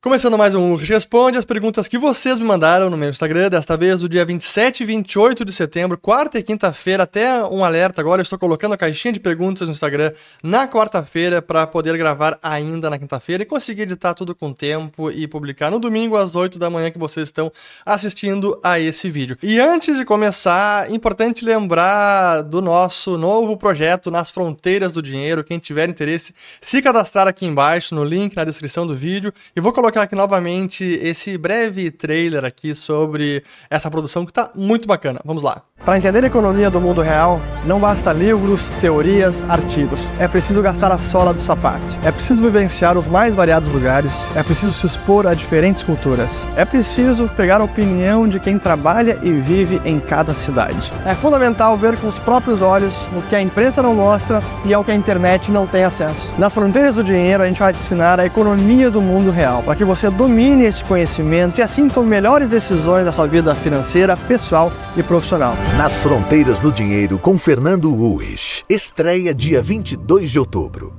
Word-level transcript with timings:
Começando 0.00 0.38
mais 0.38 0.54
um 0.54 0.76
Responde 0.76 1.38
as 1.38 1.44
perguntas 1.44 1.88
que 1.88 1.98
vocês 1.98 2.38
me 2.38 2.44
mandaram 2.44 2.88
no 2.88 2.96
meu 2.96 3.10
Instagram, 3.10 3.48
desta 3.48 3.76
vez 3.76 4.00
do 4.00 4.08
dia 4.08 4.24
27 4.24 4.84
e 4.84 4.86
28 4.86 5.44
de 5.44 5.52
setembro, 5.52 5.98
quarta 5.98 6.38
e 6.38 6.42
quinta-feira, 6.44 7.02
até 7.02 7.42
um 7.42 7.64
alerta 7.64 8.00
agora, 8.00 8.20
eu 8.20 8.22
estou 8.22 8.38
colocando 8.38 8.74
a 8.74 8.76
caixinha 8.76 9.10
de 9.10 9.18
perguntas 9.18 9.66
no 9.66 9.74
Instagram 9.74 10.12
na 10.40 10.68
quarta-feira 10.68 11.42
para 11.42 11.66
poder 11.66 11.98
gravar 11.98 12.38
ainda 12.40 12.88
na 12.88 12.96
quinta-feira 12.96 13.42
e 13.42 13.46
conseguir 13.46 13.82
editar 13.82 14.14
tudo 14.14 14.36
com 14.36 14.52
tempo 14.52 15.10
e 15.10 15.26
publicar 15.26 15.68
no 15.68 15.80
domingo 15.80 16.16
às 16.16 16.36
8 16.36 16.60
da 16.60 16.70
manhã 16.70 16.92
que 16.92 16.98
vocês 16.98 17.26
estão 17.26 17.50
assistindo 17.84 18.56
a 18.62 18.78
esse 18.78 19.10
vídeo. 19.10 19.36
E 19.42 19.58
antes 19.58 19.96
de 19.96 20.04
começar, 20.04 20.88
importante 20.92 21.44
lembrar 21.44 22.42
do 22.42 22.62
nosso 22.62 23.18
novo 23.18 23.56
projeto 23.56 24.12
Nas 24.12 24.30
Fronteiras 24.30 24.92
do 24.92 25.02
Dinheiro, 25.02 25.42
quem 25.42 25.58
tiver 25.58 25.88
interesse, 25.88 26.32
se 26.60 26.80
cadastrar 26.80 27.26
aqui 27.26 27.44
embaixo 27.44 27.96
no 27.96 28.04
link 28.04 28.36
na 28.36 28.44
descrição 28.44 28.86
do 28.86 28.94
vídeo 28.94 29.32
e 29.56 29.60
vou 29.60 29.72
colocar 29.72 29.87
colocar 29.88 30.02
aqui 30.02 30.14
novamente 30.14 30.84
esse 30.84 31.38
breve 31.38 31.90
trailer 31.90 32.44
aqui 32.44 32.74
sobre 32.74 33.42
essa 33.70 33.90
produção 33.90 34.26
que 34.26 34.30
está 34.30 34.50
muito 34.54 34.86
bacana. 34.86 35.20
Vamos 35.24 35.42
lá. 35.42 35.62
Para 35.84 35.96
entender 35.96 36.22
a 36.24 36.26
economia 36.26 36.68
do 36.68 36.80
mundo 36.80 37.00
real, 37.00 37.40
não 37.64 37.80
basta 37.80 38.12
livros, 38.12 38.68
teorias, 38.80 39.44
artigos. 39.48 40.12
É 40.18 40.28
preciso 40.28 40.60
gastar 40.60 40.92
a 40.92 40.98
sola 40.98 41.32
do 41.32 41.40
sapato. 41.40 41.96
É 42.04 42.10
preciso 42.10 42.42
vivenciar 42.42 42.98
os 42.98 43.06
mais 43.06 43.34
variados 43.34 43.70
lugares. 43.70 44.12
É 44.36 44.42
preciso 44.42 44.72
se 44.72 44.84
expor 44.84 45.26
a 45.26 45.32
diferentes 45.32 45.82
culturas. 45.82 46.46
É 46.56 46.64
preciso 46.64 47.28
pegar 47.28 47.60
a 47.60 47.64
opinião 47.64 48.28
de 48.28 48.38
quem 48.40 48.58
trabalha 48.58 49.18
e 49.22 49.30
vive 49.30 49.80
em 49.84 49.98
cada 49.98 50.34
cidade. 50.34 50.92
É 51.06 51.14
fundamental 51.14 51.76
ver 51.76 51.96
com 51.96 52.08
os 52.08 52.18
próprios 52.18 52.60
olhos 52.60 53.08
o 53.16 53.22
que 53.22 53.36
a 53.36 53.40
imprensa 53.40 53.80
não 53.80 53.94
mostra 53.94 54.42
e 54.66 54.74
ao 54.74 54.84
que 54.84 54.90
a 54.90 54.94
internet 54.94 55.50
não 55.50 55.66
tem 55.66 55.84
acesso. 55.84 56.34
Nas 56.36 56.52
fronteiras 56.52 56.96
do 56.96 57.04
dinheiro, 57.04 57.42
a 57.42 57.46
gente 57.46 57.60
vai 57.60 57.72
te 57.72 57.78
ensinar 57.78 58.20
a 58.20 58.26
economia 58.26 58.90
do 58.90 59.00
mundo 59.00 59.30
real, 59.30 59.62
para 59.62 59.76
que 59.78 59.84
você 59.84 60.10
domine 60.10 60.64
esse 60.64 60.82
conhecimento 60.84 61.60
e 61.60 61.62
assim 61.62 61.88
tome 61.88 62.08
melhores 62.08 62.50
decisões 62.50 63.04
da 63.04 63.12
sua 63.12 63.28
vida 63.28 63.54
financeira, 63.54 64.16
pessoal 64.16 64.72
e 64.96 65.02
profissional. 65.04 65.54
Nas 65.76 65.96
Fronteiras 65.96 66.58
do 66.58 66.72
Dinheiro 66.72 67.16
com 67.16 67.38
Fernando 67.38 67.94
Uis. 67.94 68.64
Estreia 68.68 69.32
dia 69.32 69.62
22 69.62 70.32
de 70.32 70.38
outubro. 70.40 70.98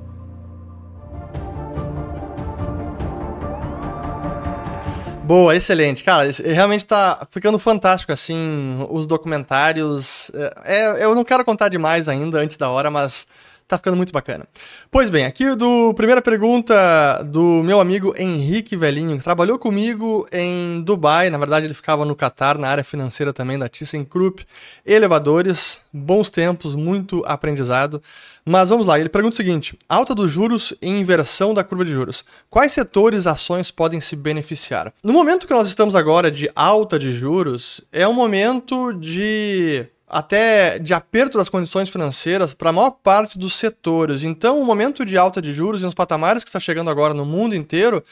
Boa, 5.26 5.56
excelente. 5.56 6.04
Cara, 6.04 6.30
realmente 6.44 6.86
tá 6.86 7.28
ficando 7.30 7.60
fantástico, 7.60 8.14
assim, 8.14 8.88
os 8.90 9.06
documentários. 9.06 10.32
É, 10.64 11.04
eu 11.04 11.14
não 11.14 11.26
quero 11.26 11.44
contar 11.44 11.68
demais 11.68 12.08
ainda 12.08 12.40
antes 12.40 12.56
da 12.56 12.70
hora, 12.70 12.90
mas 12.90 13.28
Tá 13.70 13.78
ficando 13.78 13.98
muito 13.98 14.12
bacana. 14.12 14.48
Pois 14.90 15.12
bem, 15.12 15.26
aqui 15.26 15.54
do 15.54 15.94
primeira 15.94 16.24
pergunta 16.24 17.22
do 17.24 17.62
meu 17.64 17.80
amigo 17.80 18.16
Henrique 18.18 18.76
Velhinho, 18.76 19.16
que 19.16 19.24
trabalhou 19.24 19.60
comigo 19.60 20.28
em 20.32 20.82
Dubai, 20.82 21.30
na 21.30 21.38
verdade 21.38 21.68
ele 21.68 21.76
ficava 21.76 22.04
no 22.04 22.16
Catar, 22.16 22.58
na 22.58 22.68
área 22.68 22.84
financeira 22.84 23.32
também 23.32 23.60
da 23.60 23.70
ThyssenKrupp, 23.70 24.44
elevadores, 24.84 25.82
bons 25.94 26.32
tempos, 26.32 26.74
muito 26.74 27.24
aprendizado. 27.28 28.02
Mas 28.44 28.70
vamos 28.70 28.88
lá, 28.88 29.00
ele 29.00 29.08
pergunta 29.08 29.36
o 29.36 29.38
seguinte: 29.38 29.78
alta 29.88 30.16
dos 30.16 30.32
juros 30.32 30.74
e 30.82 30.90
inversão 30.90 31.54
da 31.54 31.64
curva 31.64 31.86
de 31.86 31.92
juros. 31.92 32.26
Quais 32.50 32.72
setores 32.72 33.28
ações 33.28 33.70
podem 33.70 34.02
se 34.02 34.16
beneficiar? 34.16 34.92
No 35.04 35.14
momento 35.14 35.46
que 35.46 35.54
nós 35.54 35.68
estamos 35.68 35.96
agora 35.96 36.32
de 36.32 36.50
alta 36.56 36.98
de 36.98 37.12
juros, 37.12 37.88
é 37.92 38.08
um 38.08 38.14
momento 38.14 38.94
de 38.94 39.86
até 40.10 40.80
de 40.80 40.94
aperto 40.94 41.38
das 41.38 41.50
condições 41.50 41.88
financeiras 41.88 42.54
para 42.54 42.72
a 42.72 42.74
maior 42.74 42.92
parte 42.92 43.38
dos 43.38 43.56
setores. 43.56 44.24
Então, 44.24 44.60
o 44.60 44.66
momento 44.66 45.06
de 45.06 45.18
alta 45.18 45.42
de 45.42 45.54
juros 45.54 45.84
e 45.84 45.86
os 45.86 45.94
patamares 45.94 46.44
que 46.44 46.50
está 46.50 46.60
chegando 46.60 46.90
agora 46.90 47.14
no 47.14 47.26
mundo 47.26 47.56
inteiro, 47.56 48.04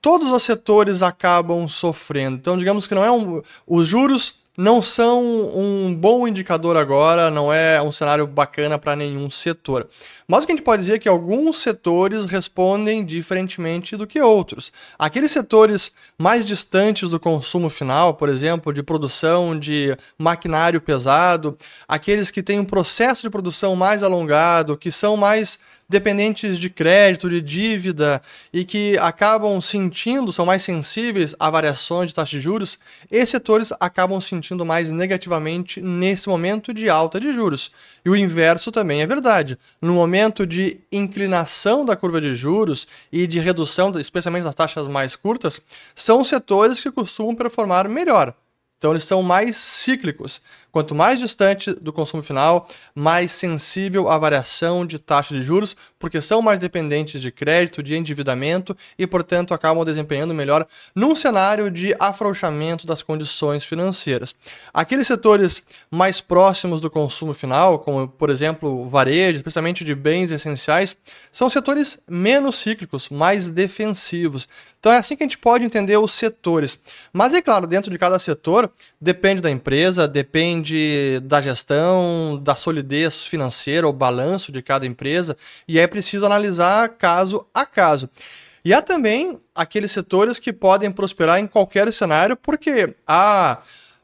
todos 0.00 0.30
os 0.30 0.42
setores 0.44 1.02
acabam 1.02 1.66
sofrendo. 1.68 2.36
Então, 2.36 2.56
digamos 2.56 2.86
que 2.86 2.94
não 2.94 3.04
é 3.04 3.10
um, 3.10 3.42
os 3.66 3.86
juros 3.86 4.41
não 4.56 4.82
são 4.82 5.22
um 5.56 5.94
bom 5.94 6.28
indicador 6.28 6.76
agora, 6.76 7.30
não 7.30 7.52
é 7.52 7.80
um 7.80 7.90
cenário 7.90 8.26
bacana 8.26 8.78
para 8.78 8.94
nenhum 8.94 9.30
setor. 9.30 9.88
Mas 10.28 10.44
o 10.44 10.46
que 10.46 10.52
a 10.52 10.56
gente 10.56 10.64
pode 10.64 10.82
dizer 10.82 10.94
é 10.94 10.98
que 10.98 11.08
alguns 11.08 11.58
setores 11.58 12.26
respondem 12.26 13.04
diferentemente 13.04 13.96
do 13.96 14.06
que 14.06 14.20
outros. 14.20 14.72
Aqueles 14.98 15.30
setores 15.30 15.92
mais 16.18 16.46
distantes 16.46 17.08
do 17.08 17.18
consumo 17.18 17.70
final, 17.70 18.14
por 18.14 18.28
exemplo, 18.28 18.72
de 18.72 18.82
produção 18.82 19.58
de 19.58 19.96
maquinário 20.18 20.80
pesado, 20.80 21.56
aqueles 21.88 22.30
que 22.30 22.42
têm 22.42 22.60
um 22.60 22.64
processo 22.64 23.22
de 23.22 23.30
produção 23.30 23.74
mais 23.74 24.02
alongado, 24.02 24.76
que 24.76 24.92
são 24.92 25.16
mais 25.16 25.58
dependentes 25.92 26.58
de 26.58 26.70
crédito, 26.70 27.28
de 27.28 27.40
dívida 27.40 28.20
e 28.52 28.64
que 28.64 28.96
acabam 28.98 29.60
sentindo, 29.60 30.32
são 30.32 30.46
mais 30.46 30.62
sensíveis 30.62 31.36
a 31.38 31.50
variações 31.50 32.08
de 32.08 32.14
taxa 32.14 32.36
de 32.36 32.42
juros, 32.42 32.78
esses 33.10 33.28
setores 33.28 33.72
acabam 33.78 34.20
sentindo 34.20 34.64
mais 34.64 34.90
negativamente 34.90 35.80
nesse 35.80 36.28
momento 36.28 36.72
de 36.72 36.88
alta 36.88 37.20
de 37.20 37.32
juros. 37.32 37.70
E 38.04 38.08
o 38.08 38.16
inverso 38.16 38.72
também 38.72 39.02
é 39.02 39.06
verdade. 39.06 39.58
No 39.80 39.92
momento 39.92 40.46
de 40.46 40.80
inclinação 40.90 41.84
da 41.84 41.94
curva 41.94 42.20
de 42.20 42.34
juros 42.34 42.88
e 43.12 43.26
de 43.26 43.38
redução, 43.38 43.92
especialmente 43.98 44.44
das 44.44 44.54
taxas 44.54 44.88
mais 44.88 45.14
curtas, 45.14 45.60
são 45.94 46.24
setores 46.24 46.80
que 46.80 46.90
costumam 46.90 47.34
performar 47.34 47.88
melhor. 47.88 48.34
Então 48.82 48.90
eles 48.90 49.04
são 49.04 49.22
mais 49.22 49.56
cíclicos. 49.58 50.40
Quanto 50.72 50.94
mais 50.94 51.18
distante 51.18 51.70
do 51.74 51.92
consumo 51.92 52.22
final, 52.22 52.66
mais 52.94 53.30
sensível 53.30 54.08
à 54.08 54.16
variação 54.16 54.86
de 54.86 54.98
taxa 54.98 55.34
de 55.34 55.42
juros, 55.42 55.76
porque 55.98 56.18
são 56.18 56.40
mais 56.40 56.58
dependentes 56.58 57.20
de 57.20 57.30
crédito, 57.30 57.82
de 57.82 57.94
endividamento 57.94 58.74
e, 58.98 59.06
portanto, 59.06 59.52
acabam 59.52 59.84
desempenhando 59.84 60.32
melhor 60.32 60.66
num 60.94 61.14
cenário 61.14 61.70
de 61.70 61.94
afrouxamento 62.00 62.86
das 62.86 63.02
condições 63.02 63.64
financeiras. 63.64 64.34
Aqueles 64.72 65.06
setores 65.06 65.62
mais 65.90 66.22
próximos 66.22 66.80
do 66.80 66.90
consumo 66.90 67.34
final, 67.34 67.78
como, 67.80 68.08
por 68.08 68.30
exemplo, 68.30 68.88
varejo, 68.88 69.36
especialmente 69.36 69.84
de 69.84 69.94
bens 69.94 70.30
essenciais, 70.30 70.96
são 71.30 71.50
setores 71.50 71.98
menos 72.08 72.56
cíclicos, 72.56 73.10
mais 73.10 73.50
defensivos. 73.50 74.48
Então 74.80 74.90
é 74.90 74.96
assim 74.96 75.16
que 75.16 75.22
a 75.22 75.26
gente 75.26 75.38
pode 75.38 75.64
entender 75.64 75.96
os 75.96 76.12
setores. 76.12 76.78
Mas 77.12 77.32
é 77.34 77.40
claro, 77.40 77.68
dentro 77.68 77.90
de 77.90 77.98
cada 77.98 78.18
setor, 78.18 78.68
depende 79.02 79.42
da 79.42 79.50
empresa, 79.50 80.06
depende 80.06 81.18
da 81.24 81.40
gestão, 81.40 82.40
da 82.40 82.54
solidez 82.54 83.26
financeira, 83.26 83.88
o 83.88 83.92
balanço 83.92 84.52
de 84.52 84.62
cada 84.62 84.86
empresa, 84.86 85.36
e 85.66 85.76
é 85.76 85.88
preciso 85.88 86.24
analisar 86.24 86.88
caso 86.90 87.44
a 87.52 87.66
caso. 87.66 88.08
E 88.64 88.72
há 88.72 88.80
também 88.80 89.40
aqueles 89.52 89.90
setores 89.90 90.38
que 90.38 90.52
podem 90.52 90.92
prosperar 90.92 91.40
em 91.40 91.48
qualquer 91.48 91.92
cenário, 91.92 92.36
porque 92.36 92.94
há 93.04 93.58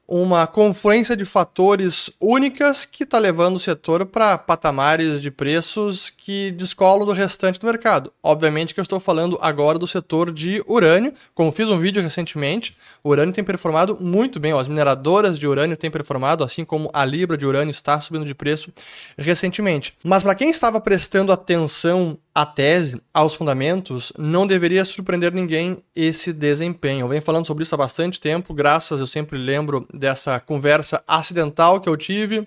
uma 0.09 0.47
confluência 0.47 1.15
de 1.15 1.27
fatores 1.27 2.11
únicas 2.19 2.87
que 2.87 3.05
está 3.05 3.19
levando 3.19 3.57
o 3.57 3.61
setor 3.61 4.07
para 4.07 4.39
patamares 4.39 5.21
de 5.21 5.31
preços 5.31 6.09
que 6.09 6.51
descolam 6.53 7.05
do 7.05 7.13
restante 7.13 7.61
do 7.61 7.67
mercado. 7.67 8.11
Obviamente 8.23 8.73
que 8.73 8.81
eu 8.81 8.83
estou 8.83 8.99
falando 8.99 9.39
agora 9.43 9.79
do 9.79 9.87
setor 9.87 10.33
de 10.33 10.65
urânio, 10.67 11.13
como 11.35 11.53
fiz 11.53 11.69
um 11.69 11.79
vídeo 11.79 12.03
recentemente, 12.03 12.75
o 13.05 13.11
urânio 13.11 13.35
tem 13.35 13.45
performado 13.45 13.99
muito 14.01 14.41
bem, 14.41 14.53
as 14.53 14.67
mineradoras 14.67 15.39
de 15.39 15.47
urânio 15.47 15.77
têm 15.77 15.91
performado, 15.91 16.43
assim 16.43 16.65
como 16.65 16.89
a 16.95 17.05
libra 17.05 17.37
de 17.37 17.45
urânio 17.45 17.71
está 17.71 18.01
subindo 18.01 18.25
de 18.25 18.35
preço 18.35 18.73
recentemente. 19.19 19.93
Mas 20.03 20.23
para 20.23 20.35
quem 20.35 20.49
estava 20.49 20.81
prestando 20.81 21.33
atenção 21.33 22.17
à 22.41 22.47
tese, 22.47 23.03
aos 23.13 23.35
fundamentos, 23.35 24.13
não 24.17 24.47
deveria 24.47 24.85
surpreender 24.85 25.33
ninguém 25.35 25.83
esse 25.95 26.33
desempenho. 26.33 27.01
Eu 27.01 27.09
venho 27.09 27.21
falando 27.21 27.45
sobre 27.45 27.65
isso 27.65 27.75
há 27.75 27.79
bastante 27.79 28.21
tempo, 28.21 28.55
graças, 28.55 29.01
eu 29.01 29.09
sempre 29.09 29.37
lembro 29.37 29.85
dessa 29.93 30.39
conversa 30.39 31.03
acidental 31.05 31.81
que 31.81 31.89
eu 31.89 31.97
tive 31.97 32.47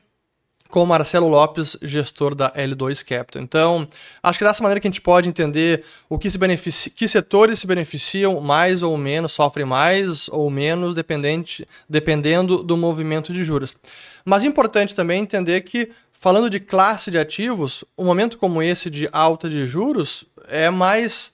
com 0.69 0.85
Marcelo 0.85 1.28
Lopes, 1.28 1.75
gestor 1.81 2.34
da 2.34 2.50
L2 2.52 3.03
Capital. 3.03 3.44
Então, 3.44 3.88
acho 4.24 4.40
que 4.40 4.46
dessa 4.46 4.63
maneira 4.63 4.79
que 4.79 4.88
a 4.88 4.90
gente 4.90 5.02
pode 5.02 5.28
entender 5.28 5.84
o 6.09 6.18
que 6.18 6.31
se 6.31 6.38
beneficia, 6.38 6.90
que 6.96 7.06
setores 7.06 7.59
se 7.59 7.68
beneficiam 7.68 8.40
mais 8.40 8.81
ou 8.81 8.96
menos, 8.96 9.34
sofrem 9.34 9.66
mais 9.66 10.29
ou 10.29 10.49
menos, 10.49 10.96
dependente, 10.96 11.67
dependendo 11.90 12.64
do 12.64 12.78
movimento 12.78 13.34
de 13.34 13.44
juros. 13.44 13.76
Mas 14.23 14.46
é 14.46 14.47
importante 14.47 14.96
também 14.96 15.22
entender 15.22 15.59
que, 15.61 15.91
falando 16.22 16.52
de 16.52 16.59
classe 16.59 17.09
de 17.09 17.18
ativos, 17.18 17.84
um 17.97 18.06
momento 18.06 18.38
como 18.38 18.62
esse 18.62 18.91
de 18.91 19.09
alta 19.12 19.50
de 19.50 19.66
juros 19.66 20.23
é 20.47 20.70
mais 20.70 21.34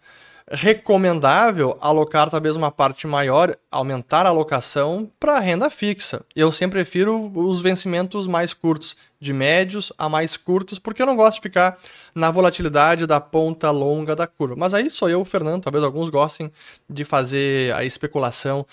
recomendável 0.49 1.77
alocar 1.81 2.29
talvez 2.29 2.55
uma 2.55 2.71
parte 2.71 3.05
maior, 3.05 3.53
aumentar 3.69 4.25
a 4.25 4.29
alocação 4.29 5.11
para 5.19 5.41
renda 5.41 5.69
fixa. 5.69 6.23
Eu 6.33 6.53
sempre 6.53 6.79
prefiro 6.79 7.29
os 7.35 7.59
vencimentos 7.59 8.27
mais 8.27 8.53
curtos, 8.53 8.95
de 9.19 9.33
médios 9.33 9.91
a 9.97 10.07
mais 10.07 10.37
curtos, 10.37 10.79
porque 10.79 11.01
eu 11.01 11.05
não 11.05 11.15
gosto 11.15 11.35
de 11.35 11.41
ficar 11.41 11.77
na 12.13 12.29
volatilidade 12.29 13.05
da 13.05 13.19
ponta 13.19 13.71
longa 13.71 14.15
da 14.15 14.27
curva. 14.27 14.55
Mas 14.55 14.73
aí 14.73 14.89
sou 14.89 15.09
eu, 15.09 15.25
Fernando, 15.25 15.63
talvez 15.63 15.83
alguns 15.83 16.09
gostem 16.09 16.51
de 16.89 17.03
fazer 17.03 17.73
a 17.73 17.83
especulação 17.83 18.65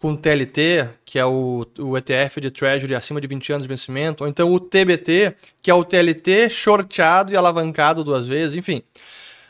com 0.00 0.16
TLT, 0.16 0.88
que 1.04 1.18
é 1.18 1.26
o, 1.26 1.66
o 1.78 1.96
ETF 1.96 2.40
de 2.40 2.50
Treasury 2.50 2.94
acima 2.94 3.20
de 3.20 3.26
20 3.26 3.52
anos 3.52 3.64
de 3.64 3.68
vencimento, 3.68 4.24
ou 4.24 4.30
então 4.30 4.50
o 4.50 4.58
TBT, 4.58 5.36
que 5.62 5.70
é 5.70 5.74
o 5.74 5.84
TLT 5.84 6.48
shorteado 6.48 7.32
e 7.32 7.36
alavancado 7.36 8.02
duas 8.02 8.26
vezes, 8.26 8.56
enfim. 8.56 8.82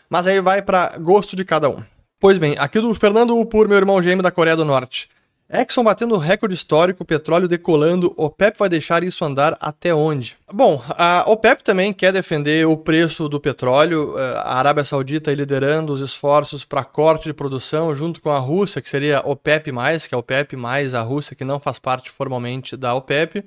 Mas 0.08 0.26
aí 0.26 0.40
vai 0.40 0.60
para 0.60 0.98
gosto 0.98 1.36
de 1.36 1.44
cada 1.44 1.70
um. 1.70 1.80
Pois 2.18 2.36
bem, 2.36 2.56
aqui 2.58 2.80
do 2.80 2.92
Fernando 2.94 3.38
Upur, 3.38 3.68
meu 3.68 3.78
irmão 3.78 4.02
gêmeo 4.02 4.22
da 4.22 4.30
Coreia 4.32 4.56
do 4.56 4.64
Norte. 4.64 5.08
Exxon 5.52 5.82
batendo 5.82 6.16
recorde 6.16 6.54
histórico, 6.54 7.04
petróleo 7.04 7.48
decolando, 7.48 8.14
OPEP 8.16 8.56
vai 8.56 8.68
deixar 8.68 9.02
isso 9.02 9.24
andar 9.24 9.56
até 9.60 9.92
onde? 9.92 10.36
Bom, 10.52 10.80
a 10.90 11.24
OPEP 11.26 11.64
também 11.64 11.92
quer 11.92 12.12
defender 12.12 12.64
o 12.68 12.76
preço 12.76 13.28
do 13.28 13.40
petróleo, 13.40 14.16
eh, 14.16 14.34
a 14.36 14.54
Arábia 14.54 14.84
Saudita 14.84 15.34
liderando 15.34 15.92
os 15.92 16.00
esforços 16.00 16.64
para 16.64 16.84
corte 16.84 17.24
de 17.24 17.34
produção 17.34 17.92
junto 17.96 18.20
com 18.20 18.30
a 18.30 18.38
Rússia, 18.38 18.80
que 18.80 18.88
seria 18.88 19.22
OPEP+, 19.24 19.72
que 20.08 20.14
é 20.14 20.18
OPEP 20.18 20.54
mais 20.54 20.94
a 20.94 21.02
Rússia, 21.02 21.34
que 21.34 21.44
não 21.44 21.58
faz 21.58 21.80
parte 21.80 22.12
formalmente 22.12 22.76
da 22.76 22.94
OPEP. 22.94 23.44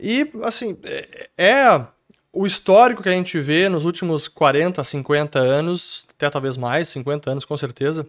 E, 0.00 0.30
assim, 0.42 0.78
é, 0.82 1.28
é 1.36 1.86
o 2.32 2.46
histórico 2.46 3.02
que 3.02 3.08
a 3.08 3.12
gente 3.12 3.38
vê 3.38 3.68
nos 3.68 3.84
últimos 3.84 4.28
40, 4.28 4.82
50 4.82 5.38
anos, 5.38 6.06
até 6.14 6.30
talvez 6.30 6.56
mais, 6.56 6.88
50 6.88 7.30
anos 7.30 7.44
com 7.44 7.56
certeza, 7.56 8.06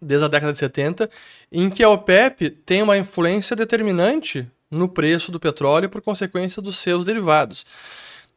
desde 0.00 0.24
a 0.24 0.28
década 0.28 0.52
de 0.52 0.58
70, 0.58 1.08
em 1.50 1.70
que 1.70 1.82
a 1.82 1.90
OPEP 1.90 2.50
tem 2.50 2.82
uma 2.82 2.98
influência 2.98 3.56
determinante 3.56 4.46
no 4.70 4.88
preço 4.88 5.30
do 5.30 5.40
petróleo 5.40 5.88
por 5.88 6.00
consequência 6.00 6.60
dos 6.60 6.78
seus 6.78 7.04
derivados. 7.04 7.64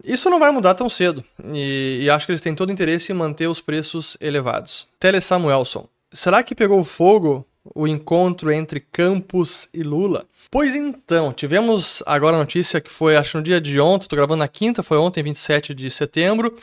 Isso 0.04 0.30
não 0.30 0.40
vai 0.40 0.52
mudar 0.52 0.76
tão 0.76 0.90
cedo, 0.90 1.24
e, 1.54 2.00
e 2.04 2.10
acho 2.10 2.26
que 2.26 2.32
eles 2.32 2.42
têm 2.42 2.56
todo 2.56 2.72
interesse 2.72 3.12
em 3.12 3.16
manter 3.16 3.48
os 3.48 3.60
preços 3.60 4.16
elevados. 4.22 4.88
Tele 5.00 5.20
Samuelson. 5.20 5.88
Será 6.14 6.42
que 6.42 6.56
pegou 6.56 6.84
fogo 6.86 7.46
o 7.76 7.88
encontro 7.88 8.52
entre 8.52 8.80
Campos 8.80 9.68
e 9.74 9.84
Lula? 9.84 10.26
Pois 10.50 10.74
então, 10.74 11.34
tivemos 11.34 12.02
agora 12.06 12.38
a 12.38 12.40
notícia 12.40 12.80
que 12.80 12.90
foi, 12.90 13.18
acho 13.18 13.38
no 13.38 13.44
dia 13.44 13.60
de 13.60 13.80
ontem, 13.80 14.06
estou 14.06 14.18
gravando 14.18 14.40
na 14.40 14.48
quinta, 14.48 14.82
foi 14.82 14.98
ontem, 14.98 15.22
27 15.22 15.74
de 15.74 15.92
setembro, 15.92 16.56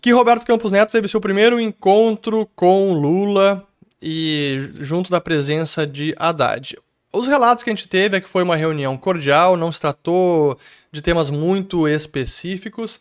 que 0.00 0.12
Roberto 0.12 0.46
Campos 0.46 0.72
Neto 0.72 0.90
teve 0.90 1.06
seu 1.06 1.20
primeiro 1.20 1.60
encontro 1.60 2.48
com 2.56 2.94
Lula 2.94 3.66
e 4.00 4.70
junto 4.80 5.10
da 5.10 5.20
presença 5.20 5.86
de 5.86 6.14
Haddad. 6.18 6.76
Os 7.12 7.26
relatos 7.26 7.64
que 7.64 7.70
a 7.70 7.74
gente 7.74 7.88
teve 7.88 8.16
é 8.16 8.20
que 8.20 8.28
foi 8.28 8.42
uma 8.42 8.56
reunião 8.56 8.96
cordial, 8.96 9.56
não 9.56 9.72
se 9.72 9.80
tratou 9.80 10.58
de 10.92 11.02
temas 11.02 11.28
muito 11.28 11.88
específicos 11.88 13.00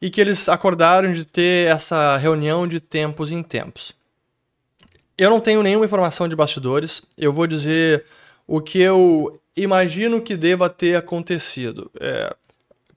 e 0.00 0.10
que 0.10 0.20
eles 0.20 0.48
acordaram 0.48 1.12
de 1.12 1.24
ter 1.24 1.68
essa 1.68 2.16
reunião 2.16 2.68
de 2.68 2.78
tempos 2.78 3.32
em 3.32 3.42
tempos. 3.42 3.94
Eu 5.16 5.30
não 5.30 5.40
tenho 5.40 5.62
nenhuma 5.62 5.86
informação 5.86 6.28
de 6.28 6.36
bastidores, 6.36 7.02
eu 7.16 7.32
vou 7.32 7.46
dizer 7.46 8.04
o 8.46 8.60
que 8.60 8.80
eu 8.80 9.40
imagino 9.56 10.20
que 10.20 10.36
deva 10.36 10.68
ter 10.68 10.96
acontecido. 10.96 11.90
É, 12.00 12.34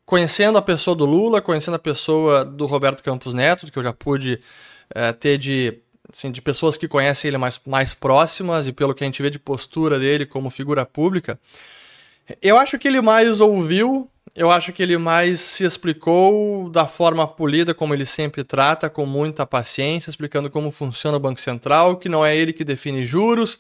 conhecendo 0.06 0.58
a 0.58 0.62
pessoa 0.62 0.96
do 0.96 1.06
Lula, 1.06 1.42
conhecendo 1.42 1.76
a 1.76 1.80
pessoa 1.80 2.44
do 2.44 2.66
Roberto 2.66 3.04
Campos 3.04 3.34
Neto, 3.34 3.72
que 3.72 3.78
eu 3.78 3.84
já 3.84 3.94
pude 3.94 4.42
é, 4.94 5.12
ter 5.14 5.38
de 5.38 5.80
assim, 6.12 6.32
de 6.32 6.42
pessoas 6.42 6.78
que 6.78 6.88
conhecem 6.88 7.30
ele 7.30 7.38
mais, 7.38 7.60
mais 7.66 7.94
próximas 7.94 8.68
e 8.68 8.74
pelo 8.74 8.94
que 8.94 9.04
a 9.04 9.08
gente 9.08 9.22
vê 9.22 9.30
de 9.30 9.40
postura 9.40 10.00
dele 10.00 10.26
como 10.26 10.50
figura 10.50 10.86
pública, 10.86 11.40
eu 12.42 12.58
acho 12.58 12.80
que 12.80 12.88
ele 12.88 13.02
mais 13.02 13.40
ouviu, 13.40 14.10
eu 14.36 14.50
acho 14.50 14.74
que 14.74 14.82
ele 14.82 14.98
mais 14.98 15.40
se 15.40 15.64
explicou 15.64 16.70
da 16.70 16.88
forma 16.88 17.28
polida 17.28 17.74
como 17.74 17.94
ele 17.94 18.06
sempre 18.06 18.44
trata, 18.44 18.90
com 18.90 19.06
muita 19.06 19.46
paciência, 19.46 20.10
explicando 20.10 20.50
como 20.50 20.72
funciona 20.72 21.18
o 21.18 21.20
Banco 21.20 21.40
Central, 21.40 21.98
que 21.98 22.10
não 22.10 22.26
é 22.26 22.36
ele 22.36 22.52
que 22.52 22.64
define 22.64 23.06
juros, 23.06 23.60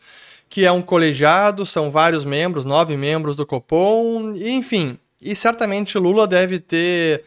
que 0.50 0.65
é 0.65 0.71
um 0.71 0.81
colegiado, 0.81 1.65
são 1.65 1.91
vários 1.91 2.25
membros, 2.25 2.65
nove 2.65 2.98
membros 2.98 3.36
do 3.36 3.45
Copom, 3.45 4.33
enfim. 4.36 4.98
E 5.21 5.36
certamente 5.36 5.98
Lula 5.98 6.27
deve 6.27 6.59
ter 6.59 7.24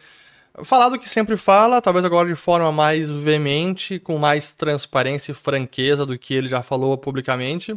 falar 0.65 0.89
do 0.89 0.99
que 0.99 1.09
sempre 1.09 1.37
fala, 1.37 1.81
talvez 1.81 2.05
agora 2.05 2.29
de 2.29 2.35
forma 2.35 2.71
mais 2.71 3.11
veemente, 3.11 3.99
com 3.99 4.19
mais 4.19 4.55
transparência 4.55 5.33
e 5.33 5.35
franqueza 5.35 6.05
do 6.05 6.19
que 6.19 6.35
ele 6.35 6.49
já 6.49 6.63
falou 6.63 6.97
publicamente. 6.97 7.77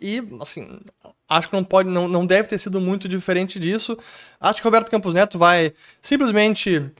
E, 0.00 0.22
assim, 0.40 0.80
acho 1.28 1.48
que 1.48 1.56
não 1.56 1.64
pode, 1.64 1.88
não, 1.88 2.06
não 2.06 2.26
deve 2.26 2.48
ter 2.48 2.58
sido 2.58 2.80
muito 2.80 3.08
diferente 3.08 3.58
disso. 3.58 3.96
Acho 4.40 4.60
que 4.60 4.66
Roberto 4.66 4.90
Campos 4.90 5.14
Neto 5.14 5.38
vai 5.38 5.72
simplesmente 6.02 6.90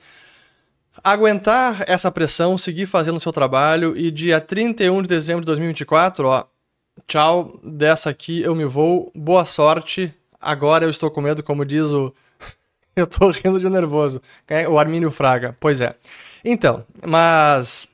aguentar 1.03 1.83
essa 1.87 2.11
pressão, 2.11 2.57
seguir 2.57 2.85
fazendo 2.85 3.17
o 3.17 3.19
seu 3.19 3.31
trabalho 3.31 3.95
e 3.97 4.11
dia 4.11 4.39
31 4.41 5.01
de 5.01 5.07
dezembro 5.07 5.41
de 5.41 5.47
2024, 5.47 6.27
ó, 6.27 6.45
tchau, 7.07 7.59
dessa 7.63 8.09
aqui 8.09 8.41
eu 8.41 8.55
me 8.55 8.65
vou, 8.65 9.11
boa 9.15 9.45
sorte. 9.45 10.13
Agora 10.39 10.85
eu 10.85 10.89
estou 10.89 11.11
com 11.11 11.21
medo, 11.21 11.43
como 11.43 11.65
diz 11.65 11.91
o 11.91 12.13
eu 12.99 13.07
tô 13.07 13.29
rindo 13.31 13.59
de 13.59 13.69
nervoso. 13.69 14.21
É 14.47 14.67
o 14.67 14.77
Armínio 14.77 15.11
Fraga. 15.11 15.55
Pois 15.59 15.81
é. 15.81 15.95
Então, 16.43 16.85
mas. 17.05 17.87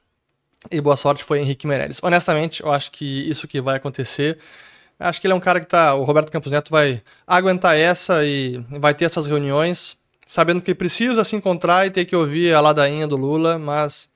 E 0.72 0.82
boa 0.82 0.98
sorte 0.98 1.24
foi 1.24 1.40
Henrique 1.40 1.68
Meirelles. 1.68 2.00
Honestamente, 2.02 2.64
eu 2.64 2.72
acho 2.72 2.92
que 2.92 3.30
isso 3.30 3.48
que 3.48 3.62
vai 3.62 3.78
acontecer. 3.78 4.38
Acho 5.00 5.20
que 5.20 5.28
ele 5.28 5.34
é 5.34 5.36
um 5.36 5.42
cara 5.42 5.60
que 5.60 5.68
tá. 5.68 5.94
O 5.94 6.04
Roberto 6.04 6.32
Campos 6.32 6.52
Neto 6.52 6.72
vai 6.72 7.02
aguentar 7.28 7.78
essa 7.78 8.24
e 8.26 8.64
vai 8.80 8.94
ter 8.94 9.06
essas 9.06 9.28
reuniões, 9.28 9.98
sabendo 10.26 10.64
que 10.64 10.74
precisa 10.74 11.24
se 11.24 11.36
encontrar 11.36 11.86
e 11.86 11.92
ter 11.92 12.06
que 12.06 12.16
ouvir 12.16 12.54
a 12.54 12.62
ladainha 12.62 13.08
do 13.08 13.18
Lula, 13.18 13.60
mas 13.60 14.10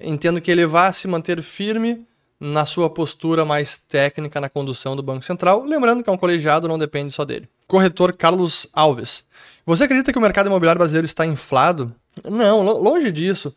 entendo 0.00 0.40
que 0.40 0.50
ele 0.50 0.66
vai 0.66 0.92
se 0.92 1.08
manter 1.08 1.42
firme 1.42 2.06
na 2.38 2.66
sua 2.66 2.90
postura 2.90 3.44
mais 3.44 3.78
técnica 3.78 4.40
na 4.40 4.48
condução 4.48 4.96
do 4.96 5.02
Banco 5.02 5.24
Central, 5.24 5.64
lembrando 5.64 6.02
que 6.02 6.10
é 6.10 6.12
um 6.12 6.18
colegiado, 6.18 6.66
não 6.66 6.78
depende 6.78 7.12
só 7.12 7.24
dele. 7.24 7.48
Corretor 7.66 8.12
Carlos 8.12 8.66
Alves. 8.72 9.24
Você 9.64 9.84
acredita 9.84 10.12
que 10.12 10.18
o 10.18 10.22
mercado 10.22 10.46
imobiliário 10.46 10.78
brasileiro 10.78 11.06
está 11.06 11.24
inflado? 11.24 11.94
Não, 12.28 12.62
longe 12.62 13.10
disso. 13.10 13.54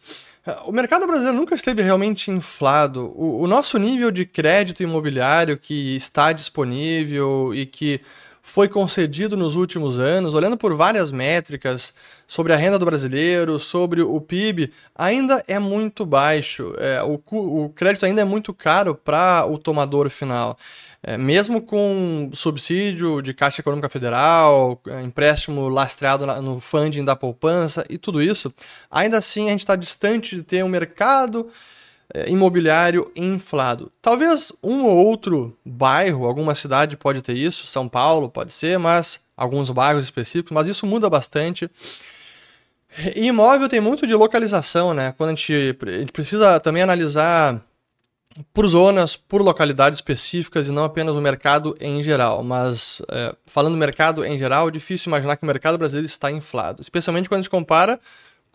O 0.68 0.72
mercado 0.72 1.08
brasileiro 1.08 1.38
nunca 1.38 1.56
esteve 1.56 1.82
realmente 1.82 2.30
inflado. 2.30 3.12
O, 3.16 3.42
o, 3.42 3.48
nosso 3.48 3.80
nível 3.80 4.12
de 4.12 4.26
crédito 4.26 4.84
imobiliário 4.84 5.58
que 5.58 5.96
está 5.96 6.32
disponível 6.32 7.52
e 7.56 7.66
que 7.66 8.00
foi 8.48 8.70
concedido 8.70 9.36
nos 9.36 9.56
últimos 9.56 10.00
anos, 10.00 10.36
olhando 10.36 10.56
por 10.56 10.76
várias 10.76 11.12
métricas 11.12 11.96
sobre 12.28 12.54
a 12.54 12.56
renda 12.56 12.78
do 12.78 12.86
brasileiro, 12.86 13.58
sobre 13.58 14.04
o 14.04 14.22
PIB, 14.22 14.72
ainda 14.96 15.44
é 15.48 15.58
muito 15.58 16.06
baixo. 16.06 16.72
É, 16.78 17.02
o, 17.02 17.20
o 17.32 17.70
crédito 17.70 18.06
ainda 18.06 18.22
é 18.22 18.24
muito 18.24 18.54
caro 18.54 18.94
para 18.94 19.48
o 19.48 19.58
tomador 19.58 20.12
final. 20.12 20.56
É, 21.02 21.18
mesmo 21.18 21.60
com 21.60 22.30
subsídio 22.34 23.20
de 23.20 23.34
Caixa 23.34 23.62
Econômica 23.62 23.90
Federal, 23.90 24.80
é, 24.88 25.02
empréstimo 25.02 25.68
lastreado 25.68 26.28
no 26.40 26.60
funding 26.60 27.04
da 27.04 27.16
poupança 27.16 27.84
e 27.90 27.98
tudo 27.98 28.22
isso, 28.22 28.54
ainda 28.92 29.18
assim 29.18 29.48
a 29.48 29.52
gente 29.52 29.62
está 29.62 29.76
distante 29.76 30.36
de 30.36 30.44
ter 30.44 30.64
um 30.64 30.70
mercado 30.70 31.50
imobiliário 32.28 33.12
inflado. 33.16 33.92
Talvez 34.02 34.52
um 34.64 34.84
ou 34.84 35.06
outro 35.06 35.58
bairro, 35.66 36.26
alguma 36.26 36.56
cidade 36.56 36.96
pode 36.98 37.22
ter 37.22 37.36
isso, 37.36 37.68
São 37.68 37.88
Paulo 37.88 38.30
pode 38.30 38.52
ser, 38.52 38.78
mas 38.78 39.20
alguns 39.36 39.70
bairros 39.70 40.04
específicos, 40.04 40.52
mas 40.52 40.68
isso 40.68 40.86
muda 40.86 41.10
bastante. 41.10 41.70
E 43.16 43.28
imóvel 43.28 43.68
tem 43.68 43.82
muito 43.82 44.08
de 44.08 44.16
localização, 44.16 44.94
né? 44.94 45.14
Quando 45.18 45.32
a 45.32 45.34
gente, 45.34 45.78
a 45.86 46.00
gente 46.00 46.12
precisa 46.12 46.60
também 46.60 46.82
analisar 46.82 47.62
por 48.54 48.68
zonas, 48.68 49.16
por 49.16 49.42
localidades 49.42 49.98
específicas 49.98 50.68
e 50.68 50.72
não 50.72 50.84
apenas 50.84 51.16
o 51.16 51.22
mercado 51.22 51.76
em 51.80 52.02
geral. 52.04 52.44
Mas 52.44 53.02
é, 53.10 53.36
falando 53.46 53.74
do 53.74 53.80
mercado 53.80 54.26
em 54.26 54.38
geral, 54.38 54.68
é 54.68 54.72
difícil 54.72 55.10
imaginar 55.10 55.36
que 55.36 55.44
o 55.44 55.48
mercado 55.48 55.78
brasileiro 55.78 56.06
está 56.06 56.32
inflado, 56.32 56.82
especialmente 56.82 57.28
quando 57.28 57.40
a 57.40 57.42
gente 57.42 57.50
compara 57.50 58.00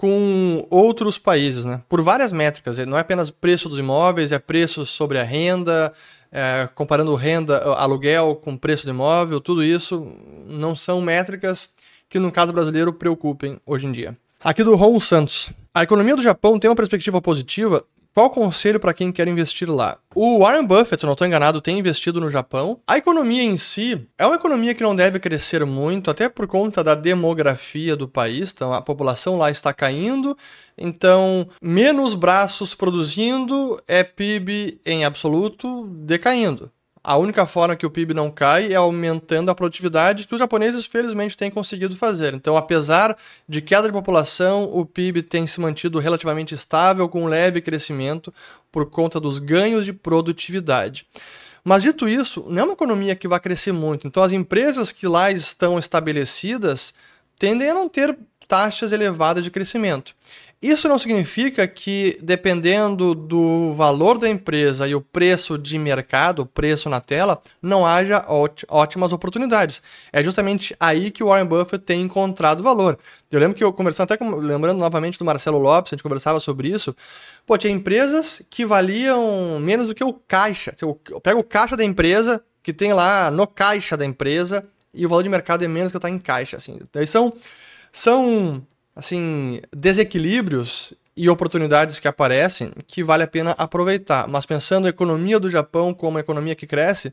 com 0.01 0.67
outros 0.71 1.19
países, 1.19 1.67
né? 1.67 1.83
Por 1.87 2.01
várias 2.01 2.33
métricas, 2.33 2.79
não 2.87 2.97
é 2.97 3.01
apenas 3.03 3.29
preço 3.29 3.69
dos 3.69 3.79
imóveis, 3.79 4.33
é 4.33 4.39
preço 4.39 4.87
sobre 4.87 5.19
a 5.19 5.23
renda, 5.23 5.93
é, 6.33 6.67
comparando 6.75 7.15
renda, 7.15 7.59
aluguel 7.75 8.35
com 8.35 8.57
preço 8.57 8.87
do 8.87 8.93
imóvel, 8.93 9.43
tudo 9.43 9.63
isso 9.63 10.11
não 10.47 10.75
são 10.75 11.03
métricas 11.03 11.69
que 12.09 12.19
no 12.19 12.33
caso 12.33 12.51
brasileiro 12.51 12.95
preocupem 12.95 13.61
hoje 13.67 13.87
em 13.87 13.93
dia. 13.93 14.17
Aqui 14.43 14.65
do 14.65 14.75
Ron 14.75 14.99
Santos. 15.01 15.51
A 15.75 15.83
economia 15.83 16.17
do 16.17 16.23
Japão 16.23 16.59
tem 16.59 16.71
uma 16.71 16.77
perspectiva 16.77 17.21
positiva 17.21 17.85
qual 18.15 18.27
o 18.27 18.31
conselho 18.31 18.81
para 18.81 18.93
quem 18.93 19.13
quer 19.13 19.29
investir 19.29 19.71
lá? 19.71 19.99
O 20.15 20.41
Warren 20.41 20.65
Buffett, 20.65 21.01
se 21.01 21.07
não 21.07 21.13
estou 21.13 21.27
enganado, 21.27 21.61
tem 21.61 21.79
investido 21.79 22.21
no 22.21 22.29
Japão. 22.29 22.81
A 22.87 22.99
economia 22.99 23.43
em 23.43 23.57
si 23.57 24.07
é 24.19 24.27
uma 24.27 24.35
economia 24.35 24.75
que 24.75 24.83
não 24.83 24.97
deve 24.97 25.21
crescer 25.21 25.65
muito, 25.65 26.11
até 26.11 26.29
por 26.29 26.49
conta 26.49 26.83
da 26.83 26.97
demografia 26.97 27.95
do 27.95 28.09
país. 28.09 28.51
Então, 28.53 28.73
a 28.73 28.83
população 28.83 29.39
lá 29.39 29.51
está 29.51 29.73
caindo. 29.73 30.37
Então, 30.77 31.49
menos 31.63 32.15
braços 32.15 32.75
produzindo 32.75 33.81
é 33.87 34.03
PIB 34.03 34.81
em 34.85 35.05
absoluto 35.05 35.87
decaindo. 35.87 36.71
A 37.03 37.17
única 37.17 37.47
forma 37.47 37.75
que 37.75 37.87
o 37.87 37.91
PIB 37.91 38.13
não 38.13 38.31
cai 38.31 38.73
é 38.73 38.77
aumentando 38.77 39.51
a 39.51 39.55
produtividade, 39.55 40.27
que 40.27 40.35
os 40.35 40.39
japoneses 40.39 40.85
felizmente 40.85 41.35
têm 41.35 41.51
conseguido 41.51 41.97
fazer. 41.97 42.35
Então, 42.35 42.59
apesar 42.59 43.17
de 43.49 43.63
queda 43.63 43.89
de 43.89 43.93
população, 43.93 44.65
o 44.65 44.85
PIB 44.85 45.23
tem 45.23 45.47
se 45.47 45.61
mantido 45.61 45.99
relativamente 45.99 46.55
estável, 46.55 47.09
com 47.09 47.25
um 47.25 47.27
leve 47.27 47.63
crescimento 47.63 48.33
por 48.71 48.91
conta 48.91 49.19
dos 49.19 49.39
ganhos 49.39 49.87
de 49.87 49.95
produtividade. 49.95 51.07
Mas 51.65 51.83
dito 51.83 52.07
isso, 52.07 52.45
não 52.49 52.63
é 52.63 52.65
uma 52.65 52.73
economia 52.75 53.17
que 53.17 53.29
vai 53.29 53.41
crescer 53.41 53.73
muito. 53.73 54.07
Então, 54.07 54.23
as 54.23 54.33
empresas 54.33 54.93
que 54.93 55.07
lá 55.07 55.31
estão 55.31 55.79
estabelecidas 55.79 56.93
tendem 57.39 57.71
a 57.71 57.75
não 57.75 57.89
ter 57.89 58.17
taxas 58.47 58.93
elevadas 58.93 59.43
de 59.43 59.51
crescimento. 59.51 60.15
Isso 60.63 60.89
não 60.89 60.99
significa 60.99 61.67
que, 61.67 62.19
dependendo 62.21 63.15
do 63.15 63.73
valor 63.73 64.19
da 64.19 64.29
empresa 64.29 64.87
e 64.87 64.95
o 64.95 65.01
preço 65.01 65.57
de 65.57 65.79
mercado, 65.79 66.43
o 66.43 66.47
preço 66.47 66.91
na 66.91 67.01
tela, 67.01 67.41
não 67.63 67.87
haja 67.87 68.27
ótimas 68.69 69.11
oportunidades. 69.11 69.83
É 70.13 70.23
justamente 70.23 70.77
aí 70.79 71.11
que 71.11 71.25
o 71.25 71.29
Warren 71.29 71.47
Buffett 71.47 71.83
tem 71.83 72.03
encontrado 72.03 72.63
valor. 72.63 72.99
Eu 73.31 73.41
lembro 73.41 73.57
que 73.57 73.65
eu 73.65 73.73
conversando, 73.73 74.13
até 74.13 74.23
lembrando 74.23 74.77
novamente 74.77 75.19
do 75.19 75.25
Marcelo 75.25 75.57
Lopes, 75.57 75.95
a 75.95 75.97
gente 75.97 76.03
conversava 76.03 76.39
sobre 76.41 76.69
isso. 76.69 76.95
Pô, 77.47 77.57
tinha 77.57 77.73
empresas 77.73 78.43
que 78.51 78.67
valiam 78.67 79.59
menos 79.61 79.87
do 79.87 79.95
que 79.95 80.05
o 80.05 80.13
caixa. 80.13 80.73
Eu 80.79 80.95
pego 81.23 81.41
o 81.41 81.45
caixa 81.45 81.75
da 81.75 81.85
empresa, 81.85 82.45
que 82.63 82.75
tem 82.75 82.93
lá 82.93 83.31
no 83.31 83.47
caixa 83.47 83.97
da 83.97 84.05
empresa, 84.05 84.69
e 84.93 85.07
o 85.07 85.09
valor 85.09 85.23
de 85.23 85.31
mercado 85.31 85.65
é 85.65 85.69
menos 85.69 85.91
que 85.91 85.97
está 85.97 86.11
em 86.11 86.19
caixa. 86.19 86.59
Assim. 86.59 86.79
Daí 86.93 87.07
são, 87.07 87.33
são 87.91 88.63
assim, 89.01 89.61
desequilíbrios 89.75 90.93
e 91.17 91.29
oportunidades 91.29 91.99
que 91.99 92.07
aparecem 92.07 92.71
que 92.87 93.03
vale 93.03 93.25
a 93.25 93.29
pena 93.29 93.55
aproveitar. 93.59 94.29
Mas 94.29 94.47
pensando 94.47 94.87
a 94.87 94.91
economia 94.91 95.41
do 95.41 95.51
Japão 95.51 95.93
como 95.93 96.13
uma 96.13 96.21
economia 96.21 96.55
que 96.55 96.67
cresce, 96.67 97.13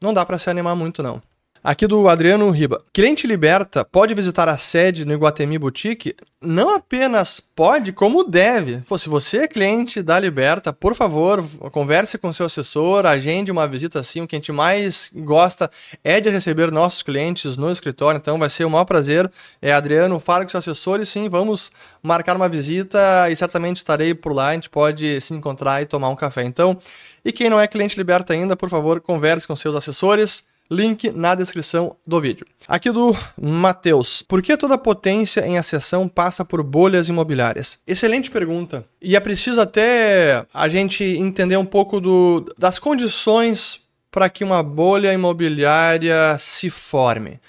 não 0.00 0.14
dá 0.14 0.24
para 0.24 0.38
se 0.38 0.48
animar 0.48 0.74
muito 0.74 1.02
não. 1.02 1.20
Aqui 1.66 1.86
do 1.86 2.10
Adriano 2.10 2.50
Riba. 2.50 2.78
Cliente 2.92 3.26
Liberta 3.26 3.86
pode 3.86 4.12
visitar 4.12 4.50
a 4.50 4.56
sede 4.58 5.02
no 5.06 5.14
Iguatemi 5.14 5.56
Boutique? 5.56 6.14
Não 6.38 6.74
apenas 6.74 7.40
pode, 7.40 7.90
como 7.90 8.22
deve. 8.22 8.82
Pô, 8.86 8.98
se 8.98 9.08
você 9.08 9.38
é 9.38 9.48
cliente 9.48 10.02
da 10.02 10.20
Liberta, 10.20 10.74
por 10.74 10.94
favor, 10.94 11.42
converse 11.72 12.18
com 12.18 12.30
seu 12.34 12.44
assessor, 12.44 13.06
agende 13.06 13.50
uma 13.50 13.66
visita 13.66 13.98
assim. 13.98 14.20
O 14.20 14.26
que 14.26 14.36
a 14.36 14.38
gente 14.38 14.52
mais 14.52 15.10
gosta 15.14 15.70
é 16.04 16.20
de 16.20 16.28
receber 16.28 16.70
nossos 16.70 17.02
clientes 17.02 17.56
no 17.56 17.72
escritório, 17.72 18.18
então 18.18 18.38
vai 18.38 18.50
ser 18.50 18.66
o 18.66 18.70
maior 18.70 18.84
prazer. 18.84 19.32
É, 19.62 19.72
Adriano, 19.72 20.20
fala 20.20 20.44
com 20.44 20.50
seu 20.50 20.58
assessor 20.58 21.00
e 21.00 21.06
sim, 21.06 21.30
vamos 21.30 21.72
marcar 22.02 22.36
uma 22.36 22.46
visita 22.46 23.30
e 23.30 23.36
certamente 23.36 23.78
estarei 23.78 24.14
por 24.14 24.34
lá. 24.34 24.48
A 24.48 24.52
gente 24.52 24.68
pode 24.68 25.18
se 25.22 25.32
encontrar 25.32 25.80
e 25.80 25.86
tomar 25.86 26.10
um 26.10 26.16
café. 26.16 26.42
Então, 26.42 26.76
e 27.24 27.32
quem 27.32 27.48
não 27.48 27.58
é 27.58 27.66
cliente 27.66 27.96
Liberta 27.96 28.34
ainda, 28.34 28.54
por 28.54 28.68
favor, 28.68 29.00
converse 29.00 29.48
com 29.48 29.56
seus 29.56 29.74
assessores 29.74 30.44
Link 30.70 31.10
na 31.10 31.34
descrição 31.34 31.96
do 32.06 32.20
vídeo. 32.20 32.46
Aqui 32.66 32.90
do 32.90 33.16
Matheus. 33.40 34.22
Por 34.22 34.42
que 34.42 34.56
toda 34.56 34.78
potência 34.78 35.46
em 35.46 35.58
acessão 35.58 36.08
passa 36.08 36.44
por 36.44 36.62
bolhas 36.62 37.08
imobiliárias? 37.08 37.78
Excelente 37.86 38.30
pergunta. 38.30 38.84
E 39.00 39.14
é 39.14 39.20
preciso 39.20 39.60
até 39.60 40.44
a 40.52 40.68
gente 40.68 41.04
entender 41.04 41.56
um 41.56 41.66
pouco 41.66 42.00
do, 42.00 42.46
das 42.56 42.78
condições 42.78 43.80
para 44.10 44.28
que 44.28 44.44
uma 44.44 44.62
bolha 44.62 45.12
imobiliária 45.12 46.36
se 46.38 46.70
forme. 46.70 47.40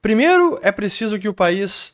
Primeiro, 0.00 0.58
é 0.62 0.70
preciso 0.70 1.18
que 1.18 1.30
o 1.30 1.34
país 1.34 1.93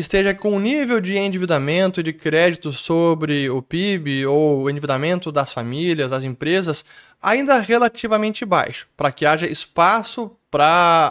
esteja 0.00 0.34
com 0.34 0.52
um 0.52 0.60
nível 0.60 1.00
de 1.00 1.16
endividamento 1.16 2.00
e 2.00 2.02
de 2.02 2.12
crédito 2.12 2.72
sobre 2.72 3.50
o 3.50 3.60
PIB 3.60 4.26
ou 4.26 4.62
o 4.62 4.70
endividamento 4.70 5.32
das 5.32 5.52
famílias, 5.52 6.10
das 6.10 6.24
empresas, 6.24 6.84
ainda 7.20 7.58
relativamente 7.58 8.44
baixo, 8.44 8.86
para 8.96 9.10
que 9.10 9.26
haja 9.26 9.46
espaço 9.46 10.30
para 10.50 10.64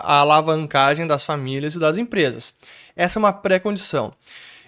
a 0.04 0.20
alavancagem 0.20 1.06
das 1.06 1.24
famílias 1.24 1.76
e 1.76 1.80
das 1.80 1.98
empresas. 1.98 2.54
Essa 2.96 3.20
é 3.20 3.22
uma 3.22 3.34
pré-condição. 3.34 4.14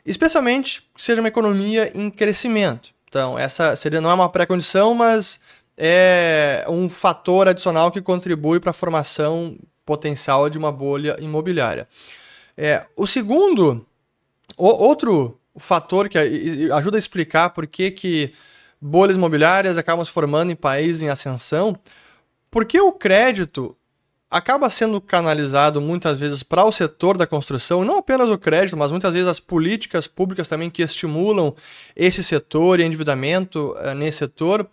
Especialmente 0.05 0.81
que 0.93 1.01
seja 1.01 1.21
uma 1.21 1.27
economia 1.27 1.91
em 1.95 2.09
crescimento. 2.09 2.89
Então, 3.07 3.39
essa 3.39 3.75
seria 3.75 4.01
não 4.01 4.11
é 4.11 4.13
uma 4.13 4.29
pré-condição, 4.29 4.93
mas 4.93 5.39
é 5.77 6.65
um 6.67 6.89
fator 6.89 7.47
adicional 7.47 7.91
que 7.91 8.01
contribui 8.01 8.59
para 8.59 8.71
a 8.71 8.73
formação 8.73 9.57
potencial 9.85 10.49
de 10.49 10.57
uma 10.57 10.71
bolha 10.71 11.15
imobiliária. 11.19 11.87
É, 12.55 12.85
o 12.95 13.07
segundo 13.07 13.85
o, 14.59 14.67
outro 14.67 15.39
fator 15.57 16.09
que 16.09 16.17
ajuda 16.17 16.97
a 16.97 16.99
explicar 16.99 17.49
por 17.51 17.65
que, 17.65 17.91
que 17.91 18.33
bolhas 18.81 19.17
imobiliárias 19.17 19.77
acabam 19.77 20.05
se 20.05 20.11
formando 20.11 20.51
em 20.51 20.55
países 20.55 21.01
em 21.01 21.09
ascensão, 21.09 21.75
porque 22.51 22.79
o 22.79 22.91
crédito 22.91 23.75
acaba 24.29 24.69
sendo 24.69 25.01
canalizado 25.01 25.81
muitas 25.81 26.19
vezes 26.19 26.43
para 26.43 26.63
o 26.63 26.71
setor 26.71 27.17
da 27.17 27.25
construção, 27.25 27.83
não 27.83 27.97
apenas 27.97 28.29
o 28.29 28.37
crédito, 28.37 28.77
mas 28.77 28.91
muitas 28.91 29.11
vezes 29.11 29.27
as 29.27 29.39
políticas 29.39 30.05
públicas 30.05 30.47
também 30.47 30.69
que 30.69 30.83
estimulam 30.83 31.55
esse 31.95 32.23
setor 32.23 32.79
e 32.79 32.83
endividamento 32.83 33.75
uh, 33.79 33.95
nesse 33.95 34.19
setor, 34.19 34.67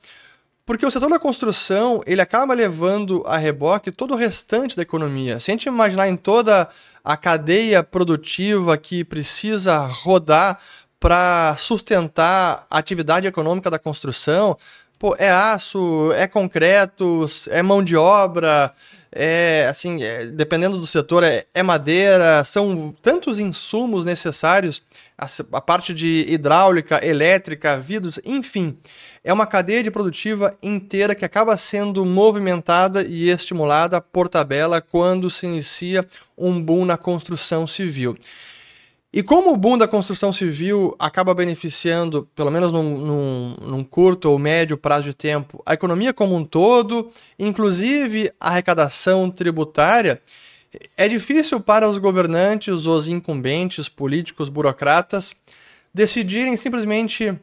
porque 0.67 0.85
o 0.85 0.91
setor 0.91 1.09
da 1.09 1.19
construção 1.19 2.03
ele 2.07 2.21
acaba 2.21 2.53
levando 2.53 3.23
a 3.25 3.39
reboque 3.39 3.91
todo 3.91 4.13
o 4.13 4.17
restante 4.17 4.77
da 4.77 4.83
economia. 4.83 5.41
Se 5.41 5.51
a 5.51 5.55
gente 5.55 5.67
imaginar 5.67 6.09
em 6.09 6.17
toda 6.17 6.69
a 7.07 7.17
cadeia 7.17 7.85
produtiva 7.85 8.77
que 8.77 9.05
precisa 9.05 9.79
rodar 9.87 10.59
para 10.99 11.55
sustentar 11.57 12.67
a 12.69 12.79
atividade 12.79 13.29
econômica 13.29 13.71
da 13.71 13.79
construção, 13.79 14.59
pô, 14.99 15.15
é 15.17 15.31
aço, 15.31 16.11
é 16.15 16.27
concreto, 16.27 17.25
é 17.49 17.63
mão 17.63 17.81
de 17.81 17.95
obra, 17.97 18.75
é 19.17 19.67
assim, 19.67 20.03
é, 20.03 20.27
dependendo 20.27 20.79
do 20.79 20.87
setor, 20.87 21.25
é, 21.25 21.47
é, 21.55 21.63
madeira, 21.63 22.45
são 22.45 22.95
tantos 23.03 23.39
insumos 23.39 24.05
necessários, 24.05 24.83
a, 25.17 25.27
a, 25.53 25.61
parte 25.61 25.95
de 25.95 26.27
hidráulica, 26.29 27.05
elétrica, 27.05 27.81
vidros, 27.81 28.21
enfim, 28.25 28.77
é 29.25 29.33
uma 29.33 29.47
cadeia 29.47 29.83
de 29.83 29.91
produtiva 29.91 30.55
inteira 30.63 31.15
que 31.15 31.25
acaba 31.25 31.57
sendo 31.57 32.05
movimentada 32.05 33.03
e 33.03 33.31
estimulada 33.31 34.01
por 34.01 34.29
tabela 34.29 34.81
quando 34.81 35.31
se 35.31 35.47
inicia 35.47 36.07
um 36.37 36.63
boom 36.63 36.85
na 36.85 36.99
construção 36.99 37.67
civil. 37.67 38.17
E 39.17 39.23
como 39.23 39.51
o 39.51 39.57
boom 39.57 39.79
da 39.79 39.89
construção 39.89 40.31
civil 40.31 40.95
acaba 40.99 41.33
beneficiando, 41.33 42.29
pelo 42.37 42.51
menos 42.51 42.71
num, 42.71 42.99
num, 42.99 43.57
num, 43.63 43.83
curto 43.83 44.31
ou 44.31 44.39
médio 44.39 44.77
prazo 44.77 45.05
de 45.05 45.15
tempo, 45.15 45.63
a 45.65 45.73
economia 45.73 46.13
como 46.13 46.37
um 46.37 46.45
todo, 46.45 47.11
inclusive 47.39 48.31
a 48.39 48.51
arrecadação 48.51 49.31
tributária, 49.31 50.21
é 50.99 51.09
difícil 51.09 51.61
para 51.61 51.89
os 51.89 51.97
governantes, 51.97 52.85
os 52.85 53.09
incumbentes, 53.09 53.89
políticos, 53.89 54.51
burocratas, 54.51 55.35
decidirem 55.95 56.55
simplesmente 56.59 57.35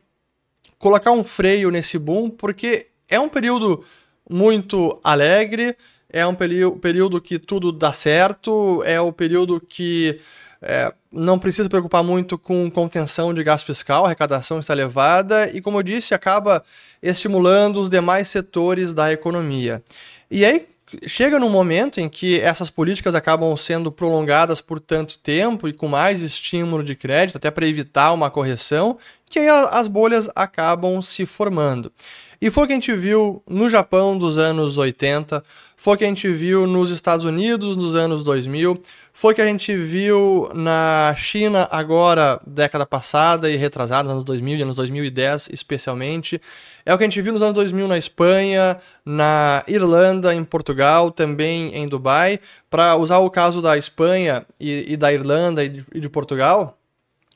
colocar 0.78 1.12
um 1.12 1.24
freio 1.24 1.72
nesse 1.72 1.98
boom, 1.98 2.30
porque 2.30 2.90
é 3.10 3.20
um 3.20 3.28
período 3.28 3.84
muito 4.30 5.00
alegre, 5.04 5.76
é 6.08 6.24
um 6.24 6.36
período 6.36 7.20
que 7.20 7.40
tudo 7.40 7.72
dá 7.72 7.92
certo, 7.92 8.84
é 8.86 9.02
o 9.02 9.12
período 9.12 9.60
que 9.60 10.20
é, 10.64 10.94
não 11.12 11.38
precisa 11.38 11.70
preocupar 11.70 12.04
muito 12.04 12.38
com 12.38 12.70
contenção 12.72 13.34
de 13.34 13.44
gasto 13.44 13.66
fiscal, 13.66 14.04
a 14.04 14.08
arrecadação 14.08 14.60
está 14.60 14.74
elevada 14.74 15.50
e, 15.54 15.62
como 15.62 15.78
eu 15.78 15.84
disse, 15.84 16.14
acaba 16.14 16.64
estimulando 17.02 17.80
os 17.80 17.90
demais 17.90 18.30
setores 18.30 18.94
da 18.94 19.12
economia. 19.12 19.84
E 20.32 20.46
aí 20.46 20.68
chega 21.08 21.40
num 21.40 21.50
momento 21.50 22.00
em 22.00 22.08
que 22.08 22.40
essas 22.40 22.70
políticas 22.70 23.16
acabam 23.16 23.56
sendo 23.58 23.92
prolongadas 23.92 24.62
por 24.62 24.80
tanto 24.80 25.18
tempo 25.20 25.68
e 25.68 25.74
com 25.74 25.88
mais 25.88 26.22
estímulo 26.22 26.84
de 26.84 26.96
crédito, 26.96 27.38
até 27.38 27.52
para 27.52 27.68
evitar 27.68 28.14
uma 28.14 28.30
correção, 28.30 28.98
que 29.30 29.40
aí 29.40 29.50
as 29.50 29.88
bolhas 29.88 30.30
acabam 30.36 31.02
se 31.02 31.26
formando. 31.26 31.92
E 32.40 32.50
foi 32.50 32.64
o 32.64 32.68
que 32.68 32.74
a 32.74 32.76
gente 32.76 32.94
viu 32.94 33.42
no 33.48 33.70
Japão 33.70 34.18
dos 34.18 34.38
anos 34.38 34.78
80, 34.78 35.44
foi 35.78 35.96
o 35.96 35.98
que 35.98 36.04
a 36.04 36.08
gente 36.08 36.28
viu 36.30 36.68
nos 36.68 36.92
Estados 36.92 37.26
Unidos 37.26 37.76
nos 37.76 37.96
anos 37.96 38.24
2000, 38.24 38.82
foi 39.16 39.36
que 39.36 39.42
a 39.42 39.46
gente 39.46 39.78
viu 39.78 40.50
na 40.56 41.14
China 41.16 41.68
agora, 41.70 42.42
década 42.48 42.84
passada 42.84 43.48
e 43.48 43.56
retrasada, 43.56 44.10
anos 44.10 44.24
2000 44.24 44.58
e 44.58 44.62
anos 44.64 44.76
2010 44.76 45.50
especialmente. 45.54 46.42
É 46.84 46.92
o 46.92 46.98
que 46.98 47.04
a 47.04 47.08
gente 47.08 47.22
viu 47.22 47.32
nos 47.32 47.44
anos 47.44 47.54
2000 47.54 47.88
na 47.88 47.98
Espanha, 47.98 48.80
na 49.06 49.64
Irlanda, 49.68 50.34
em 50.34 50.44
Portugal, 50.44 51.12
também 51.12 51.76
em 51.76 51.88
Dubai. 51.88 52.40
Para 52.72 52.96
usar 52.96 53.20
o 53.20 53.30
caso 53.30 53.62
da 53.62 53.78
Espanha 53.78 54.48
e, 54.60 54.94
e 54.94 54.98
da 54.98 55.14
Irlanda 55.14 55.64
e 55.64 55.70
de, 55.70 55.86
e 55.94 56.00
de 56.00 56.10
Portugal, 56.10 56.76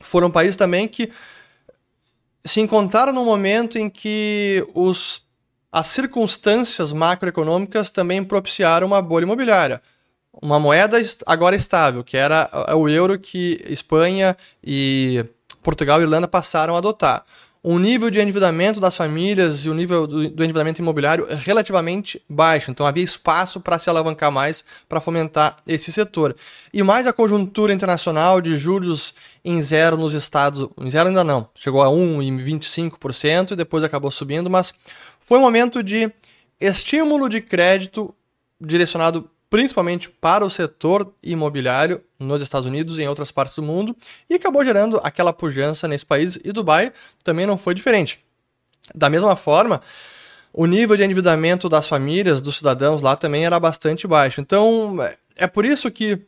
foram 0.02 0.32
países 0.32 0.56
também 0.56 0.88
que 0.88 1.12
se 2.44 2.60
encontraram 2.60 3.14
no 3.14 3.24
momento 3.24 3.78
em 3.78 3.88
que 3.88 4.66
os, 4.74 5.22
as 5.72 5.86
circunstâncias 5.88 6.92
macroeconômicas 6.92 7.92
também 7.92 8.24
propiciaram 8.24 8.88
uma 8.88 9.02
bolha 9.02 9.26
imobiliária. 9.26 9.80
Uma 10.42 10.60
moeda 10.60 10.98
agora 11.26 11.56
estável, 11.56 12.04
que 12.04 12.18
era 12.18 12.50
o 12.76 12.88
euro 12.88 13.18
que 13.18 13.64
Espanha 13.68 14.38
e 14.64 15.26
Portugal 15.62 16.00
e 16.00 16.04
Irlanda 16.04 16.28
passaram 16.28 16.76
a 16.76 16.78
adotar 16.78 17.24
um 17.70 17.78
nível 17.80 18.10
de 18.10 18.22
endividamento 18.22 18.80
das 18.80 18.96
famílias 18.96 19.66
e 19.66 19.70
o 19.70 19.74
nível 19.74 20.08
do, 20.08 20.30
do 20.30 20.44
endividamento 20.44 20.82
imobiliário 20.82 21.28
relativamente 21.30 22.22
baixo. 22.30 22.72
Então 22.72 22.86
havia 22.86 23.04
espaço 23.04 23.60
para 23.60 23.78
se 23.78 23.90
alavancar 23.90 24.32
mais, 24.32 24.64
para 24.88 25.02
fomentar 25.02 25.58
esse 25.68 25.92
setor. 25.92 26.34
E 26.74 26.82
mais 26.82 27.06
a 27.08 27.12
conjuntura 27.12 27.74
internacional 27.74 28.40
de 28.40 28.58
juros 28.58 29.14
em 29.44 29.60
zero 29.60 29.98
nos 29.98 30.14
estados, 30.14 30.70
em 30.78 30.90
zero 30.90 31.10
ainda 31.10 31.26
não, 31.26 31.50
chegou 31.56 31.82
a 31.82 31.88
1,25% 31.88 33.52
e 33.52 33.56
depois 33.58 33.84
acabou 33.84 34.12
subindo, 34.12 34.50
mas 34.50 34.74
foi 35.20 35.38
um 35.38 35.42
momento 35.42 35.84
de 35.84 36.10
estímulo 36.62 37.28
de 37.28 37.42
crédito 37.42 38.16
direcionado 38.62 39.30
principalmente 39.50 40.10
para 40.10 40.46
o 40.46 40.50
setor 40.50 41.14
imobiliário 41.24 42.02
nos 42.20 42.42
Estados 42.42 42.68
Unidos 42.68 42.98
e 42.98 43.04
em 43.04 43.08
outras 43.08 43.32
partes 43.32 43.56
do 43.56 43.64
mundo, 43.64 43.96
e 44.30 44.36
acabou 44.36 44.64
gerando 44.64 45.00
aquela 45.04 45.32
pujança 45.32 45.88
nesse 45.88 46.06
país, 46.06 46.38
e 46.44 46.52
Dubai 46.52 46.92
também 47.24 47.46
não 47.46 47.58
foi 47.58 47.74
diferente. 47.74 48.20
Da 48.94 49.10
mesma 49.10 49.36
forma, 49.36 49.82
o 50.54 50.66
nível 50.66 50.96
de 50.98 51.04
endividamento 51.04 51.70
das 51.70 51.88
famílias, 51.88 52.42
dos 52.42 52.58
cidadãos 52.58 53.02
lá 53.02 53.16
também 53.16 53.46
era 53.46 53.60
bastante 53.60 54.08
baixo. 54.08 54.42
Então, 54.42 54.98
é 55.36 55.48
por 55.48 55.66
isso 55.66 55.92
que 55.92 56.20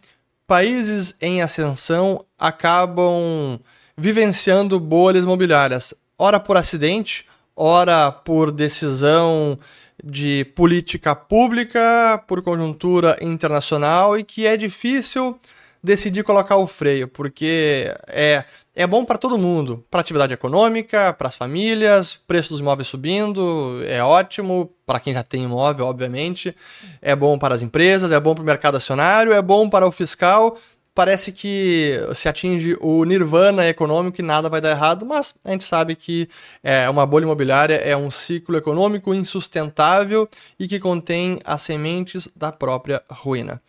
países 0.45 1.15
em 1.21 1.41
ascensão 1.41 2.25
acabam 2.37 3.59
vivenciando 3.97 4.79
bolhas 4.79 5.23
imobiliárias, 5.23 5.93
ora 6.17 6.39
por 6.39 6.57
acidente, 6.57 7.25
ora 7.59 8.09
por 8.09 8.51
decisão 8.51 9.59
de 10.01 10.45
política 10.55 11.13
pública, 11.13 12.23
por 12.25 12.41
conjuntura 12.41 13.17
internacional 13.21 14.17
e 14.17 14.23
que 14.23 14.47
é 14.47 14.55
difícil 14.55 15.37
decidir 15.83 16.23
colocar 16.23 16.55
o 16.55 16.67
freio, 16.67 17.07
porque 17.07 17.93
é, 18.07 18.45
é 18.73 18.87
bom 18.87 19.03
para 19.03 19.17
todo 19.17 19.37
mundo, 19.37 19.85
para 19.91 19.99
atividade 19.99 20.33
econômica, 20.33 21.13
para 21.13 21.27
as 21.27 21.35
famílias, 21.35 22.17
preço 22.27 22.49
dos 22.49 22.59
imóveis 22.61 22.87
subindo, 22.87 23.81
é 23.85 24.01
ótimo 24.03 24.73
para 24.85 24.99
quem 24.99 25.13
já 25.13 25.23
tem 25.23 25.43
imóvel, 25.43 25.85
obviamente, 25.85 26.55
é 27.01 27.15
bom 27.15 27.37
para 27.37 27.55
as 27.55 27.61
empresas, 27.61 28.11
é 28.11 28.19
bom 28.19 28.35
para 28.35 28.41
o 28.41 28.45
mercado 28.45 28.77
acionário, 28.77 29.33
é 29.33 29.41
bom 29.41 29.69
para 29.69 29.85
o 29.85 29.91
fiscal 29.91 30.57
parece 30.99 31.31
que 31.31 31.97
se 32.13 32.27
atinge 32.27 32.75
o 32.81 33.05
nirvana 33.05 33.65
econômico 33.65 34.19
e 34.19 34.21
nada 34.21 34.49
vai 34.49 34.59
dar 34.59 34.71
errado, 34.71 35.05
mas 35.05 35.33
a 35.45 35.51
gente 35.51 35.63
sabe 35.63 35.95
que 35.95 36.27
é, 36.61 36.89
uma 36.89 37.05
bolha 37.05 37.23
imobiliária 37.23 37.75
é 37.75 37.95
um 37.95 38.11
ciclo 38.11 38.57
econômico 38.57 39.13
insustentável 39.13 40.27
e 40.59 40.67
que 40.67 40.77
contém 40.77 41.39
as 41.45 41.61
sementes 41.61 42.27
da 42.35 42.51
própria 42.51 43.01
ruína. 43.09 43.61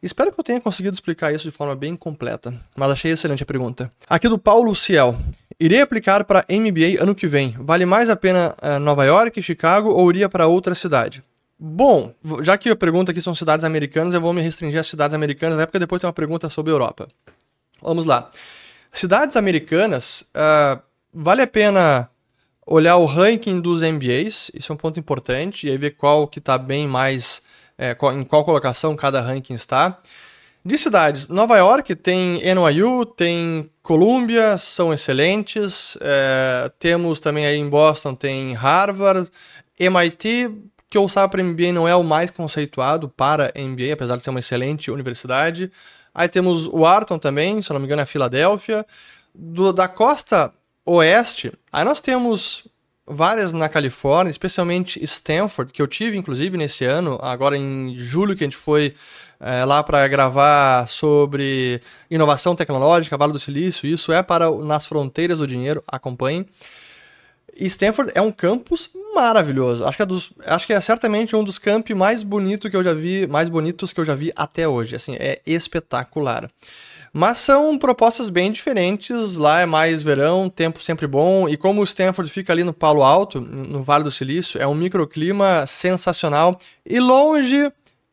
Espero 0.00 0.30
que 0.30 0.38
eu 0.38 0.44
tenha 0.44 0.60
conseguido 0.60 0.94
explicar 0.94 1.34
isso 1.34 1.50
de 1.50 1.56
forma 1.56 1.74
bem 1.74 1.96
completa, 1.96 2.54
mas 2.76 2.92
achei 2.92 3.10
excelente 3.10 3.42
a 3.42 3.46
pergunta. 3.46 3.90
Aqui 4.08 4.28
do 4.28 4.38
Paulo 4.38 4.72
Ciel. 4.76 5.18
Irei 5.58 5.80
aplicar 5.80 6.22
para 6.24 6.44
MBA 6.48 7.02
ano 7.02 7.16
que 7.16 7.26
vem. 7.26 7.56
Vale 7.58 7.84
mais 7.84 8.08
a 8.08 8.14
pena 8.14 8.54
uh, 8.62 8.78
Nova 8.78 9.04
York, 9.04 9.42
Chicago 9.42 9.90
ou 9.90 10.08
iria 10.08 10.28
para 10.28 10.46
outra 10.46 10.76
cidade? 10.76 11.20
Bom, 11.62 12.14
já 12.40 12.56
que 12.56 12.70
a 12.70 12.76
pergunta 12.76 13.12
aqui 13.12 13.20
são 13.20 13.34
cidades 13.34 13.64
americanas, 13.64 14.14
eu 14.14 14.20
vou 14.20 14.32
me 14.32 14.40
restringir 14.40 14.80
às 14.80 14.86
cidades 14.86 15.12
americanas, 15.12 15.58
até 15.58 15.66
porque 15.66 15.78
depois 15.78 16.00
tem 16.00 16.08
uma 16.08 16.14
pergunta 16.14 16.48
sobre 16.48 16.72
a 16.72 16.74
Europa. 16.74 17.06
Vamos 17.82 18.06
lá. 18.06 18.30
Cidades 18.90 19.36
americanas, 19.36 20.24
uh, 20.34 20.80
vale 21.12 21.42
a 21.42 21.46
pena 21.46 22.08
olhar 22.66 22.96
o 22.96 23.04
ranking 23.04 23.60
dos 23.60 23.82
MBAs, 23.82 24.50
isso 24.54 24.72
é 24.72 24.74
um 24.74 24.78
ponto 24.78 24.98
importante, 24.98 25.66
e 25.66 25.70
aí 25.70 25.76
ver 25.76 25.90
qual 25.90 26.26
que 26.26 26.38
está 26.38 26.56
bem 26.56 26.88
mais, 26.88 27.42
é, 27.76 27.94
qual, 27.94 28.18
em 28.18 28.22
qual 28.22 28.42
colocação 28.42 28.96
cada 28.96 29.20
ranking 29.20 29.54
está. 29.54 30.00
De 30.64 30.78
cidades, 30.78 31.28
Nova 31.28 31.58
York 31.58 31.94
tem 31.94 32.40
NYU, 32.54 33.04
tem 33.04 33.70
Columbia, 33.82 34.56
são 34.56 34.92
excelentes. 34.92 35.96
É, 36.00 36.70
temos 36.78 37.18
também 37.20 37.44
aí 37.44 37.56
em 37.56 37.68
Boston, 37.68 38.14
tem 38.14 38.54
Harvard, 38.54 39.30
MIT, 39.78 40.50
que 40.90 40.98
o 40.98 41.08
Sapa 41.08 41.28
para 41.28 41.44
MBA 41.44 41.72
não 41.72 41.86
é 41.86 41.94
o 41.94 42.02
mais 42.02 42.32
conceituado 42.32 43.08
para 43.08 43.52
MBA, 43.56 43.92
apesar 43.92 44.16
de 44.16 44.24
ser 44.24 44.30
uma 44.30 44.40
excelente 44.40 44.90
universidade. 44.90 45.70
Aí 46.12 46.28
temos 46.28 46.66
o 46.66 46.78
Wharton 46.80 47.16
também, 47.16 47.62
se 47.62 47.72
não 47.72 47.78
me 47.78 47.86
engano 47.86 48.02
é 48.02 48.06
Filadélfia. 48.06 48.84
Do, 49.32 49.72
da 49.72 49.86
costa 49.86 50.52
oeste, 50.84 51.52
aí 51.72 51.84
nós 51.84 52.00
temos 52.00 52.64
várias 53.06 53.52
na 53.52 53.68
Califórnia, 53.68 54.30
especialmente 54.30 55.02
Stanford, 55.04 55.72
que 55.72 55.80
eu 55.80 55.86
tive 55.86 56.16
inclusive 56.16 56.56
nesse 56.58 56.84
ano, 56.84 57.16
agora 57.22 57.56
em 57.56 57.94
julho 57.96 58.34
que 58.34 58.42
a 58.42 58.46
gente 58.46 58.56
foi 58.56 58.94
é, 59.38 59.64
lá 59.64 59.84
para 59.84 60.06
gravar 60.08 60.88
sobre 60.88 61.80
inovação 62.10 62.56
tecnológica, 62.56 63.16
Vale 63.16 63.32
do 63.32 63.38
Silício, 63.38 63.88
isso 63.88 64.12
é 64.12 64.22
para 64.22 64.50
nas 64.50 64.86
fronteiras 64.86 65.38
do 65.38 65.46
dinheiro, 65.46 65.82
acompanhem. 65.86 66.44
Stanford 67.56 68.10
é 68.14 68.22
um 68.22 68.32
campus 68.32 68.90
maravilhoso. 69.14 69.84
Acho 69.84 69.96
que, 69.96 70.02
é 70.02 70.06
dos, 70.06 70.32
acho 70.46 70.66
que 70.66 70.72
é 70.72 70.80
certamente 70.80 71.34
um 71.34 71.44
dos 71.44 71.58
campi 71.58 71.94
mais 71.94 72.22
bonitos 72.22 72.70
que 72.70 72.76
eu 72.76 72.82
já 72.82 72.94
vi, 72.94 73.26
mais 73.26 73.48
bonitos 73.48 73.92
que 73.92 74.00
eu 74.00 74.04
já 74.04 74.14
vi 74.14 74.32
até 74.36 74.66
hoje. 74.66 74.96
Assim, 74.96 75.16
é 75.18 75.40
espetacular. 75.46 76.48
Mas 77.12 77.38
são 77.38 77.76
propostas 77.76 78.28
bem 78.28 78.52
diferentes. 78.52 79.36
Lá 79.36 79.60
é 79.60 79.66
mais 79.66 80.02
verão, 80.02 80.48
tempo 80.48 80.82
sempre 80.82 81.06
bom. 81.06 81.48
E 81.48 81.56
como 81.56 81.80
o 81.80 81.84
Stanford 81.84 82.30
fica 82.30 82.52
ali 82.52 82.62
no 82.62 82.72
Palo 82.72 83.02
Alto, 83.02 83.40
no 83.40 83.82
Vale 83.82 84.04
do 84.04 84.10
Silício, 84.10 84.60
é 84.60 84.66
um 84.66 84.74
microclima 84.74 85.66
sensacional. 85.66 86.56
E 86.86 87.00
longe, 87.00 87.70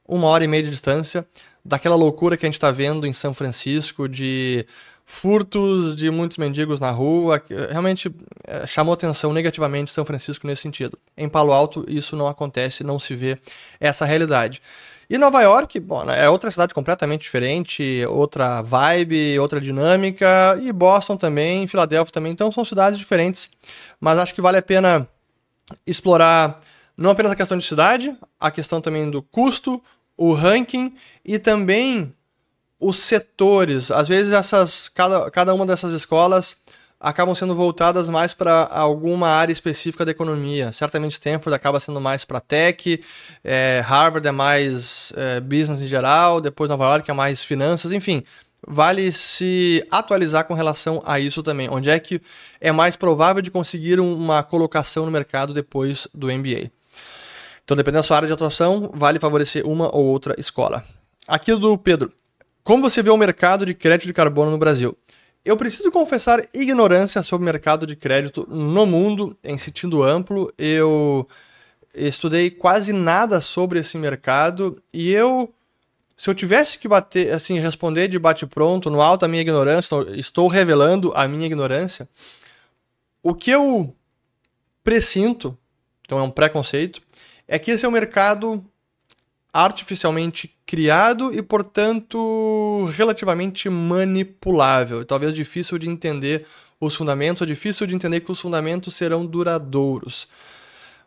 uma 0.07 0.27
hora 0.27 0.43
e 0.43 0.47
meia 0.47 0.63
de 0.63 0.71
distância, 0.71 1.27
daquela 1.63 1.95
loucura 1.95 2.35
que 2.35 2.45
a 2.45 2.47
gente 2.47 2.55
está 2.55 2.71
vendo 2.71 3.05
em 3.05 3.13
São 3.13 3.33
Francisco 3.33 4.07
de 4.07 4.65
furtos 5.09 5.95
de 5.95 6.11
muitos 6.11 6.37
mendigos 6.37 6.81
na 6.81 6.91
rua, 6.91 7.41
realmente 7.71 8.13
é, 8.45 8.67
chamou 8.67 8.93
atenção 8.93 9.31
negativamente 9.31 9.89
São 9.89 10.03
Francisco 10.03 10.45
nesse 10.45 10.63
sentido. 10.63 10.99
Em 11.15 11.29
Palo 11.29 11.53
Alto 11.53 11.85
isso 11.87 12.13
não 12.17 12.27
acontece, 12.27 12.83
não 12.83 12.99
se 12.99 13.15
vê 13.15 13.39
essa 13.79 14.03
realidade. 14.03 14.61
E 15.09 15.17
Nova 15.17 15.41
York, 15.41 15.79
bom, 15.79 16.03
né, 16.03 16.25
é 16.25 16.29
outra 16.29 16.51
cidade 16.51 16.73
completamente 16.73 17.21
diferente, 17.21 18.03
outra 18.09 18.61
vibe, 18.61 19.39
outra 19.39 19.61
dinâmica, 19.61 20.59
e 20.61 20.73
Boston 20.73 21.15
também, 21.15 21.65
Filadélfia 21.67 22.11
também, 22.11 22.33
então 22.33 22.51
são 22.51 22.65
cidades 22.65 22.99
diferentes, 22.99 23.49
mas 24.01 24.19
acho 24.19 24.35
que 24.35 24.41
vale 24.41 24.57
a 24.57 24.61
pena 24.61 25.07
explorar 25.85 26.59
não 26.97 27.11
apenas 27.11 27.31
a 27.31 27.35
questão 27.35 27.57
de 27.57 27.63
cidade, 27.63 28.13
a 28.37 28.51
questão 28.51 28.81
também 28.81 29.09
do 29.09 29.21
custo, 29.21 29.81
o 30.17 30.33
ranking 30.33 30.93
e 31.23 31.39
também 31.39 32.13
os 32.79 32.99
setores, 32.99 33.89
às 33.91 34.07
vezes 34.07 34.33
essas 34.33 34.89
cada, 34.89 35.29
cada 35.31 35.53
uma 35.53 35.65
dessas 35.65 35.93
escolas 35.93 36.57
acabam 36.99 37.35
sendo 37.35 37.53
voltadas 37.53 38.09
mais 38.09 38.33
para 38.33 38.67
alguma 38.71 39.27
área 39.27 39.53
específica 39.53 40.03
da 40.03 40.11
economia. 40.11 40.71
Certamente 40.71 41.13
Stanford 41.13 41.55
acaba 41.55 41.79
sendo 41.79 42.01
mais 42.01 42.25
para 42.25 42.39
tech, 42.39 43.01
é, 43.43 43.81
Harvard 43.85 44.27
é 44.27 44.31
mais 44.31 45.13
é, 45.15 45.39
business 45.39 45.81
em 45.81 45.87
geral, 45.87 46.41
depois 46.41 46.69
Nova 46.69 46.85
York 46.85 47.09
é 47.09 47.13
mais 47.13 47.43
finanças, 47.43 47.91
enfim. 47.91 48.23
Vale 48.67 49.11
se 49.11 49.85
atualizar 49.91 50.45
com 50.45 50.55
relação 50.55 51.01
a 51.05 51.19
isso 51.19 51.43
também. 51.43 51.69
Onde 51.69 51.89
é 51.89 51.99
que 51.99 52.19
é 52.59 52.71
mais 52.71 52.95
provável 52.95 53.41
de 53.41 53.51
conseguir 53.51 53.99
uma 53.99 54.41
colocação 54.41 55.05
no 55.05 55.11
mercado 55.11 55.53
depois 55.53 56.07
do 56.13 56.27
MBA? 56.27 56.71
Então, 57.63 57.77
dependendo 57.77 57.99
da 57.99 58.03
sua 58.03 58.17
área 58.17 58.27
de 58.27 58.33
atuação, 58.33 58.89
vale 58.93 59.19
favorecer 59.19 59.65
uma 59.65 59.95
ou 59.95 60.05
outra 60.05 60.33
escola. 60.39 60.83
Aqui 61.27 61.53
do 61.55 61.77
Pedro. 61.77 62.11
Como 62.67 62.83
você 62.83 63.01
vê 63.01 63.09
o 63.09 63.15
mercado 63.15 63.65
de 63.65 63.73
crédito 63.73 64.07
de 64.07 64.13
carbono 64.13 64.51
no 64.51 64.57
Brasil? 64.57 64.97
Eu 65.45 65.55
preciso 65.55 65.89
confessar 65.89 66.45
ignorância 66.53 67.23
sobre 67.23 67.43
o 67.43 67.45
mercado 67.45 67.87
de 67.87 67.95
crédito 67.95 68.45
no 68.49 68.85
mundo, 68.85 69.37
em 69.41 69.57
sentido 69.57 70.03
amplo. 70.03 70.53
Eu 70.57 71.25
estudei 71.95 72.51
quase 72.51 72.91
nada 72.91 73.39
sobre 73.39 73.79
esse 73.79 73.97
mercado 73.97 74.83
e 74.91 75.13
eu, 75.13 75.49
se 76.17 76.29
eu 76.29 76.35
tivesse 76.35 76.77
que 76.77 76.89
bater, 76.89 77.33
assim, 77.33 77.57
responder 77.57 78.09
de 78.09 78.19
bate 78.19 78.45
pronto, 78.45 78.89
no 78.89 78.99
alto 78.99 79.23
a 79.23 79.29
minha 79.29 79.41
ignorância, 79.41 79.95
estou 80.11 80.49
revelando 80.49 81.13
a 81.15 81.25
minha 81.25 81.45
ignorância. 81.45 82.05
O 83.23 83.33
que 83.33 83.49
eu 83.49 83.95
presinto, 84.83 85.57
então 86.01 86.19
é 86.19 86.21
um 86.21 86.29
preconceito, 86.29 87.01
é 87.47 87.57
que 87.57 87.71
esse 87.71 87.85
é 87.85 87.87
um 87.87 87.93
mercado 87.93 88.61
artificialmente 89.57 90.55
criado 90.67 91.33
e, 91.33 91.41
portanto, 91.41 92.87
relativamente 92.93 93.67
manipulável. 93.67 95.03
Talvez 95.03 95.33
difícil 95.33 95.79
de 95.79 95.89
entender 95.89 96.45
os 96.79 96.93
fundamentos, 96.93 97.41
ou 97.41 97.47
difícil 97.47 97.87
de 97.87 97.95
entender 97.95 98.19
que 98.19 98.31
os 98.31 98.39
fundamentos 98.39 98.95
serão 98.95 99.25
duradouros. 99.25 100.27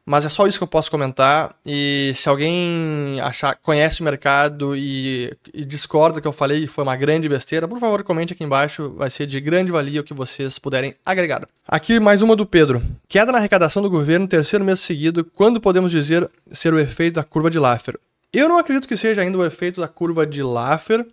Mas 0.04 0.26
é 0.26 0.28
só 0.28 0.48
isso 0.48 0.58
que 0.58 0.64
eu 0.64 0.68
posso 0.68 0.90
comentar. 0.90 1.54
E 1.64 2.12
se 2.16 2.28
alguém 2.28 3.20
achar, 3.22 3.54
conhece 3.54 4.00
o 4.00 4.04
mercado 4.04 4.74
e, 4.76 5.32
e 5.54 5.64
discorda 5.64 6.20
que 6.20 6.26
eu 6.26 6.32
falei 6.32 6.64
e 6.64 6.66
foi 6.66 6.82
uma 6.82 6.96
grande 6.96 7.28
besteira, 7.28 7.68
por 7.68 7.78
favor, 7.78 8.02
comente 8.02 8.32
aqui 8.32 8.42
embaixo. 8.42 8.90
Vai 8.96 9.10
ser 9.10 9.26
de 9.26 9.40
grande 9.40 9.70
valia 9.70 10.00
o 10.00 10.04
que 10.04 10.12
vocês 10.12 10.58
puderem 10.58 10.96
agregar. 11.06 11.46
Aqui 11.68 12.00
mais 12.00 12.20
uma 12.20 12.34
do 12.34 12.44
Pedro. 12.44 12.82
Queda 13.08 13.30
na 13.30 13.38
arrecadação 13.38 13.80
do 13.80 13.88
governo 13.88 14.26
terceiro 14.26 14.64
mês 14.64 14.80
seguido. 14.80 15.24
Quando 15.36 15.60
podemos 15.60 15.92
dizer 15.92 16.28
ser 16.50 16.74
o 16.74 16.80
efeito 16.80 17.14
da 17.14 17.22
curva 17.22 17.48
de 17.48 17.60
Laffer? 17.60 17.96
Eu 18.32 18.48
não 18.48 18.58
acredito 18.58 18.86
que 18.86 18.96
seja 18.96 19.22
ainda 19.22 19.38
o 19.38 19.44
efeito 19.44 19.80
da 19.80 19.88
curva 19.88 20.26
de 20.26 20.42
Laffer, 20.42 21.06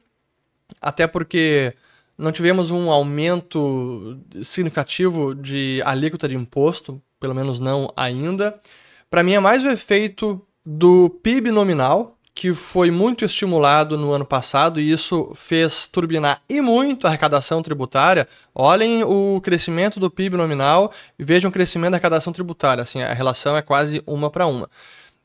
até 0.81 1.07
porque 1.07 1.73
não 2.17 2.31
tivemos 2.31 2.71
um 2.71 2.91
aumento 2.91 4.19
significativo 4.41 5.33
de 5.33 5.81
alíquota 5.85 6.27
de 6.27 6.35
imposto, 6.35 7.01
pelo 7.19 7.33
menos 7.33 7.59
não 7.59 7.91
ainda. 7.95 8.59
Para 9.09 9.23
mim 9.23 9.33
é 9.33 9.39
mais 9.39 9.63
o 9.63 9.69
efeito 9.69 10.45
do 10.65 11.09
PIB 11.09 11.51
nominal, 11.51 12.17
que 12.35 12.53
foi 12.53 12.91
muito 12.91 13.25
estimulado 13.25 13.97
no 13.97 14.11
ano 14.11 14.25
passado 14.25 14.79
e 14.79 14.91
isso 14.91 15.31
fez 15.33 15.87
turbinar 15.87 16.39
e 16.47 16.61
muito 16.61 17.07
a 17.07 17.09
arrecadação 17.09 17.63
tributária. 17.63 18.27
Olhem 18.53 19.03
o 19.03 19.41
crescimento 19.41 19.99
do 19.99 20.11
PIB 20.11 20.37
nominal 20.37 20.93
e 21.17 21.23
vejam 21.23 21.49
o 21.49 21.51
crescimento 21.51 21.91
da 21.91 21.95
arrecadação 21.95 22.31
tributária. 22.31 22.83
Assim, 22.83 23.01
a 23.01 23.11
relação 23.11 23.57
é 23.57 23.63
quase 23.63 24.03
uma 24.05 24.29
para 24.29 24.45
uma. 24.45 24.69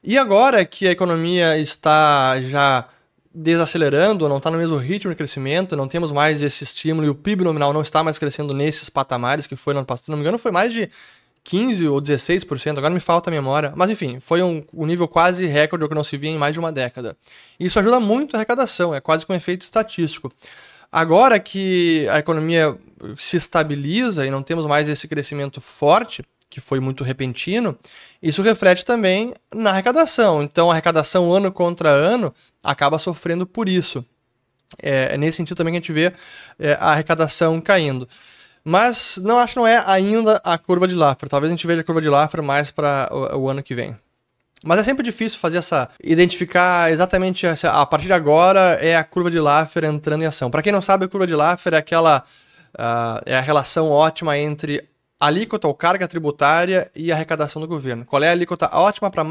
E 0.04 0.18
agora 0.18 0.64
que 0.64 0.88
a 0.88 0.90
economia 0.90 1.56
está 1.58 2.40
já 2.40 2.88
desacelerando, 3.34 4.28
não 4.28 4.38
está 4.38 4.50
no 4.50 4.58
mesmo 4.58 4.76
ritmo 4.76 5.10
de 5.10 5.16
crescimento, 5.16 5.76
não 5.76 5.86
temos 5.86 6.10
mais 6.10 6.42
esse 6.42 6.64
estímulo 6.64 7.06
e 7.06 7.10
o 7.10 7.14
PIB 7.14 7.44
nominal 7.44 7.72
não 7.72 7.82
está 7.82 8.02
mais 8.02 8.18
crescendo 8.18 8.54
nesses 8.54 8.90
patamares 8.90 9.46
que 9.46 9.56
foi 9.56 9.72
no 9.72 9.80
ano 9.80 9.86
passado. 9.86 10.06
Se 10.06 10.10
não 10.10 10.18
me 10.18 10.22
engano, 10.22 10.38
foi 10.38 10.50
mais 10.50 10.72
de 10.72 10.90
15 11.44 11.86
ou 11.88 12.00
16%, 12.00 12.78
agora 12.78 12.92
me 12.92 13.00
falta 13.00 13.30
a 13.30 13.32
memória. 13.32 13.72
Mas 13.76 13.90
enfim, 13.90 14.20
foi 14.20 14.42
um, 14.42 14.62
um 14.74 14.86
nível 14.86 15.08
quase 15.08 15.46
recorde 15.46 15.88
que 15.88 15.94
não 15.94 16.04
se 16.04 16.16
via 16.16 16.30
em 16.30 16.38
mais 16.38 16.52
de 16.52 16.60
uma 16.60 16.72
década. 16.72 17.16
Isso 17.58 17.78
ajuda 17.78 17.98
muito 17.98 18.34
a 18.34 18.38
arrecadação, 18.38 18.94
é 18.94 19.00
quase 19.00 19.24
que 19.24 19.32
um 19.32 19.36
efeito 19.36 19.62
estatístico. 19.62 20.32
Agora 20.90 21.38
que 21.40 22.06
a 22.10 22.18
economia 22.18 22.76
se 23.16 23.36
estabiliza 23.36 24.26
e 24.26 24.30
não 24.30 24.42
temos 24.42 24.66
mais 24.66 24.88
esse 24.88 25.08
crescimento 25.08 25.60
forte, 25.60 26.22
que 26.52 26.60
foi 26.60 26.80
muito 26.80 27.02
repentino, 27.02 27.74
isso 28.22 28.42
reflete 28.42 28.84
também 28.84 29.32
na 29.54 29.70
arrecadação. 29.70 30.42
Então, 30.42 30.70
a 30.70 30.74
arrecadação 30.74 31.32
ano 31.32 31.50
contra 31.50 31.88
ano 31.88 32.32
acaba 32.62 32.98
sofrendo 32.98 33.46
por 33.46 33.70
isso. 33.70 34.04
É, 34.82 35.14
é 35.14 35.16
nesse 35.16 35.38
sentido 35.38 35.56
também 35.56 35.72
que 35.72 35.78
a 35.78 35.80
gente 35.80 35.92
vê 35.92 36.12
é, 36.58 36.74
a 36.74 36.90
arrecadação 36.90 37.58
caindo. 37.58 38.06
Mas 38.62 39.16
não 39.16 39.38
acho 39.38 39.54
que 39.54 39.60
não 39.60 39.66
é 39.66 39.82
ainda 39.86 40.42
a 40.44 40.58
curva 40.58 40.86
de 40.86 40.94
Laffer. 40.94 41.26
Talvez 41.26 41.50
a 41.50 41.56
gente 41.56 41.66
veja 41.66 41.80
a 41.80 41.84
curva 41.84 42.02
de 42.02 42.10
Laffer 42.10 42.42
mais 42.42 42.70
para 42.70 43.08
o, 43.10 43.38
o, 43.38 43.48
ano 43.48 43.62
que 43.62 43.74
vem. 43.74 43.96
Mas 44.62 44.78
é 44.78 44.84
sempre 44.84 45.02
difícil 45.02 45.38
fazer 45.38 45.56
essa 45.56 45.88
identificar 46.04 46.92
exatamente 46.92 47.46
essa, 47.46 47.70
a 47.72 47.86
partir 47.86 48.06
de 48.06 48.12
agora 48.12 48.78
é 48.80 48.94
a 48.94 49.02
curva 49.02 49.30
de 49.30 49.40
Laffer 49.40 49.84
entrando 49.84 50.22
em 50.22 50.26
ação. 50.26 50.50
Para 50.50 50.62
quem 50.62 50.70
não 50.70 50.82
sabe, 50.82 51.06
a 51.06 51.08
curva 51.08 51.26
de 51.26 51.34
Laffer 51.34 51.72
é 51.72 51.78
aquela 51.78 52.22
uh, 52.74 53.22
é 53.24 53.36
a 53.36 53.40
relação 53.40 53.88
ótima 53.88 54.36
entre 54.36 54.86
alíquota 55.22 55.68
ou 55.68 55.74
carga 55.74 56.08
tributária 56.08 56.90
e 56.96 57.12
arrecadação 57.12 57.62
do 57.62 57.68
governo. 57.68 58.04
Qual 58.04 58.20
é 58.24 58.28
a 58.28 58.32
alíquota 58.32 58.68
ótima 58.72 59.08
para 59.08 59.22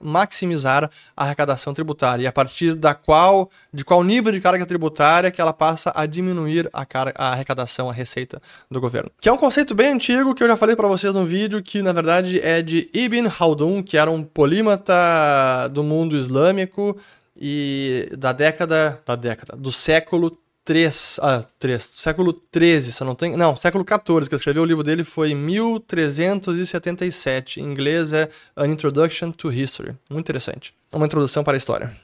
maximizar 0.00 0.90
a 1.14 1.24
arrecadação 1.24 1.74
tributária 1.74 2.22
e 2.22 2.26
a 2.26 2.32
partir 2.32 2.74
da 2.74 2.94
qual, 2.94 3.50
de 3.70 3.84
qual 3.84 4.02
nível 4.02 4.32
de 4.32 4.40
carga 4.40 4.64
tributária 4.64 5.30
que 5.30 5.38
ela 5.38 5.52
passa 5.52 5.92
a 5.94 6.06
diminuir 6.06 6.70
a, 6.72 6.86
carga, 6.86 7.12
a 7.18 7.32
arrecadação, 7.32 7.90
a 7.90 7.92
receita 7.92 8.40
do 8.70 8.80
governo. 8.80 9.10
Que 9.20 9.28
é 9.28 9.32
um 9.32 9.36
conceito 9.36 9.74
bem 9.74 9.92
antigo 9.92 10.34
que 10.34 10.42
eu 10.42 10.48
já 10.48 10.56
falei 10.56 10.74
para 10.74 10.88
vocês 10.88 11.12
no 11.12 11.26
vídeo, 11.26 11.62
que 11.62 11.82
na 11.82 11.92
verdade 11.92 12.40
é 12.40 12.62
de 12.62 12.88
Ibn 12.94 13.28
Khaldun, 13.28 13.82
que 13.82 13.98
era 13.98 14.10
um 14.10 14.22
polímata 14.22 15.68
do 15.70 15.84
mundo 15.84 16.16
islâmico 16.16 16.96
e 17.36 18.08
da 18.16 18.32
década, 18.32 19.02
da 19.04 19.14
década, 19.14 19.54
do 19.54 19.70
século 19.70 20.34
3, 20.66 21.20
ah, 21.22 21.44
3, 21.60 21.92
século 21.94 22.32
13, 22.32 22.92
se 22.92 23.00
eu 23.00 23.06
não 23.06 23.14
tenho, 23.14 23.38
não, 23.38 23.54
século 23.54 23.84
14, 23.84 24.28
que 24.28 24.34
ele 24.34 24.40
escreveu 24.40 24.64
o 24.64 24.66
livro 24.66 24.82
dele 24.82 25.04
foi 25.04 25.32
1377. 25.32 27.60
Em 27.60 27.64
inglês 27.64 28.12
é 28.12 28.28
An 28.56 28.66
Introduction 28.66 29.30
to 29.30 29.52
History. 29.52 29.94
Muito 30.10 30.26
interessante. 30.26 30.74
Uma 30.92 31.06
introdução 31.06 31.44
para 31.44 31.56
a 31.56 31.56
história. 31.56 31.96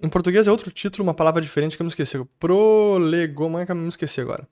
Em 0.00 0.08
português 0.08 0.46
é 0.46 0.52
outro 0.52 0.70
título, 0.70 1.02
uma 1.02 1.14
palavra 1.14 1.42
diferente 1.42 1.76
que 1.76 1.82
eu 1.82 1.84
me 1.84 1.90
esqueci. 1.90 2.16
Prolegoma, 2.38 3.66
que 3.66 3.72
eu 3.72 3.76
me 3.76 3.88
esqueci 3.88 4.20
agora. 4.20 4.46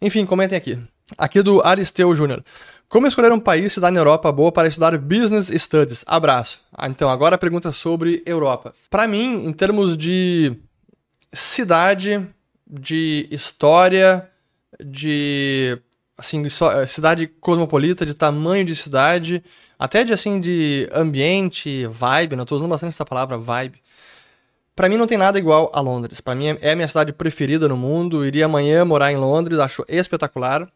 Enfim, 0.00 0.24
comentem 0.24 0.56
aqui. 0.56 0.78
Aqui 1.18 1.42
do 1.42 1.60
Aristeu 1.60 2.14
Júnior. 2.14 2.44
Como 2.88 3.08
escolher 3.08 3.32
um 3.32 3.40
país 3.40 3.72
cidade 3.72 3.94
na 3.94 4.00
Europa 4.00 4.30
boa 4.30 4.52
para 4.52 4.68
estudar 4.68 4.96
Business 4.96 5.48
Studies? 5.48 6.04
Abraço. 6.06 6.60
Ah, 6.72 6.86
então, 6.86 7.10
agora 7.10 7.34
a 7.34 7.38
pergunta 7.38 7.72
sobre 7.72 8.22
Europa. 8.24 8.72
Para 8.88 9.08
mim, 9.08 9.44
em 9.44 9.52
termos 9.52 9.96
de 9.96 10.56
cidade, 11.32 12.24
de 12.72 13.28
história, 13.30 14.30
de 14.82 15.78
assim, 16.16 16.42
eh, 16.46 16.86
cidade 16.86 17.26
cosmopolita, 17.26 18.06
de 18.06 18.14
tamanho 18.14 18.64
de 18.64 18.74
cidade, 18.74 19.44
até 19.78 20.04
de 20.04 20.12
assim 20.12 20.40
de 20.40 20.88
ambiente, 20.92 21.86
vibe, 21.86 22.36
não 22.36 22.44
estou 22.44 22.56
usando 22.56 22.70
bastante 22.70 22.90
essa 22.90 23.04
palavra 23.04 23.36
vibe. 23.36 23.82
Para 24.74 24.88
mim 24.88 24.96
não 24.96 25.06
tem 25.06 25.18
nada 25.18 25.38
igual 25.38 25.70
a 25.74 25.80
Londres. 25.80 26.20
Para 26.20 26.34
mim 26.34 26.56
é 26.62 26.72
a 26.72 26.76
minha 26.76 26.88
cidade 26.88 27.12
preferida 27.12 27.68
no 27.68 27.76
mundo. 27.76 28.24
Iria 28.24 28.46
amanhã 28.46 28.84
morar 28.86 29.12
em 29.12 29.16
Londres, 29.16 29.58
acho 29.58 29.84
espetacular. 29.86 30.66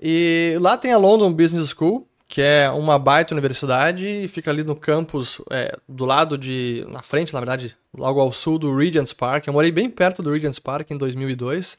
E 0.00 0.56
lá 0.60 0.76
tem 0.76 0.92
a 0.92 0.98
London 0.98 1.32
Business 1.32 1.70
School, 1.70 2.06
que 2.32 2.40
é 2.40 2.70
uma 2.70 2.98
baita 2.98 3.34
universidade 3.34 4.06
e 4.06 4.26
fica 4.26 4.50
ali 4.50 4.64
no 4.64 4.74
campus, 4.74 5.38
é, 5.50 5.76
do 5.86 6.06
lado 6.06 6.38
de. 6.38 6.82
na 6.88 7.02
frente, 7.02 7.30
na 7.30 7.38
verdade, 7.38 7.76
logo 7.94 8.18
ao 8.18 8.32
sul 8.32 8.58
do 8.58 8.74
Regent's 8.74 9.12
Park. 9.12 9.46
Eu 9.46 9.52
morei 9.52 9.70
bem 9.70 9.90
perto 9.90 10.22
do 10.22 10.32
Regent's 10.32 10.58
Park 10.58 10.90
em 10.90 10.96
2002. 10.96 11.76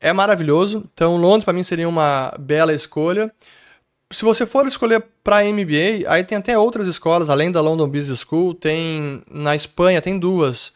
É 0.00 0.10
maravilhoso. 0.10 0.88
Então, 0.94 1.18
Londres 1.18 1.44
para 1.44 1.52
mim 1.52 1.62
seria 1.62 1.86
uma 1.86 2.34
bela 2.40 2.72
escolha. 2.72 3.30
Se 4.10 4.24
você 4.24 4.46
for 4.46 4.66
escolher 4.66 5.04
para 5.22 5.44
MBA, 5.44 6.08
aí 6.08 6.24
tem 6.24 6.38
até 6.38 6.56
outras 6.56 6.86
escolas, 6.86 7.28
além 7.28 7.52
da 7.52 7.60
London 7.60 7.86
Business 7.86 8.20
School. 8.20 8.54
Tem 8.54 9.22
na 9.30 9.54
Espanha, 9.54 10.00
tem 10.00 10.18
duas. 10.18 10.72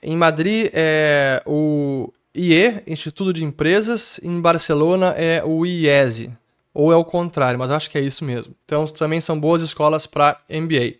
Em 0.00 0.16
Madrid 0.16 0.70
é 0.72 1.42
o 1.44 2.08
IE, 2.32 2.84
Instituto 2.86 3.32
de 3.32 3.44
Empresas. 3.44 4.20
Em 4.22 4.40
Barcelona 4.40 5.12
é 5.18 5.42
o 5.44 5.66
IESE 5.66 6.32
ou 6.74 6.92
é 6.92 6.96
o 6.96 7.04
contrário, 7.04 7.58
mas 7.58 7.70
acho 7.70 7.88
que 7.88 7.96
é 7.96 8.00
isso 8.00 8.24
mesmo. 8.24 8.54
Então 8.64 8.84
também 8.86 9.20
são 9.20 9.38
boas 9.38 9.62
escolas 9.62 10.06
para 10.06 10.40
MBA. 10.50 10.96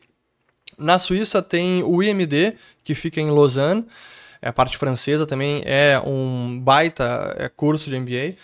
Na 0.78 0.98
Suíça 0.98 1.42
tem 1.42 1.82
o 1.82 2.02
IMD, 2.02 2.54
que 2.84 2.94
fica 2.94 3.20
em 3.20 3.30
Lausanne, 3.30 3.84
é 4.40 4.48
a 4.48 4.52
parte 4.52 4.78
francesa 4.78 5.26
também 5.26 5.62
é 5.64 6.00
um 6.04 6.60
baita 6.60 7.34
é 7.38 7.48
curso 7.48 7.90
de 7.90 7.98
MBA, 7.98 8.36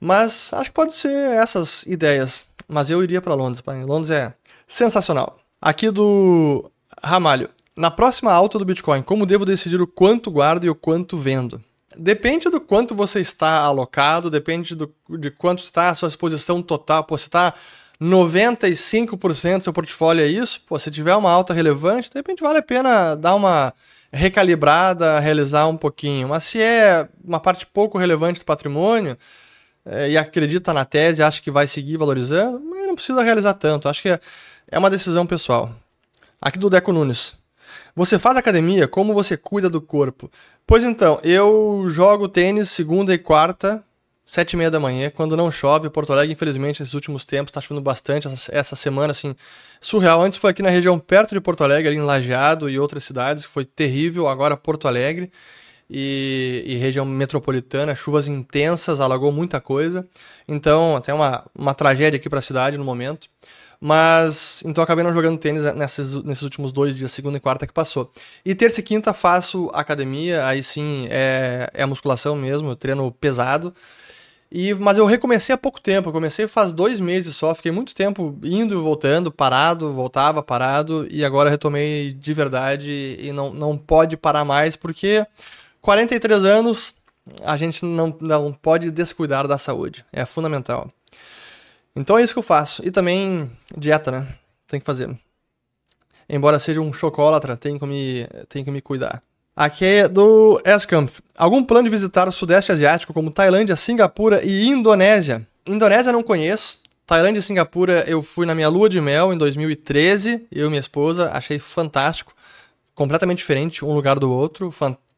mas 0.00 0.52
acho 0.52 0.70
que 0.70 0.74
pode 0.74 0.96
ser 0.96 1.12
essas 1.12 1.84
ideias. 1.86 2.44
Mas 2.66 2.90
eu 2.90 3.02
iria 3.02 3.20
para 3.20 3.34
Londres, 3.34 3.62
Londres 3.86 4.10
é 4.10 4.32
sensacional. 4.66 5.38
Aqui 5.60 5.90
do 5.90 6.70
Ramalho. 7.02 7.50
Na 7.76 7.90
próxima 7.90 8.32
alta 8.32 8.58
do 8.58 8.64
Bitcoin, 8.64 9.02
como 9.02 9.26
devo 9.26 9.44
decidir 9.44 9.80
o 9.82 9.86
quanto 9.86 10.30
guardo 10.30 10.64
e 10.64 10.70
o 10.70 10.74
quanto 10.74 11.18
vendo? 11.18 11.60
Depende 11.96 12.48
do 12.48 12.60
quanto 12.60 12.94
você 12.94 13.20
está 13.20 13.60
alocado, 13.60 14.30
depende 14.30 14.74
do, 14.74 14.92
de 15.10 15.30
quanto 15.30 15.62
está 15.62 15.90
a 15.90 15.94
sua 15.94 16.08
exposição 16.08 16.62
total. 16.62 17.04
Pô, 17.04 17.16
você 17.16 17.26
está 17.26 17.54
95% 18.00 19.58
do 19.58 19.64
seu 19.64 19.72
portfólio 19.72 20.24
é 20.24 20.28
isso, 20.28 20.60
pô, 20.66 20.78
se 20.78 20.90
tiver 20.90 21.14
uma 21.14 21.30
alta 21.30 21.54
relevante, 21.54 22.10
de 22.10 22.16
repente 22.16 22.42
vale 22.42 22.58
a 22.58 22.62
pena 22.62 23.14
dar 23.14 23.34
uma 23.34 23.72
recalibrada, 24.12 25.18
realizar 25.20 25.66
um 25.66 25.76
pouquinho. 25.76 26.28
Mas 26.28 26.44
se 26.44 26.60
é 26.60 27.08
uma 27.24 27.40
parte 27.40 27.66
pouco 27.66 27.98
relevante 27.98 28.40
do 28.40 28.44
patrimônio 28.44 29.16
é, 29.84 30.10
e 30.10 30.16
acredita 30.16 30.72
na 30.72 30.84
tese, 30.84 31.22
acha 31.22 31.42
que 31.42 31.50
vai 31.50 31.66
seguir 31.66 31.96
valorizando, 31.96 32.60
não 32.60 32.94
precisa 32.94 33.22
realizar 33.22 33.54
tanto. 33.54 33.88
Acho 33.88 34.02
que 34.02 34.08
é, 34.08 34.20
é 34.70 34.78
uma 34.78 34.90
decisão 34.90 35.26
pessoal. 35.26 35.74
Aqui 36.40 36.58
do 36.58 36.70
Deco 36.70 36.92
Nunes. 36.92 37.34
Você 37.96 38.18
faz 38.18 38.36
academia? 38.36 38.88
Como 38.88 39.14
você 39.14 39.36
cuida 39.36 39.70
do 39.70 39.80
corpo? 39.80 40.28
Pois 40.66 40.82
então, 40.82 41.20
eu 41.22 41.86
jogo 41.88 42.28
tênis 42.28 42.68
segunda 42.70 43.14
e 43.14 43.18
quarta, 43.18 43.84
sete 44.26 44.54
e 44.54 44.56
meia 44.56 44.70
da 44.70 44.80
manhã, 44.80 45.10
quando 45.10 45.36
não 45.36 45.48
chove. 45.48 45.88
Porto 45.88 46.12
Alegre, 46.12 46.32
infelizmente, 46.32 46.80
nesses 46.80 46.94
últimos 46.94 47.24
tempos 47.24 47.50
está 47.50 47.60
chovendo 47.60 47.80
bastante. 47.80 48.26
Essa, 48.26 48.52
essa, 48.52 48.74
semana, 48.74 49.12
assim, 49.12 49.36
surreal. 49.80 50.20
Antes 50.22 50.38
foi 50.38 50.50
aqui 50.50 50.60
na 50.60 50.70
região 50.70 50.98
perto 50.98 51.34
de 51.34 51.40
Porto 51.40 51.62
Alegre, 51.62 51.88
ali 51.88 51.96
em 51.96 52.00
Lajeado 52.00 52.68
e 52.68 52.80
outras 52.80 53.04
cidades, 53.04 53.44
foi 53.44 53.64
terrível. 53.64 54.26
Agora 54.26 54.56
Porto 54.56 54.88
Alegre 54.88 55.30
e, 55.88 56.64
e, 56.66 56.74
região 56.74 57.04
metropolitana, 57.04 57.94
chuvas 57.94 58.26
intensas, 58.26 59.00
alagou 59.00 59.30
muita 59.30 59.60
coisa. 59.60 60.04
Então, 60.48 60.96
até 60.96 61.14
uma, 61.14 61.44
uma 61.54 61.74
tragédia 61.74 62.16
aqui 62.16 62.28
para 62.28 62.40
a 62.40 62.42
cidade 62.42 62.76
no 62.76 62.84
momento. 62.84 63.28
Mas, 63.80 64.62
então 64.64 64.82
acabei 64.82 65.04
não 65.04 65.12
jogando 65.12 65.38
tênis 65.38 65.64
nesses, 65.74 66.14
nesses 66.24 66.42
últimos 66.42 66.72
dois 66.72 66.96
dias, 66.96 67.10
segunda 67.12 67.36
e 67.36 67.40
quarta 67.40 67.66
que 67.66 67.72
passou. 67.72 68.10
E 68.44 68.54
terça 68.54 68.80
e 68.80 68.82
quinta 68.82 69.12
faço 69.12 69.70
academia, 69.72 70.46
aí 70.46 70.62
sim 70.62 71.06
é, 71.10 71.68
é 71.72 71.86
musculação 71.86 72.34
mesmo, 72.36 72.70
eu 72.70 72.76
treino 72.76 73.10
pesado. 73.12 73.74
E, 74.56 74.72
mas 74.74 74.96
eu 74.98 75.04
recomecei 75.04 75.52
há 75.52 75.58
pouco 75.58 75.80
tempo, 75.80 76.08
eu 76.08 76.12
comecei 76.12 76.46
faz 76.46 76.72
dois 76.72 77.00
meses 77.00 77.34
só, 77.34 77.52
fiquei 77.54 77.72
muito 77.72 77.92
tempo 77.92 78.38
indo 78.44 78.74
e 78.74 78.82
voltando, 78.82 79.32
parado, 79.32 79.92
voltava, 79.92 80.44
parado, 80.44 81.08
e 81.10 81.24
agora 81.24 81.50
retomei 81.50 82.12
de 82.12 82.32
verdade 82.32 83.16
e 83.18 83.32
não, 83.32 83.52
não 83.52 83.76
pode 83.76 84.16
parar 84.16 84.44
mais, 84.44 84.76
porque 84.76 85.26
43 85.80 86.44
anos 86.44 86.94
a 87.42 87.56
gente 87.56 87.84
não, 87.84 88.16
não 88.20 88.52
pode 88.52 88.90
descuidar 88.92 89.48
da 89.48 89.58
saúde, 89.58 90.04
é 90.12 90.24
fundamental. 90.24 90.88
Então 91.96 92.18
é 92.18 92.22
isso 92.22 92.32
que 92.32 92.38
eu 92.38 92.42
faço. 92.42 92.82
E 92.84 92.90
também 92.90 93.50
dieta, 93.76 94.10
né? 94.10 94.26
Tem 94.66 94.80
que 94.80 94.86
fazer. 94.86 95.10
Embora 96.28 96.58
seja 96.58 96.80
um 96.80 96.92
chocólatra, 96.92 97.56
tem 97.56 97.78
que 97.78 97.86
me, 97.86 98.26
tem 98.48 98.64
que 98.64 98.70
me 98.70 98.80
cuidar. 98.80 99.22
Aqui 99.54 99.84
é 99.84 100.08
do 100.08 100.60
Escamp. 100.64 101.08
Algum 101.36 101.62
plano 101.62 101.84
de 101.84 101.90
visitar 101.90 102.26
o 102.26 102.32
Sudeste 102.32 102.72
Asiático 102.72 103.12
como 103.12 103.30
Tailândia, 103.30 103.76
Singapura 103.76 104.44
e 104.44 104.66
Indonésia? 104.66 105.46
Indonésia 105.64 106.12
não 106.12 106.22
conheço. 106.22 106.78
Tailândia 107.06 107.38
e 107.38 107.42
Singapura 107.42 108.04
eu 108.08 108.22
fui 108.22 108.46
na 108.46 108.54
minha 108.54 108.68
lua 108.68 108.88
de 108.88 109.00
mel 109.00 109.32
em 109.32 109.38
2013, 109.38 110.46
eu 110.50 110.66
e 110.66 110.68
minha 110.68 110.80
esposa, 110.80 111.30
achei 111.32 111.58
fantástico. 111.58 112.34
Completamente 112.94 113.38
diferente 113.38 113.84
um 113.84 113.92
lugar 113.92 114.18
do 114.18 114.32
outro, 114.32 114.74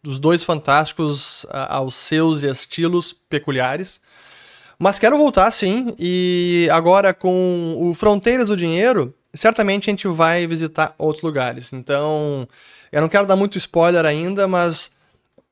os 0.06 0.18
dois 0.18 0.42
fantásticos 0.42 1.46
aos 1.48 1.94
seus 1.94 2.42
estilos 2.42 3.12
peculiares. 3.12 4.00
Mas 4.78 4.98
quero 4.98 5.16
voltar 5.16 5.50
sim, 5.52 5.94
e 5.98 6.68
agora 6.70 7.14
com 7.14 7.76
o 7.80 7.94
Fronteiras 7.94 8.48
do 8.48 8.56
Dinheiro, 8.56 9.14
certamente 9.34 9.88
a 9.88 9.92
gente 9.92 10.06
vai 10.08 10.46
visitar 10.46 10.94
outros 10.98 11.22
lugares. 11.22 11.72
Então, 11.72 12.46
eu 12.92 13.00
não 13.00 13.08
quero 13.08 13.26
dar 13.26 13.36
muito 13.36 13.56
spoiler 13.56 14.04
ainda, 14.04 14.46
mas 14.46 14.90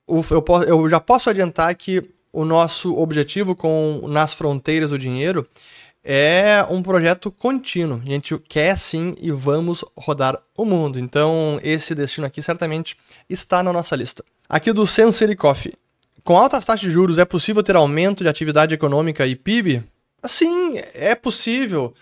eu, 0.07 0.89
já 0.89 1.01
posso 1.01 1.31
adiantar 1.31 1.75
que 1.75 2.03
o 2.33 2.45
nosso 2.45 2.95
objetivo 2.97 3.55
com 3.55 4.03
Nas 4.09 4.35
Fronteiras 4.35 4.91
do 4.91 4.99
Dinheiro 4.99 5.47
é 6.03 6.65
um 6.69 6.83
projeto 6.83 7.31
contínuo. 7.31 8.03
A 8.05 8.11
gente 8.11 8.37
quer 8.39 8.77
sim 8.77 9.15
e 9.19 9.31
vamos 9.31 9.85
rodar 9.97 10.39
o 10.57 10.65
mundo. 10.67 10.99
Então, 10.99 11.59
esse 11.63 11.95
destino 11.95 12.27
aqui 12.27 12.43
certamente 12.43 12.97
está 13.29 13.63
na 13.63 13.73
nossa 13.73 13.97
lista. 13.97 14.23
Aqui 14.49 14.73
do 14.73 14.87
Sensory 14.87 15.35
Coffee. 15.35 15.73
Com 16.25 16.39
altas 16.39 16.65
taxas 16.65 16.81
de 16.81 16.91
juros, 16.91 17.19
é 17.19 17.25
possível 17.27 17.63
ter 17.63 17.77
aumento 17.77 18.25
de 18.25 18.31
atividade 18.31 18.73
econômica 18.73 19.27
e 19.27 19.37
PIB? 19.37 19.85
Sim, 20.25 20.79
é 20.95 21.15
possível. 21.15 21.93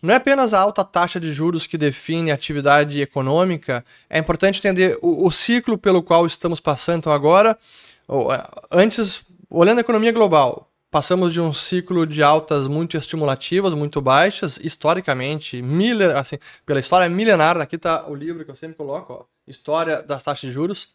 Não 0.00 0.14
é 0.14 0.18
apenas 0.18 0.54
a 0.54 0.60
alta 0.60 0.84
taxa 0.84 1.18
de 1.18 1.32
juros 1.32 1.66
que 1.66 1.76
define 1.76 2.30
a 2.30 2.34
atividade 2.34 3.00
econômica, 3.00 3.84
é 4.08 4.20
importante 4.20 4.58
entender 4.58 4.96
o, 5.02 5.26
o 5.26 5.32
ciclo 5.32 5.76
pelo 5.76 6.00
qual 6.00 6.24
estamos 6.24 6.60
passando. 6.60 6.98
Então, 6.98 7.12
agora, 7.12 7.58
antes, 8.70 9.22
olhando 9.50 9.78
a 9.78 9.80
economia 9.80 10.12
global, 10.12 10.70
passamos 10.88 11.32
de 11.32 11.40
um 11.40 11.52
ciclo 11.52 12.06
de 12.06 12.22
altas 12.22 12.68
muito 12.68 12.96
estimulativas, 12.96 13.74
muito 13.74 14.00
baixas, 14.00 14.60
historicamente, 14.62 15.60
assim, 16.14 16.38
pela 16.64 16.78
história 16.78 17.08
milenar, 17.08 17.60
aqui 17.60 17.74
está 17.74 18.08
o 18.08 18.14
livro 18.14 18.44
que 18.44 18.50
eu 18.52 18.56
sempre 18.56 18.76
coloco, 18.76 19.12
ó, 19.12 19.24
História 19.44 20.00
das 20.00 20.22
Taxas 20.22 20.48
de 20.48 20.52
Juros. 20.52 20.88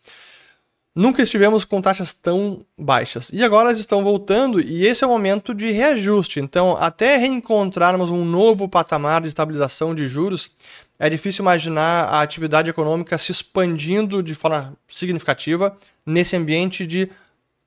Nunca 0.97 1.21
estivemos 1.21 1.63
com 1.63 1.79
taxas 1.79 2.12
tão 2.12 2.65
baixas. 2.75 3.29
E 3.31 3.43
agora 3.43 3.67
elas 3.67 3.79
estão 3.79 4.03
voltando 4.03 4.60
e 4.60 4.83
esse 4.83 5.03
é 5.03 5.07
o 5.07 5.10
momento 5.12 5.53
de 5.53 5.69
reajuste. 5.69 6.39
Então, 6.39 6.75
até 6.75 7.17
reencontrarmos 7.17 8.10
um 8.10 8.25
novo 8.25 8.67
patamar 8.67 9.21
de 9.21 9.27
estabilização 9.27 9.93
de 9.93 10.07
juros, 10.07 10.49
é 10.97 11.07
difícil 11.07 11.43
imaginar 11.43 12.05
a 12.05 12.21
atividade 12.21 12.71
econômica 12.71 13.15
se 13.19 13.31
expandindo 13.31 14.23
de 14.23 14.33
forma 14.33 14.73
significativa 14.88 15.77
nesse 16.03 16.36
ambiente 16.36 16.83
de 16.83 17.07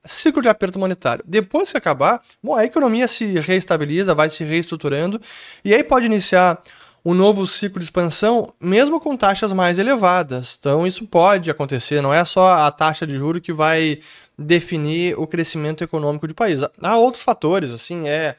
ciclo 0.03 0.41
de 0.41 0.49
aperto 0.49 0.77
monetário. 0.77 1.23
Depois 1.25 1.71
que 1.71 1.77
acabar, 1.77 2.21
bom, 2.43 2.53
a 2.53 2.65
economia 2.65 3.07
se 3.07 3.39
reestabiliza, 3.39 4.13
vai 4.13 4.29
se 4.29 4.43
reestruturando 4.43 5.21
e 5.63 5.73
aí 5.73 5.85
pode 5.85 6.05
iniciar 6.05 6.61
um 7.03 7.13
novo 7.13 7.47
ciclo 7.47 7.79
de 7.79 7.85
expansão, 7.85 8.53
mesmo 8.59 8.99
com 8.99 9.17
taxas 9.17 9.51
mais 9.51 9.79
elevadas. 9.79 10.55
Então, 10.59 10.85
isso 10.85 11.05
pode 11.07 11.49
acontecer, 11.49 12.01
não 12.01 12.13
é 12.13 12.23
só 12.23 12.55
a 12.55 12.71
taxa 12.71 13.07
de 13.07 13.17
juro 13.17 13.41
que 13.41 13.51
vai 13.51 13.99
definir 14.37 15.17
o 15.17 15.25
crescimento 15.25 15.83
econômico 15.83 16.27
do 16.27 16.35
país. 16.35 16.61
Há 16.81 16.97
outros 16.97 17.23
fatores, 17.23 17.71
assim, 17.71 18.07
é, 18.07 18.35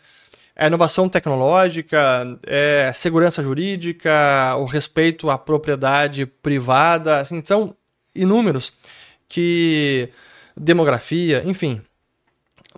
é 0.54 0.66
inovação 0.66 1.08
tecnológica, 1.08 1.98
é 2.46 2.92
segurança 2.94 3.42
jurídica, 3.42 4.56
o 4.58 4.64
respeito 4.64 5.28
à 5.28 5.36
propriedade 5.36 6.26
privada, 6.26 7.20
assim, 7.20 7.42
são 7.44 7.74
inúmeros 8.14 8.72
que 9.28 10.08
demografia, 10.56 11.42
enfim. 11.46 11.80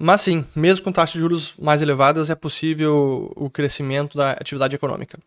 Mas 0.01 0.23
sim, 0.23 0.45
mesmo 0.57 0.85
com 0.85 0.93
taxas 0.93 1.15
de 1.15 1.21
juros 1.21 1.55
mais 1.59 1.83
elevadas, 1.83 2.31
é 2.31 2.35
possível 2.35 3.33
o 3.37 3.51
crescimento 3.51 4.17
da 4.17 4.33
atividade 4.33 4.75
econômica. 4.75 5.19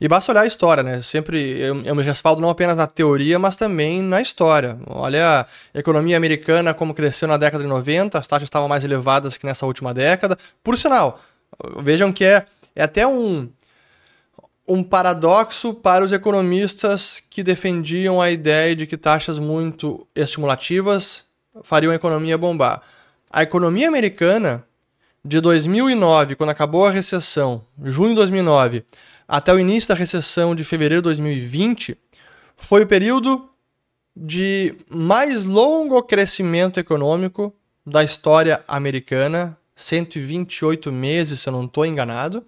E 0.00 0.06
basta 0.06 0.30
olhar 0.30 0.42
a 0.42 0.46
história, 0.46 0.82
né? 0.82 1.02
Sempre 1.02 1.58
eu, 1.58 1.82
eu, 1.82 1.94
me 1.94 2.02
respaldo 2.04 2.40
não 2.40 2.48
apenas 2.48 2.76
na 2.76 2.86
teoria, 2.86 3.38
mas 3.38 3.56
também 3.56 4.00
na 4.00 4.20
história. 4.20 4.78
Olha 4.86 5.40
a 5.74 5.78
economia 5.78 6.16
americana 6.16 6.72
como 6.72 6.94
cresceu 6.94 7.26
na 7.26 7.36
década 7.36 7.64
de 7.64 7.68
90, 7.68 8.16
as 8.16 8.28
taxas 8.28 8.46
estavam 8.46 8.68
mais 8.68 8.84
elevadas 8.84 9.36
que 9.36 9.44
nessa 9.44 9.66
última 9.66 9.92
década. 9.92 10.38
Por 10.62 10.78
sinal, 10.78 11.20
vejam 11.80 12.12
que 12.12 12.24
é, 12.24 12.46
é 12.76 12.84
até 12.84 13.04
um, 13.06 13.48
um 14.68 14.84
paradoxo 14.84 15.74
para 15.74 16.04
os 16.04 16.12
economistas 16.12 17.20
que 17.28 17.42
defendiam 17.42 18.20
a 18.20 18.30
ideia 18.30 18.76
de 18.76 18.86
que 18.86 18.96
taxas 18.96 19.40
muito 19.40 20.06
estimulativas 20.14 21.24
fariam 21.64 21.90
a 21.90 21.96
economia 21.96 22.38
bombar. 22.38 22.82
A 23.30 23.42
economia 23.42 23.88
americana, 23.88 24.64
de 25.24 25.40
2009, 25.40 26.36
quando 26.36 26.50
acabou 26.50 26.86
a 26.86 26.90
recessão, 26.90 27.62
junho 27.82 28.10
de 28.10 28.14
2009, 28.16 28.84
até 29.28 29.52
o 29.52 29.58
início 29.58 29.90
da 29.90 29.94
recessão 29.94 30.54
de 30.54 30.64
fevereiro 30.64 31.02
de 31.02 31.08
2020, 31.08 31.98
foi 32.56 32.82
o 32.82 32.86
período 32.86 33.48
de 34.16 34.74
mais 34.88 35.44
longo 35.44 36.02
crescimento 36.02 36.80
econômico 36.80 37.54
da 37.86 38.02
história 38.02 38.64
americana, 38.66 39.56
128 39.76 40.90
meses, 40.90 41.40
se 41.40 41.48
eu 41.48 41.52
não 41.52 41.66
estou 41.66 41.84
enganado. 41.84 42.44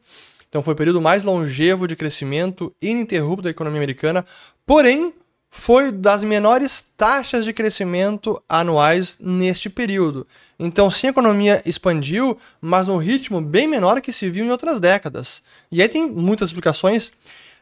Então 0.49 0.63
foi 0.63 0.75
o 0.75 0.77
período 0.77 1.01
mais 1.01 1.23
longevo 1.23 1.87
de 1.87 1.95
crescimento 1.95 2.75
ininterrupto 2.83 3.43
da 3.43 3.51
economia 3.51 3.79
americana, 3.79 4.25
porém 4.67 5.15
foi 5.51 5.91
das 5.91 6.23
menores 6.23 6.85
taxas 6.97 7.45
de 7.45 7.53
crescimento 7.53 8.41
anuais 8.49 9.19
neste 9.21 9.69
período. 9.69 10.27
Então, 10.59 10.91
sim, 10.91 11.09
a 11.09 11.11
economia 11.11 11.61
expandiu, 11.67 12.39
mas 12.61 12.87
num 12.87 12.99
ritmo 12.99 13.41
bem 13.41 13.67
menor 13.67 14.01
que 14.01 14.13
se 14.13 14.31
viu 14.31 14.45
em 14.45 14.51
outras 14.51 14.79
décadas. 14.79 15.43
E 15.71 15.83
aí 15.83 15.89
tem 15.89 16.09
muitas 16.09 16.51
explicações, 16.51 17.11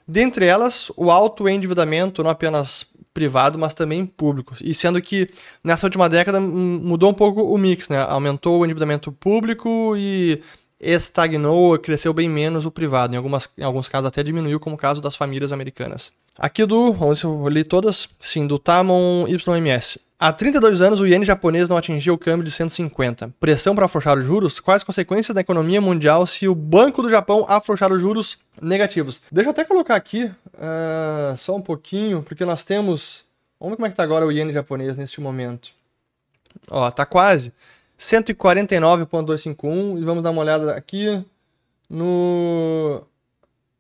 dentre 0.07 0.45
elas 0.45 0.91
o 0.97 1.11
alto 1.11 1.49
endividamento, 1.49 2.23
não 2.23 2.31
apenas 2.31 2.87
privado, 3.15 3.59
mas 3.59 3.73
também 3.73 4.05
público. 4.05 4.55
E 4.61 4.75
sendo 4.75 5.01
que 5.01 5.31
nessa 5.65 5.87
última 5.87 6.09
década 6.09 6.39
mudou 6.39 7.11
um 7.11 7.15
pouco 7.15 7.43
o 7.43 7.57
mix, 7.59 7.89
né? 7.89 8.01
Aumentou 8.03 8.61
o 8.61 8.65
endividamento 8.65 9.11
público 9.11 9.95
e 9.97 10.41
estagnou, 10.79 11.77
cresceu 11.79 12.13
bem 12.13 12.29
menos 12.29 12.67
o 12.67 12.71
privado. 12.71 13.15
Em, 13.15 13.17
algumas, 13.17 13.49
em 13.59 13.65
alguns 13.65 13.89
casos 13.89 14.07
até 14.07 14.23
diminuiu, 14.23 14.61
como 14.61 14.77
o 14.77 14.79
caso 14.79 15.01
das 15.01 15.17
famílias 15.17 15.53
americanas. 15.53 16.13
Aqui 16.39 16.65
do, 16.65 16.95
se 17.17 17.25
eu 17.25 17.49
li 17.49 17.65
todas, 17.65 18.09
sim, 18.21 18.47
do 18.47 18.61
Tamon 18.61 19.27
YMS. 19.27 19.99
Há 20.17 20.33
32 20.33 20.81
anos, 20.81 21.01
o 21.01 21.07
iene 21.07 21.25
japonês 21.25 21.69
não 21.69 21.77
atingiu 21.77 22.15
o 22.15 22.19
câmbio 22.19 22.45
de 22.45 22.53
150. 22.53 23.35
Pressão 23.41 23.75
para 23.75 23.87
afrouxar 23.87 24.17
os 24.17 24.25
juros? 24.25 24.61
Quais 24.61 24.85
consequências 24.85 25.35
da 25.35 25.41
economia 25.41 25.81
mundial 25.81 26.25
se 26.29 26.47
o 26.47 26.55
Banco 26.55 27.03
do 27.03 27.11
Japão 27.11 27.45
afrouxar 27.49 27.93
os 27.93 28.01
juros 28.01 28.39
negativos? 28.63 29.21
Deixa 29.33 29.49
eu 29.49 29.51
até 29.51 29.65
colocar 29.65 29.97
aqui, 29.97 30.25
uh, 30.25 31.37
só 31.37 31.57
um 31.57 31.61
pouquinho, 31.61 32.23
porque 32.23 32.45
nós 32.45 32.63
temos... 32.63 33.25
Vamos 33.59 33.73
ver 33.73 33.77
como 33.77 33.87
é 33.87 33.91
que 33.91 33.97
tá 33.97 34.05
agora 34.05 34.25
o 34.25 34.31
iene 34.31 34.53
japonês 34.53 34.97
neste 34.97 35.21
momento. 35.21 35.71
Ó, 36.71 36.89
tá 36.89 37.05
quase. 37.05 37.53
149.251 37.99 40.01
e 40.01 40.05
vamos 40.05 40.23
dar 40.23 40.31
uma 40.31 40.43
olhada 40.43 40.77
aqui 40.77 41.21
no... 41.91 43.03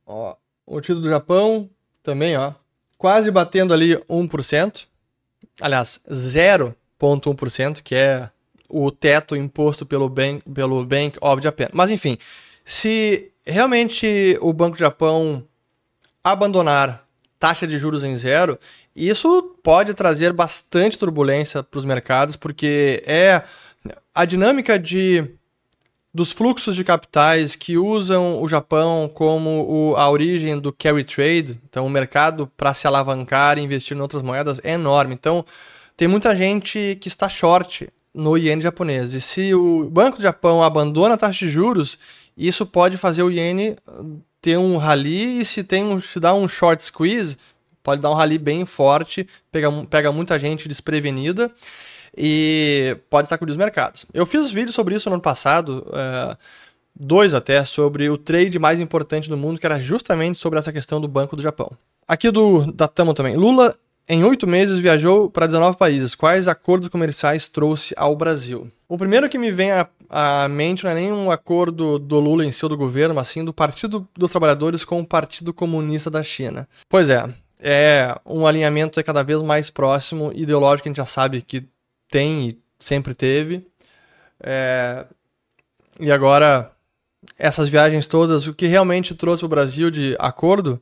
Ó, 0.05 0.35
o 0.66 0.81
título 0.81 1.03
do 1.03 1.09
Japão, 1.09 1.71
também, 2.09 2.38
ó. 2.38 2.55
Quase 2.97 3.31
batendo 3.31 3.75
ali 3.75 3.94
1%. 4.09 4.87
Aliás, 5.61 6.01
0,1%, 6.11 7.83
que 7.83 7.94
é 7.94 8.31
o 8.66 8.90
teto 8.90 9.37
imposto 9.37 9.85
pelo 9.85 10.09
Bank, 10.09 10.42
pelo 10.51 10.85
Bank 10.87 11.18
of 11.21 11.42
Japan. 11.42 11.68
Mas 11.73 11.90
enfim, 11.90 12.16
se 12.64 13.31
realmente 13.47 14.38
o 14.40 14.55
Banco 14.55 14.77
do 14.77 14.81
Japão 14.81 15.44
abandonar 16.25 17.05
taxa 17.38 17.66
de 17.66 17.79
juros 17.79 18.03
em 18.03 18.16
zero, 18.16 18.59
isso 18.97 19.55
pode 19.62 19.92
trazer 19.92 20.33
bastante 20.33 20.99
turbulência 20.99 21.62
para 21.62 21.79
os 21.79 21.85
mercados, 21.85 22.37
porque 22.37 23.03
é 23.07 23.42
a 24.14 24.25
dinâmica 24.25 24.79
de 24.79 25.31
dos 26.12 26.33
fluxos 26.33 26.75
de 26.75 26.83
capitais 26.83 27.55
que 27.55 27.77
usam 27.77 28.42
o 28.42 28.49
Japão 28.49 29.11
como 29.12 29.66
o, 29.68 29.97
a 29.97 30.11
origem 30.11 30.59
do 30.59 30.73
carry 30.73 31.05
trade, 31.05 31.61
então 31.68 31.87
o 31.87 31.90
mercado 31.90 32.51
para 32.57 32.75
se 32.75 32.87
alavancar 32.87 33.59
e 33.59 33.62
investir 33.62 33.97
em 33.97 34.01
outras 34.01 34.23
moedas 34.23 34.61
é 34.64 34.73
enorme. 34.73 35.14
Então 35.14 35.44
tem 35.97 36.09
muita 36.09 36.35
gente 36.35 36.99
que 37.01 37.09
está 37.09 37.29
short 37.29 37.88
no 38.14 38.37
iene 38.37 38.62
japonês. 38.62 39.12
E 39.12 39.21
se 39.21 39.55
o 39.55 39.88
Banco 39.90 40.16
do 40.16 40.23
Japão 40.23 40.62
abandona 40.62 41.14
a 41.14 41.18
taxa 41.18 41.47
de 41.47 41.53
juros, 41.53 41.99
isso 42.37 42.64
pode 42.64 42.97
fazer 42.97 43.23
o 43.23 43.31
iene 43.31 43.77
ter 44.40 44.57
um 44.57 44.77
rally 44.77 45.40
e 45.40 45.44
se 45.44 45.62
tem 45.62 45.85
um, 45.85 46.01
se 46.01 46.18
dá 46.18 46.33
um 46.35 46.49
short 46.49 46.83
squeeze, 46.83 47.37
pode 47.83 48.01
dar 48.01 48.11
um 48.11 48.14
rally 48.14 48.38
bem 48.38 48.64
forte, 48.64 49.29
pega, 49.53 49.71
pega 49.87 50.12
muita 50.12 50.38
gente 50.38 50.68
desprevenida 50.68 51.53
e 52.18 52.96
pode 53.09 53.28
sacudir 53.28 53.52
os 53.52 53.57
mercados. 53.57 54.04
Eu 54.12 54.26
fiz 54.26 54.50
vídeos 54.50 54.74
sobre 54.74 54.96
isso 54.96 55.09
no 55.09 55.14
ano 55.14 55.22
passado, 55.22 55.87
é, 55.94 56.37
dois 56.98 57.33
até, 57.33 57.64
sobre 57.64 58.11
o 58.11 58.18
trade 58.18 58.59
mais 58.59 58.81
importante 58.81 59.31
do 59.31 59.37
mundo, 59.37 59.61
que 59.61 59.64
era 59.64 59.78
justamente 59.78 60.38
sobre 60.38 60.59
essa 60.59 60.72
questão 60.72 61.00
do 61.00 61.07
Banco 61.07 61.37
do 61.37 61.42
Japão. 61.42 61.70
Aqui 62.09 62.31
do 62.31 62.72
da 62.72 62.88
Tamo 62.88 63.14
também. 63.14 63.37
Lula, 63.37 63.76
em 64.09 64.24
oito 64.24 64.48
meses, 64.48 64.81
viajou 64.81 65.31
para 65.31 65.46
19 65.46 65.76
países. 65.76 66.16
Quais 66.16 66.48
acordos 66.48 66.88
comerciais 66.88 67.46
trouxe 67.46 67.94
ao 67.96 68.16
Brasil? 68.16 68.68
O 68.88 68.98
primeiro 68.98 69.28
que 69.28 69.38
me 69.38 69.52
vem 69.52 69.70
à, 69.70 69.88
à 70.11 70.48
mente 70.48 70.83
não 70.83 70.90
é 70.90 70.94
nem 70.94 71.12
um 71.12 71.31
acordo 71.31 72.00
do 72.00 72.18
Lula 72.18 72.44
em 72.44 72.50
si 72.50 72.64
ou 72.64 72.68
do 72.68 72.76
governo, 72.76 73.14
mas 73.14 73.28
sim 73.28 73.44
do 73.44 73.52
Partido 73.52 74.09
dos 74.16 74.33
Trabalhadores 74.33 74.85
com 74.85 74.98
o 74.98 75.07
Partido 75.07 75.52
Comunista 75.54 76.11
da 76.11 76.22
China. 76.24 76.66
Pois 76.88 77.11
é, 77.11 77.28
é 77.61 78.16
um 78.26 78.44
alinhamento 78.44 79.02
cada 79.04 79.22
vez 79.22 79.40
mais 79.40 79.70
próximo, 79.70 80.33
ideológico, 80.35 80.88
a 80.88 80.90
gente 80.90 80.96
já 80.96 81.07
sabe 81.07 81.42
que 81.42 81.68
tem 82.11 82.49
e 82.49 82.62
sempre 82.79 83.14
teve. 83.14 83.66
É, 84.40 85.07
e 85.99 86.11
agora, 86.11 86.71
essas 87.38 87.68
viagens 87.68 88.07
todas, 88.07 88.47
o 88.47 88.55
que 88.55 88.66
realmente 88.66 89.14
trouxe 89.14 89.44
o 89.44 89.49
Brasil 89.49 89.90
de 89.90 90.16
acordo, 90.18 90.81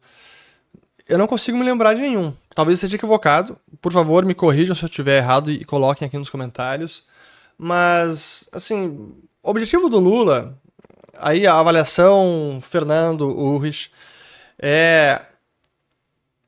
eu 1.09 1.19
não 1.19 1.27
consigo 1.27 1.57
me 1.57 1.65
lembrar 1.65 1.95
de 1.95 2.03
nenhum. 2.03 2.35
Talvez 2.55 2.79
esteja 2.79 2.97
equivocado. 2.97 3.59
Por 3.81 3.93
favor, 3.93 4.25
me 4.25 4.35
corrijam 4.35 4.75
se 4.75 4.85
eu 4.85 4.89
estiver 4.89 5.19
errado 5.19 5.51
e 5.51 5.65
coloquem 5.65 6.07
aqui 6.07 6.19
nos 6.19 6.31
comentários. 6.31 7.05
Mas, 7.57 8.49
assim, 8.53 9.15
o 9.43 9.51
objetivo 9.51 9.89
do 9.89 9.99
Lula, 9.99 10.59
aí 11.15 11.47
a 11.47 11.59
avaliação 11.59 12.59
Fernando 12.61 13.27
Urrich, 13.27 13.91
é, 14.59 15.23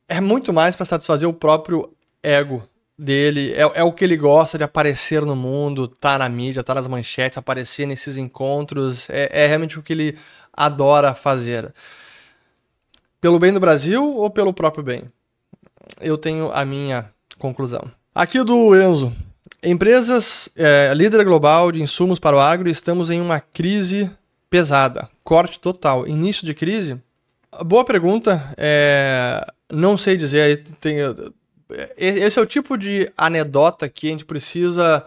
é 0.08 0.20
muito 0.20 0.52
mais 0.52 0.74
para 0.74 0.86
satisfazer 0.86 1.28
o 1.28 1.32
próprio 1.32 1.94
ego 2.22 2.68
dele. 2.98 3.52
É, 3.52 3.60
é 3.80 3.84
o 3.84 3.92
que 3.92 4.04
ele 4.04 4.16
gosta 4.16 4.58
de 4.58 4.64
aparecer 4.64 5.24
no 5.24 5.36
mundo, 5.36 5.86
tá 5.86 6.18
na 6.18 6.28
mídia, 6.28 6.64
tá 6.64 6.74
nas 6.74 6.88
manchetes, 6.88 7.38
aparecer 7.38 7.86
nesses 7.86 8.16
encontros. 8.16 9.08
É, 9.08 9.44
é 9.44 9.46
realmente 9.46 9.78
o 9.78 9.82
que 9.82 9.92
ele 9.92 10.18
adora 10.52 11.14
fazer. 11.14 11.72
Pelo 13.20 13.38
bem 13.38 13.52
do 13.52 13.60
Brasil 13.60 14.04
ou 14.04 14.30
pelo 14.30 14.52
próprio 14.52 14.82
bem? 14.82 15.04
Eu 16.00 16.18
tenho 16.18 16.50
a 16.52 16.64
minha 16.64 17.10
conclusão. 17.38 17.90
Aqui 18.14 18.42
do 18.42 18.74
Enzo. 18.76 19.12
Empresas, 19.62 20.48
é, 20.54 20.92
líder 20.94 21.24
global 21.24 21.72
de 21.72 21.82
insumos 21.82 22.18
para 22.18 22.36
o 22.36 22.40
agro, 22.40 22.68
estamos 22.68 23.10
em 23.10 23.20
uma 23.20 23.40
crise 23.40 24.10
pesada, 24.48 25.08
corte 25.24 25.58
total. 25.58 26.06
Início 26.06 26.46
de 26.46 26.54
crise? 26.54 27.00
Boa 27.64 27.84
pergunta. 27.84 28.52
É, 28.56 29.44
não 29.72 29.98
sei 29.98 30.16
dizer. 30.16 30.64
Tem, 30.80 30.98
esse 31.96 32.38
é 32.38 32.42
o 32.42 32.46
tipo 32.46 32.76
de 32.76 33.10
anedota 33.16 33.88
que 33.88 34.08
a 34.08 34.10
gente 34.10 34.24
precisa 34.24 35.04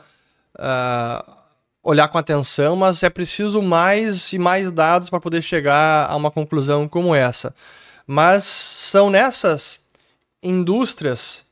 uh, 0.57 1.31
olhar 1.83 2.07
com 2.07 2.17
atenção, 2.17 2.75
mas 2.75 3.01
é 3.03 3.09
preciso 3.09 3.61
mais 3.61 4.31
e 4.33 4.39
mais 4.39 4.71
dados 4.71 5.09
para 5.09 5.19
poder 5.19 5.41
chegar 5.41 6.09
a 6.09 6.15
uma 6.15 6.29
conclusão 6.29 6.87
como 6.87 7.15
essa. 7.15 7.53
Mas 8.05 8.43
são 8.43 9.09
nessas 9.09 9.79
indústrias 10.43 11.45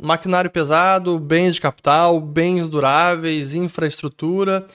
maquinário 0.00 0.50
pesado, 0.50 1.18
bens 1.18 1.54
de 1.54 1.60
capital, 1.60 2.20
bens 2.20 2.68
duráveis, 2.68 3.54
infraestrutura, 3.54 4.66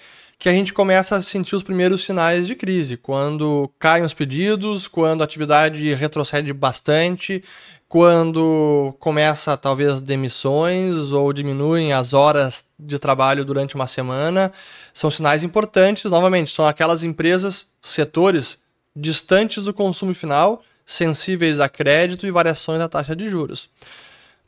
que 0.42 0.50
a 0.50 0.54
gente 0.54 0.74
começa 0.74 1.18
a 1.18 1.22
sentir 1.22 1.56
os 1.56 1.62
primeiros 1.62 2.04
sinais 2.04 2.48
de 2.48 2.56
crise, 2.56 2.98
quando 2.98 3.72
caem 3.78 4.04
os 4.04 4.12
pedidos, 4.12 4.88
quando 4.88 5.22
a 5.22 5.24
atividade 5.24 5.94
retrocede 5.94 6.52
bastante, 6.52 7.44
quando 7.88 8.92
começa 9.00 9.56
talvez 9.56 10.02
demissões 10.02 11.12
ou 11.12 11.32
diminuem 11.32 11.94
as 11.94 12.16
horas 12.16 12.66
de 12.80 12.98
trabalho 12.98 13.46
durante 13.46 13.76
uma 13.76 13.86
semana, 13.86 14.52
são 14.92 15.12
sinais 15.12 15.44
importantes, 15.44 16.10
novamente, 16.10 16.50
são 16.50 16.66
aquelas 16.66 17.04
empresas, 17.04 17.68
setores 17.80 18.58
distantes 18.96 19.66
do 19.66 19.74
consumo 19.76 20.12
final, 20.12 20.64
sensíveis 20.84 21.60
a 21.60 21.70
crédito 21.70 22.26
e 22.26 22.32
variações 22.32 22.80
da 22.80 22.90
taxa 22.90 23.16
de 23.16 23.30
juros. 23.30 23.70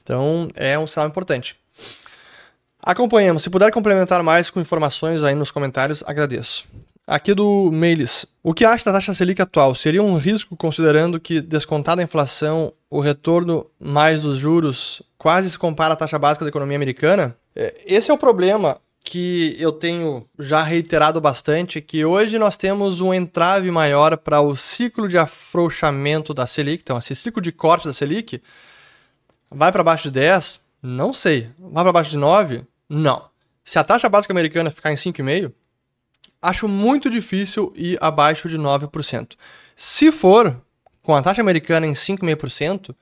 Então, 0.01 0.49
é 0.55 0.77
um 0.79 0.87
sinal 0.87 1.07
importante. 1.07 1.55
Acompanhemos. 2.83 3.41
Se 3.41 3.49
puder 3.49 3.71
complementar 3.71 4.21
mais 4.21 4.49
com 4.49 4.59
informações 4.59 5.23
aí 5.23 5.33
nos 5.33 5.51
comentários, 5.51 6.03
agradeço. 6.05 6.65
Aqui 7.07 7.33
do 7.33 7.71
Mailis. 7.71 8.25
O 8.41 8.53
que 8.53 8.65
acha 8.65 8.85
da 8.85 8.93
taxa 8.93 9.13
Selic 9.13 9.41
atual? 9.41 9.73
Seria 9.73 10.03
um 10.03 10.17
risco 10.17 10.55
considerando 10.55 11.19
que, 11.19 11.41
descontada 11.41 12.01
a 12.01 12.03
inflação, 12.03 12.71
o 12.89 12.99
retorno 12.99 13.65
mais 13.79 14.21
dos 14.21 14.37
juros 14.37 15.01
quase 15.17 15.49
se 15.49 15.57
compara 15.57 15.93
à 15.93 15.97
taxa 15.97 16.19
básica 16.19 16.45
da 16.45 16.49
economia 16.49 16.75
americana? 16.75 17.35
É, 17.55 17.81
esse 17.85 18.11
é 18.11 18.13
o 18.13 18.17
problema 18.17 18.77
que 19.03 19.55
eu 19.59 19.71
tenho 19.71 20.25
já 20.39 20.63
reiterado 20.63 21.19
bastante, 21.19 21.81
que 21.81 22.05
hoje 22.05 22.39
nós 22.39 22.55
temos 22.55 23.01
um 23.01 23.13
entrave 23.13 23.69
maior 23.69 24.17
para 24.17 24.41
o 24.41 24.55
ciclo 24.55 25.07
de 25.07 25.17
afrouxamento 25.17 26.33
da 26.33 26.47
Selic, 26.47 26.81
então 26.83 26.97
esse 26.97 27.15
ciclo 27.15 27.41
de 27.41 27.51
corte 27.51 27.85
da 27.85 27.93
Selic, 27.93 28.41
Vai 29.55 29.71
para 29.71 29.83
baixo 29.83 30.05
de 30.05 30.11
10? 30.11 30.61
Não 30.81 31.13
sei. 31.13 31.49
Vai 31.59 31.83
para 31.83 31.93
baixo 31.93 32.09
de 32.09 32.17
9? 32.17 32.63
Não. 32.93 33.23
Se 33.65 33.79
a 33.79 33.83
taxa 33.83 34.07
básica 34.07 34.31
americana 34.31 34.69
ficar 34.69 34.91
em 34.91 34.95
5,5, 34.95 35.51
acho 36.39 36.67
muito 36.67 37.09
difícil 37.09 37.73
ir 37.75 37.97
abaixo 37.99 38.47
de 38.47 38.55
9%. 38.55 39.31
Se 39.75 40.11
for 40.11 40.61
com 41.01 41.15
a 41.15 41.21
taxa 41.21 41.41
americana 41.41 41.87
em 41.87 41.93
5,5%, 41.93 42.95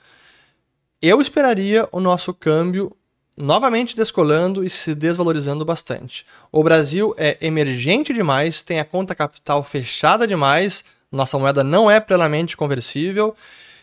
eu 1.02 1.20
esperaria 1.20 1.90
o 1.92 2.00
nosso 2.00 2.34
câmbio 2.34 2.96
novamente 3.36 3.94
descolando 3.94 4.64
e 4.64 4.70
se 4.70 4.96
desvalorizando 4.96 5.66
bastante. 5.66 6.26
O 6.54 6.64
Brasil 6.64 7.14
é 7.18 7.38
emergente 7.42 8.14
demais, 8.14 8.64
tem 8.64 8.80
a 8.80 8.86
conta 8.86 9.14
capital 9.14 9.62
fechada 9.62 10.26
demais, 10.26 10.86
nossa 11.12 11.38
moeda 11.38 11.66
não 11.66 11.92
é 11.92 12.00
plenamente 12.00 12.56
conversível 12.56 13.36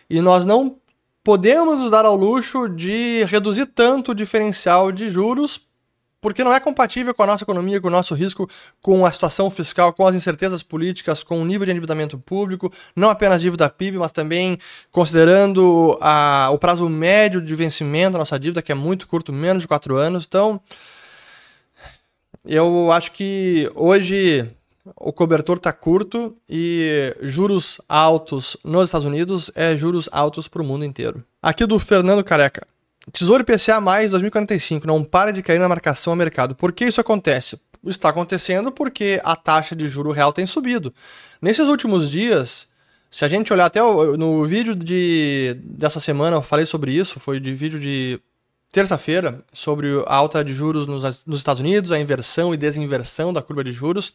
e 0.08 0.22
nós 0.22 0.46
não 0.46 0.78
podemos 1.22 1.80
nos 1.80 1.90
dar 1.90 2.06
ao 2.06 2.16
luxo 2.16 2.66
de 2.66 3.24
reduzir 3.24 3.66
tanto 3.66 4.12
o 4.12 4.14
diferencial 4.14 4.90
de 4.90 5.10
juros 5.10 5.67
porque 6.20 6.42
não 6.42 6.52
é 6.52 6.60
compatível 6.60 7.14
com 7.14 7.22
a 7.22 7.26
nossa 7.26 7.44
economia, 7.44 7.80
com 7.80 7.88
o 7.88 7.90
nosso 7.90 8.14
risco, 8.14 8.48
com 8.82 9.06
a 9.06 9.12
situação 9.12 9.50
fiscal, 9.50 9.92
com 9.92 10.06
as 10.06 10.14
incertezas 10.14 10.62
políticas, 10.62 11.22
com 11.22 11.40
o 11.40 11.44
nível 11.44 11.64
de 11.64 11.70
endividamento 11.70 12.18
público, 12.18 12.72
não 12.94 13.08
apenas 13.08 13.40
dívida 13.40 13.68
PIB, 13.70 13.98
mas 13.98 14.12
também 14.12 14.58
considerando 14.90 15.96
a, 16.00 16.50
o 16.52 16.58
prazo 16.58 16.88
médio 16.88 17.40
de 17.40 17.54
vencimento 17.54 18.12
da 18.12 18.18
nossa 18.18 18.38
dívida, 18.38 18.62
que 18.62 18.72
é 18.72 18.74
muito 18.74 19.06
curto, 19.06 19.32
menos 19.32 19.62
de 19.62 19.68
quatro 19.68 19.96
anos. 19.96 20.24
Então, 20.26 20.60
eu 22.44 22.90
acho 22.90 23.12
que 23.12 23.70
hoje 23.74 24.50
o 24.96 25.12
cobertor 25.12 25.56
está 25.56 25.72
curto 25.72 26.34
e 26.48 27.14
juros 27.22 27.80
altos 27.88 28.56
nos 28.64 28.86
Estados 28.86 29.06
Unidos 29.06 29.50
é 29.54 29.76
juros 29.76 30.08
altos 30.10 30.48
para 30.48 30.62
o 30.62 30.64
mundo 30.64 30.84
inteiro. 30.84 31.24
Aqui 31.42 31.66
do 31.66 31.78
Fernando 31.78 32.24
Careca. 32.24 32.66
Tesouro 33.12 33.42
IPCA 33.42 33.80
mais 33.80 34.10
2045 34.10 34.86
não 34.86 35.04
para 35.04 35.32
de 35.32 35.42
cair 35.42 35.58
na 35.58 35.68
marcação 35.68 36.12
ao 36.12 36.16
mercado. 36.16 36.54
Por 36.54 36.72
que 36.72 36.84
isso 36.84 37.00
acontece? 37.00 37.58
Está 37.86 38.08
acontecendo 38.08 38.72
porque 38.72 39.20
a 39.24 39.36
taxa 39.36 39.74
de 39.74 39.88
juro 39.88 40.10
real 40.10 40.32
tem 40.32 40.46
subido. 40.46 40.92
Nesses 41.40 41.66
últimos 41.66 42.10
dias, 42.10 42.68
se 43.10 43.24
a 43.24 43.28
gente 43.28 43.52
olhar 43.52 43.66
até 43.66 43.80
no 43.80 44.44
vídeo 44.44 44.74
de, 44.74 45.56
dessa 45.62 46.00
semana, 46.00 46.36
eu 46.36 46.42
falei 46.42 46.66
sobre 46.66 46.92
isso, 46.92 47.20
foi 47.20 47.40
de 47.40 47.54
vídeo 47.54 47.78
de 47.78 48.20
terça-feira, 48.70 49.42
sobre 49.52 49.88
a 50.06 50.14
alta 50.14 50.44
de 50.44 50.52
juros 50.52 50.86
nos, 50.86 51.24
nos 51.24 51.38
Estados 51.38 51.60
Unidos, 51.60 51.90
a 51.90 51.98
inversão 51.98 52.52
e 52.52 52.56
desinversão 52.56 53.32
da 53.32 53.40
curva 53.40 53.64
de 53.64 53.72
juros. 53.72 54.12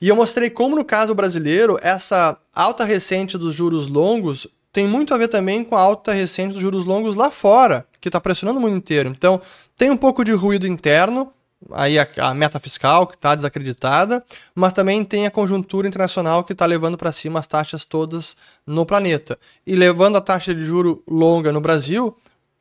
E 0.00 0.08
eu 0.08 0.16
mostrei 0.16 0.50
como, 0.50 0.76
no 0.76 0.84
caso 0.84 1.14
brasileiro, 1.14 1.78
essa 1.82 2.36
alta 2.54 2.84
recente 2.84 3.38
dos 3.38 3.54
juros 3.54 3.88
longos 3.88 4.46
tem 4.72 4.86
muito 4.86 5.14
a 5.14 5.18
ver 5.18 5.28
também 5.28 5.64
com 5.64 5.74
a 5.74 5.80
alta 5.80 6.12
recente 6.12 6.52
dos 6.52 6.62
juros 6.62 6.84
longos 6.84 7.16
lá 7.16 7.30
fora, 7.30 7.86
que 8.00 8.08
está 8.08 8.20
pressionando 8.20 8.58
o 8.58 8.62
mundo 8.62 8.76
inteiro. 8.76 9.08
Então, 9.08 9.40
tem 9.76 9.90
um 9.90 9.96
pouco 9.96 10.24
de 10.24 10.32
ruído 10.32 10.66
interno, 10.66 11.32
aí 11.72 11.98
a, 11.98 12.08
a 12.18 12.34
meta 12.34 12.60
fiscal 12.60 13.06
que 13.06 13.14
está 13.14 13.34
desacreditada, 13.34 14.24
mas 14.54 14.72
também 14.72 15.04
tem 15.04 15.26
a 15.26 15.30
conjuntura 15.30 15.88
internacional 15.88 16.44
que 16.44 16.52
está 16.52 16.66
levando 16.66 16.96
para 16.96 17.12
cima 17.12 17.40
as 17.40 17.46
taxas 17.46 17.84
todas 17.84 18.36
no 18.66 18.86
planeta. 18.86 19.38
E 19.66 19.74
levando 19.74 20.16
a 20.16 20.20
taxa 20.20 20.54
de 20.54 20.64
juro 20.64 21.02
longa 21.06 21.52
no 21.52 21.60
Brasil, 21.60 22.16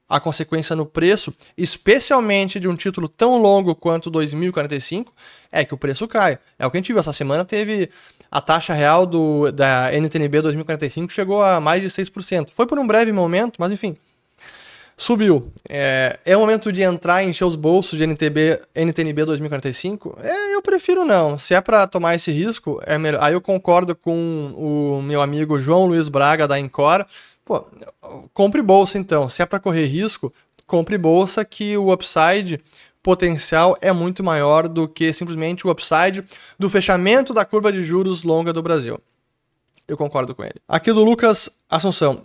a 0.10 0.20
consequência 0.20 0.76
no 0.76 0.86
preço, 0.86 1.34
especialmente 1.58 2.60
de 2.60 2.68
um 2.68 2.76
título 2.76 3.10
tão 3.10 3.42
longo 3.42 3.76
quanto 3.76 4.10
2045, 4.10 5.14
é 5.52 5.66
que 5.66 5.74
o 5.74 5.78
preço 5.78 6.08
cai. 6.08 6.40
É 6.58 6.66
o 6.66 6.72
que 6.72 6.78
a 6.78 6.80
gente 6.80 6.94
viu 6.94 7.00
essa 7.00 7.12
semana, 7.12 7.44
teve 7.44 7.90
a 8.32 8.42
taxa 8.42 8.74
real 8.74 9.06
do, 9.06 9.52
da 9.52 9.92
NTNB 9.94 10.42
2045 10.42 11.12
chegou 11.12 11.44
a 11.44 11.60
mais 11.60 11.82
de 11.82 11.90
6%. 11.90 12.50
Foi 12.52 12.66
por 12.66 12.80
um 12.80 12.88
breve 12.88 13.12
momento, 13.12 13.58
mas 13.60 13.72
enfim, 13.72 13.96
subiu. 14.98 15.52
É, 15.70 16.20
é 16.26 16.36
o 16.36 16.40
momento 16.40 16.72
de 16.72 16.82
entrar 16.82 17.24
e 17.24 17.28
encher 17.28 17.46
os 17.46 17.56
bolsos 17.56 17.98
de 17.98 18.04
NTB, 18.04 18.60
NTNB 18.76 19.26
2045? 19.26 20.18
É, 20.22 20.56
eu 20.56 20.62
prefiro 20.62 21.06
não. 21.06 21.38
Se 21.38 21.54
é 21.54 21.62
para 21.62 21.88
tomar 21.88 22.16
esse 22.16 22.32
risco, 22.32 22.82
é 22.86 22.98
melhor. 22.98 23.24
Aí 23.24 23.34
eu 23.34 23.42
concordo 23.42 23.96
com 23.96 24.54
o 24.58 25.02
meu 25.02 25.22
amigo 25.22 25.60
João 25.60 25.86
Luiz 25.86 26.10
Braga 26.10 26.48
da 26.48 26.60
Encore 26.60 27.06
Pô, 27.48 27.66
compre 28.34 28.62
bolsa 28.62 28.98
então. 28.98 29.30
Se 29.30 29.42
é 29.42 29.46
para 29.46 29.60
correr 29.60 29.86
risco, 29.86 30.34
compre 30.66 30.98
bolsa 30.98 31.46
que 31.46 31.78
o 31.78 31.94
upside 31.94 32.60
potencial 33.02 33.78
é 33.80 33.94
muito 33.94 34.22
maior 34.22 34.68
do 34.68 34.86
que 34.86 35.14
simplesmente 35.14 35.66
o 35.66 35.72
upside 35.72 36.26
do 36.60 36.70
fechamento 36.70 37.34
da 37.34 37.46
curva 37.46 37.72
de 37.72 37.82
juros 37.82 38.24
longa 38.24 38.52
do 38.52 38.62
Brasil. 38.62 39.00
Eu 39.88 39.96
concordo 39.96 40.36
com 40.36 40.44
ele. 40.44 40.56
Aqui 40.68 40.92
do 40.92 41.06
Lucas 41.06 41.50
Assunção. 41.70 42.22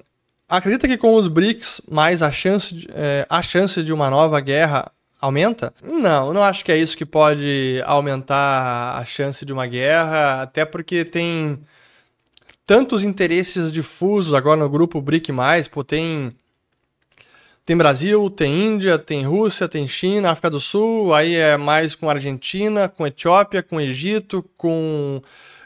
Acredita 0.49 0.87
que 0.87 0.99
com 0.99 1.15
os 1.15 1.29
BRICS 1.29 1.81
mais 1.91 2.23
a 2.23 2.31
chance 2.31 2.75
de, 2.75 2.89
é, 2.93 3.27
a 3.29 3.43
chance 3.43 3.83
de 3.83 3.93
uma 3.93 4.11
nova 4.11 4.39
guerra 4.41 4.91
aumenta? 5.21 5.73
Não, 5.83 6.33
não 6.33 6.43
acho 6.43 6.65
que 6.65 6.73
é 6.73 6.77
isso 6.77 6.97
que 6.97 7.07
pode 7.07 7.81
aumentar 7.87 8.99
a 8.99 9.05
chance 9.05 9.45
de 9.47 9.53
uma 9.53 9.67
guerra, 9.67 10.43
até 10.43 10.65
porque 10.65 11.05
tem 11.05 11.59
tantos 12.67 13.05
interesses 13.05 13.73
difusos 13.73 14.35
agora 14.35 14.59
no 14.59 14.69
grupo 14.69 15.01
BRIC+, 15.01 15.33
pô, 15.71 15.85
tem 15.85 16.31
tem 17.65 17.77
Brasil, 17.77 18.29
tem 18.29 18.61
Índia, 18.61 18.99
tem 18.99 19.25
Rússia, 19.25 19.69
tem 19.69 19.87
China, 19.87 20.33
África 20.33 20.51
do 20.51 20.59
Sul, 20.59 21.15
aí 21.15 21.37
é 21.37 21.57
mais 21.57 21.95
com 21.95 22.11
Argentina, 22.11 22.89
com 22.89 23.07
Etiópia, 23.07 23.63
com 23.63 23.81
Egito, 23.81 24.45
com 24.57 25.23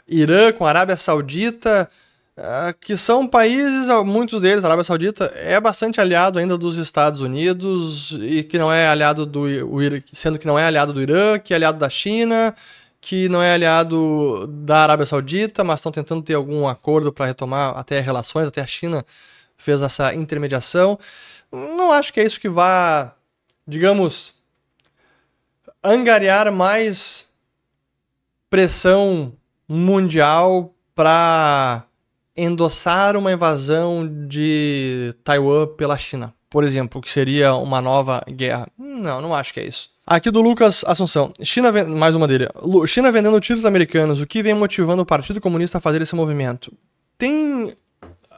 Irã, 0.07 0.51
com 0.51 0.65
Arábia 0.65 0.95
Saudita, 0.95 1.89
que 2.79 2.95
são 2.95 3.27
países, 3.27 3.87
muitos 4.05 4.41
deles, 4.41 4.63
a 4.63 4.67
Arábia 4.67 4.83
Saudita, 4.83 5.31
é 5.35 5.59
bastante 5.59 5.99
aliado 5.99 6.37
ainda 6.37 6.57
dos 6.57 6.77
Estados 6.77 7.19
Unidos 7.19 8.11
e 8.21 8.43
que 8.43 8.59
não 8.59 8.71
é 8.71 8.87
aliado 8.87 9.25
do 9.25 9.45
sendo 10.13 10.37
que 10.37 10.45
não 10.45 10.57
é 10.57 10.63
aliado 10.63 10.93
do 10.93 11.01
Irã, 11.01 11.39
que 11.39 11.53
é 11.53 11.55
aliado 11.55 11.79
da 11.79 11.89
China, 11.89 12.53
que 13.01 13.27
não 13.27 13.41
é 13.41 13.53
aliado 13.53 14.45
da 14.47 14.83
Arábia 14.83 15.07
Saudita, 15.07 15.63
mas 15.63 15.79
estão 15.79 15.91
tentando 15.91 16.21
ter 16.21 16.35
algum 16.35 16.67
acordo 16.67 17.11
para 17.11 17.25
retomar 17.25 17.75
até 17.75 17.99
relações, 17.99 18.47
até 18.47 18.61
a 18.61 18.67
China 18.67 19.03
fez 19.57 19.81
essa 19.81 20.13
intermediação. 20.13 20.99
Não 21.51 21.91
acho 21.91 22.13
que 22.13 22.19
é 22.19 22.25
isso 22.25 22.39
que 22.39 22.49
vá, 22.49 23.15
digamos, 23.67 24.35
angariar 25.83 26.51
mais 26.51 27.27
pressão 28.47 29.33
mundial 29.67 30.73
para 30.93 31.86
endossar 32.37 33.17
uma 33.17 33.31
invasão 33.31 34.07
de 34.27 35.13
Taiwan 35.23 35.67
pela 35.75 35.97
China, 35.97 36.33
por 36.49 36.63
exemplo, 36.63 37.01
que 37.01 37.11
seria 37.11 37.55
uma 37.55 37.81
nova 37.81 38.23
guerra. 38.29 38.67
Não, 38.77 39.19
não 39.19 39.35
acho 39.35 39.53
que 39.53 39.59
é 39.59 39.65
isso. 39.65 39.89
Aqui 40.05 40.31
do 40.31 40.41
Lucas 40.41 40.85
Assunção. 40.87 41.33
China, 41.43 41.69
mais 41.85 42.15
uma 42.15 42.27
dele. 42.27 42.47
China 42.87 43.11
vendendo 43.11 43.41
títulos 43.41 43.65
americanos. 43.65 44.21
O 44.21 44.27
que 44.27 44.41
vem 44.41 44.53
motivando 44.53 45.01
o 45.01 45.05
Partido 45.05 45.41
Comunista 45.41 45.79
a 45.79 45.81
fazer 45.81 46.01
esse 46.01 46.15
movimento? 46.15 46.71
Tem 47.17 47.75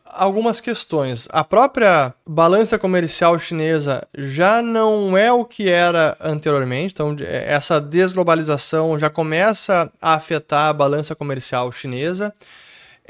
algumas 0.03 0.59
questões. 0.59 1.27
A 1.31 1.43
própria 1.43 2.13
balança 2.27 2.79
comercial 2.79 3.37
chinesa 3.37 4.07
já 4.17 4.61
não 4.61 5.15
é 5.15 5.31
o 5.31 5.45
que 5.45 5.69
era 5.69 6.17
anteriormente, 6.19 6.93
então 6.93 7.15
essa 7.21 7.79
desglobalização 7.79 8.97
já 8.97 9.09
começa 9.09 9.91
a 10.01 10.15
afetar 10.15 10.69
a 10.69 10.73
balança 10.73 11.15
comercial 11.15 11.71
chinesa. 11.71 12.33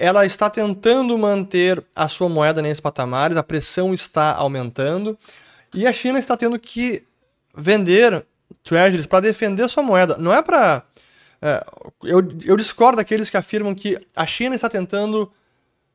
Ela 0.02 0.26
está 0.26 0.50
tentando 0.50 1.18
manter 1.18 1.84
a 1.94 2.08
sua 2.08 2.30
moeda 2.30 2.62
nesses 2.62 2.80
patamares, 2.80 3.36
a 3.36 3.44
pressão 3.44 3.94
está 3.94 4.34
aumentando 4.34 5.18
e 5.74 5.86
a 5.86 5.92
China 5.92 6.18
está 6.18 6.38
tendo 6.38 6.58
que 6.58 7.04
vender 7.54 8.26
treasuries 8.64 9.06
para 9.06 9.20
defender 9.20 9.68
sua 9.68 9.84
moeda. 9.84 10.16
Não 10.18 10.34
é 10.34 10.42
para. 10.42 10.84
É, 11.42 11.62
eu, 12.04 12.26
eu 12.46 12.56
discordo 12.56 12.96
daqueles 12.96 13.30
que 13.30 13.36
afirmam 13.36 13.76
que 13.76 14.00
a 14.16 14.26
China 14.26 14.56
está 14.56 14.70
tentando 14.70 15.30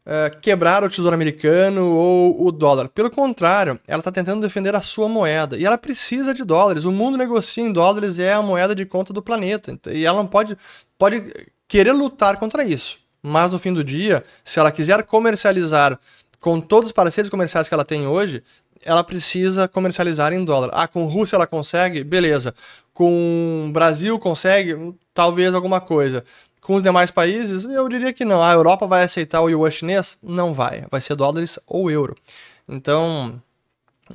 é, 0.05 0.29
quebrar 0.39 0.85
o 0.85 0.91
tesouro 0.91 1.15
americano 1.15 1.87
ou 1.87 2.47
o 2.47 2.53
dólar. 2.53 2.91
Pelo 2.91 3.11
contrário, 3.11 3.81
ela 3.89 4.01
está 4.01 4.13
tentando 4.13 4.43
defender 4.43 4.75
a 4.75 4.83
sua 4.83 5.09
moeda. 5.09 5.57
E 5.57 5.65
ela 5.65 5.79
precisa 5.79 6.35
de 6.35 6.45
dólares. 6.45 6.85
O 6.85 6.93
mundo 6.93 7.17
negocia 7.17 7.65
em 7.65 7.73
dólares 7.73 8.19
é 8.19 8.35
a 8.35 8.43
moeda 8.43 8.75
de 8.75 8.85
conta 8.85 9.15
do 9.15 9.23
planeta. 9.23 9.79
E 9.91 10.05
ela 10.05 10.19
não 10.19 10.27
pode, 10.27 10.59
pode 10.99 11.33
querer 11.67 11.93
lutar 11.93 12.37
contra 12.37 12.65
isso. 12.65 13.03
Mas 13.27 13.53
no 13.53 13.59
fim 13.59 13.73
do 13.73 13.83
dia, 13.83 14.23
se 14.45 14.61
ela 14.61 14.71
quiser 14.71 15.03
comercializar 15.05 15.99
com 16.39 16.61
todos 16.61 16.89
os 16.89 16.93
parceiros 16.93 17.31
comerciais 17.31 17.67
que 17.67 17.73
ela 17.73 17.87
tem 17.87 18.07
hoje, 18.07 18.43
ela 18.85 19.03
precisa 19.03 19.67
comercializar 19.67 20.35
em 20.35 20.45
dólar. 20.45 20.69
Ah, 20.75 20.87
com 20.87 21.07
Rússia 21.07 21.37
ela 21.37 21.47
consegue? 21.47 22.05
Beleza. 22.05 22.55
Com 22.93 23.71
Brasil 23.73 24.19
consegue? 24.19 24.95
Talvez 25.15 25.55
alguma 25.55 25.81
coisa. 25.81 26.23
Com 26.61 26.75
os 26.75 26.83
demais 26.83 27.11
países, 27.11 27.65
eu 27.65 27.89
diria 27.89 28.13
que 28.13 28.27
não. 28.27 28.43
A 28.43 28.53
Europa 28.53 28.87
vai 28.87 29.03
aceitar 29.03 29.41
o 29.41 29.49
yuan 29.49 29.71
chinês? 29.71 30.19
Não 30.23 30.53
vai. 30.53 30.85
Vai 30.91 31.01
ser 31.01 31.17
dólares 31.17 31.59
ou 31.67 31.91
euro. 31.91 32.15
Então, 32.69 33.41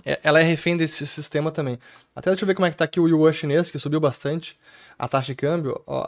é, 0.05 0.19
ela 0.21 0.39
é 0.39 0.43
refém 0.43 0.77
desse 0.77 1.07
sistema 1.07 1.49
também. 1.49 1.79
Até 2.15 2.29
deixa 2.29 2.43
eu 2.43 2.47
ver 2.47 2.53
como 2.53 2.67
é 2.67 2.69
que 2.69 2.77
tá 2.77 2.85
aqui 2.85 2.99
o 2.99 3.07
yuan 3.07 3.33
chinês, 3.33 3.71
que 3.71 3.79
subiu 3.79 3.99
bastante. 3.99 4.55
A 4.99 5.07
taxa 5.07 5.27
de 5.27 5.35
câmbio, 5.35 5.81
ó. 5.87 6.07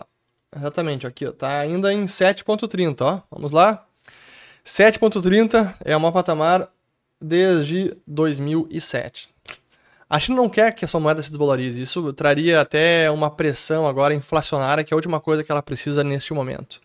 Exatamente, 0.56 1.08
aqui, 1.08 1.26
ó. 1.26 1.32
Tá 1.32 1.60
ainda 1.60 1.94
em 1.94 2.06
7.30, 2.06 3.02
ó. 3.02 3.22
Vamos 3.32 3.52
lá. 3.52 3.86
7.30 4.66 5.76
é 5.84 5.96
uma 5.96 6.12
patamar 6.12 6.70
desde 7.20 7.96
2007. 8.06 9.30
A 10.10 10.20
China 10.20 10.38
não 10.38 10.50
quer 10.50 10.74
que 10.74 10.84
a 10.84 10.88
sua 10.88 11.00
moeda 11.00 11.24
se 11.24 11.30
desvalorize. 11.30 11.82
Isso 11.82 12.12
traria 12.12 12.60
até 12.60 13.10
uma 13.10 13.32
pressão 13.32 13.88
agora 13.88 14.14
inflacionária, 14.14 14.84
que 14.84 14.94
é 14.94 14.96
a 14.96 14.98
última 14.98 15.22
coisa 15.22 15.42
que 15.42 15.52
ela 15.52 15.62
precisa 15.62 16.04
neste 16.04 16.34
momento. 16.34 16.82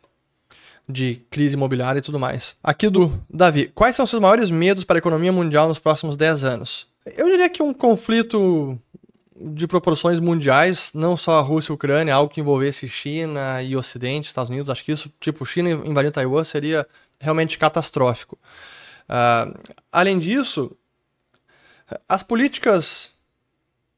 De 0.89 1.17
crise 1.29 1.57
imobiliária 1.57 1.99
e 1.99 2.03
tudo 2.03 2.21
mais. 2.21 2.55
Aqui 2.63 2.89
do 2.89 3.21
Davi. 3.29 3.73
Quais 3.75 3.97
são 3.97 4.05
os 4.05 4.11
seus 4.11 4.23
maiores 4.23 4.49
medos 4.49 4.85
para 4.85 4.97
a 4.97 5.01
economia 5.01 5.33
mundial 5.33 5.67
nos 5.67 5.81
próximos 5.81 6.17
10 6.17 6.45
anos? 6.45 6.87
Eu 7.17 7.29
diria 7.29 7.49
que 7.49 7.63
um 7.63 7.75
conflito 7.75 8.79
de 9.39 9.67
proporções 9.67 10.21
mundiais, 10.21 10.91
não 10.95 11.17
só 11.17 11.39
a 11.39 11.43
Rússia 11.43 11.71
e 11.71 11.73
a 11.73 11.75
Ucrânia, 11.75 12.15
algo 12.15 12.33
que 12.33 12.41
envolvesse 12.41 12.89
China 12.89 13.63
e 13.63 13.77
Ocidente, 13.77 14.29
Estados 14.29 14.51
Unidos, 14.51 14.71
acho 14.71 14.85
que 14.85 14.93
isso, 14.93 15.13
tipo, 15.21 15.45
China 15.45 15.71
invadindo 15.71 16.13
Taiwan 16.13 16.45
seria 16.45 16.87
realmente 17.21 17.59
catastrófico. 17.59 18.39
Uh, 19.09 19.59
além 19.93 20.19
disso, 20.19 20.77
as 22.09 22.23
políticas 22.23 23.13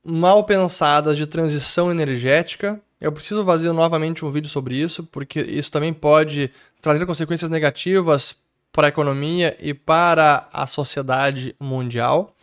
mal 0.05 0.45
pensadas 0.45 1.17
de 1.17 1.27
transição 1.27 1.91
energética. 1.91 2.81
Eu 3.01 3.13
preciso 3.13 3.45
fazer 3.45 3.73
novamente 3.73 4.25
um 4.25 4.31
vídeo 4.31 4.49
sobre 4.49 4.75
isso, 4.75 5.05
porque 5.05 5.41
isso 5.41 5.71
também 5.71 5.93
pode 5.93 6.51
trazer 6.81 7.05
consequências 7.07 7.51
negativas 7.51 8.35
para 8.73 8.87
a 8.87 8.89
economia 8.89 9.57
e 9.61 9.75
para 9.75 10.49
a 10.53 10.67
sociedade 10.67 11.55
mundial. 11.61 12.35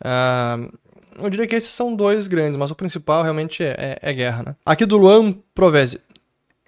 Uh, 0.00 0.72
eu 1.18 1.30
diria 1.30 1.46
que 1.46 1.54
esses 1.54 1.70
são 1.70 1.94
dois 1.94 2.26
grandes, 2.26 2.56
mas 2.56 2.70
o 2.70 2.74
principal 2.74 3.22
realmente 3.22 3.62
é, 3.62 3.74
é, 3.78 3.98
é 4.10 4.12
guerra. 4.12 4.42
Né? 4.46 4.56
Aqui 4.64 4.86
do 4.86 4.96
Luan 4.96 5.32
Provese. 5.54 6.00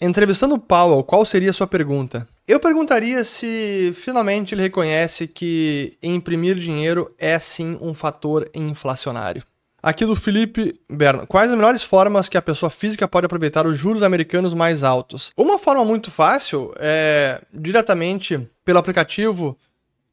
Entrevistando 0.01 0.59
Powell, 0.59 1.05
qual 1.05 1.25
seria 1.25 1.51
a 1.51 1.53
sua 1.53 1.67
pergunta? 1.67 2.27
Eu 2.47 2.61
perguntaria 2.61 3.25
se 3.25 3.93
finalmente 3.95 4.55
ele 4.55 4.63
reconhece 4.63 5.27
que 5.27 5.97
imprimir 6.03 6.57
dinheiro 6.57 7.15
é 7.19 7.39
sim 7.39 7.79
um 7.81 7.95
fator 7.95 8.51
inflacionário. 8.55 9.43
Aqui 9.83 10.05
do 10.05 10.17
Felipe 10.17 10.81
Berna. 10.89 11.27
Quais 11.27 11.51
as 11.51 11.57
melhores 11.57 11.83
formas 11.83 12.29
que 12.29 12.39
a 12.39 12.43
pessoa 12.43 12.71
física 12.71 13.07
pode 13.07 13.27
aproveitar 13.27 13.67
os 13.67 13.79
juros 13.79 14.03
americanos 14.03 14.55
mais 14.55 14.83
altos? 14.83 15.31
Uma 15.37 15.59
forma 15.59 15.85
muito 15.85 16.11
fácil 16.11 16.73
é 16.79 17.41
diretamente 17.53 18.49
pelo 18.65 18.79
aplicativo 18.79 19.57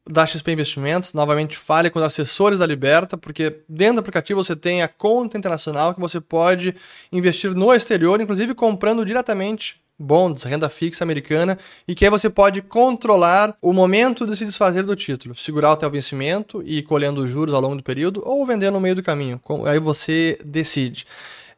da 0.08 0.26
XP 0.26 0.52
Investimentos. 0.52 1.12
Novamente, 1.12 1.56
fale 1.56 1.90
com 1.90 1.98
os 1.98 2.04
assessores 2.04 2.58
da 2.58 2.66
Liberta, 2.66 3.16
porque 3.16 3.60
dentro 3.68 3.96
do 3.96 4.00
aplicativo 4.00 4.42
você 4.42 4.56
tem 4.56 4.82
a 4.82 4.88
conta 4.88 5.38
internacional 5.38 5.94
que 5.94 6.00
você 6.00 6.20
pode 6.20 6.74
investir 7.10 7.54
no 7.54 7.72
exterior, 7.72 8.20
inclusive 8.20 8.54
comprando 8.54 9.04
diretamente 9.04 9.80
bonds, 9.98 10.42
renda 10.42 10.68
fixa 10.68 11.04
americana, 11.04 11.56
e 11.86 11.94
que 11.94 12.04
aí 12.04 12.10
você 12.10 12.28
pode 12.28 12.60
controlar 12.60 13.56
o 13.62 13.72
momento 13.72 14.26
de 14.26 14.36
se 14.36 14.44
desfazer 14.44 14.82
do 14.82 14.96
título, 14.96 15.36
segurar 15.36 15.72
até 15.72 15.86
o 15.86 15.90
vencimento 15.90 16.60
e 16.66 16.82
colhendo 16.82 17.26
juros 17.28 17.54
ao 17.54 17.60
longo 17.60 17.76
do 17.76 17.82
período, 17.82 18.20
ou 18.24 18.44
vender 18.44 18.70
no 18.70 18.80
meio 18.80 18.96
do 18.96 19.02
caminho. 19.02 19.40
Aí 19.64 19.78
você 19.78 20.38
decide. 20.44 21.06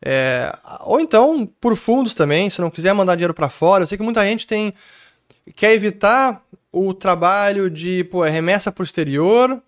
É, 0.05 0.55
ou 0.81 1.01
então, 1.01 1.49
por 1.59 1.75
fundos 1.75 2.15
também, 2.15 2.51
se 2.51 2.61
não 2.61 2.69
quiser 2.69 2.93
mandar 2.93 3.15
dinheiro 3.15 3.33
para 3.33 3.49
fora, 3.49 3.85
eu 3.85 3.87
sei 3.87 3.97
que 3.97 4.05
muita 4.05 4.23
gente 4.27 4.47
tem 4.47 4.75
quer 5.55 5.73
evitar 5.73 6.43
o 6.75 6.93
trabalho 6.93 7.71
de 7.71 8.03
pô, 8.05 8.25
é 8.25 8.31
remessa 8.31 8.73
para 8.73 8.83
o 8.83 8.85
exterior, 8.85 9.63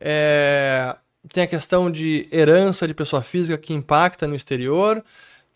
é, 0.00 0.96
tem 1.32 1.44
a 1.44 1.46
questão 1.46 1.88
de 1.88 2.28
herança 2.32 2.88
de 2.88 2.94
pessoa 2.94 3.22
física 3.22 3.56
que 3.56 3.72
impacta 3.72 4.26
no 4.26 4.34
exterior, 4.34 5.02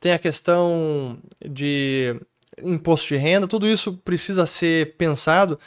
tem 0.01 0.13
a 0.13 0.19
questão 0.19 1.19
de 1.45 2.15
imposto 2.63 3.09
de 3.09 3.17
renda, 3.17 3.49
tudo 3.49 3.67
isso 3.67 3.95
precisa 4.05 4.47
ser 4.47 4.97
pensado. 4.97 5.59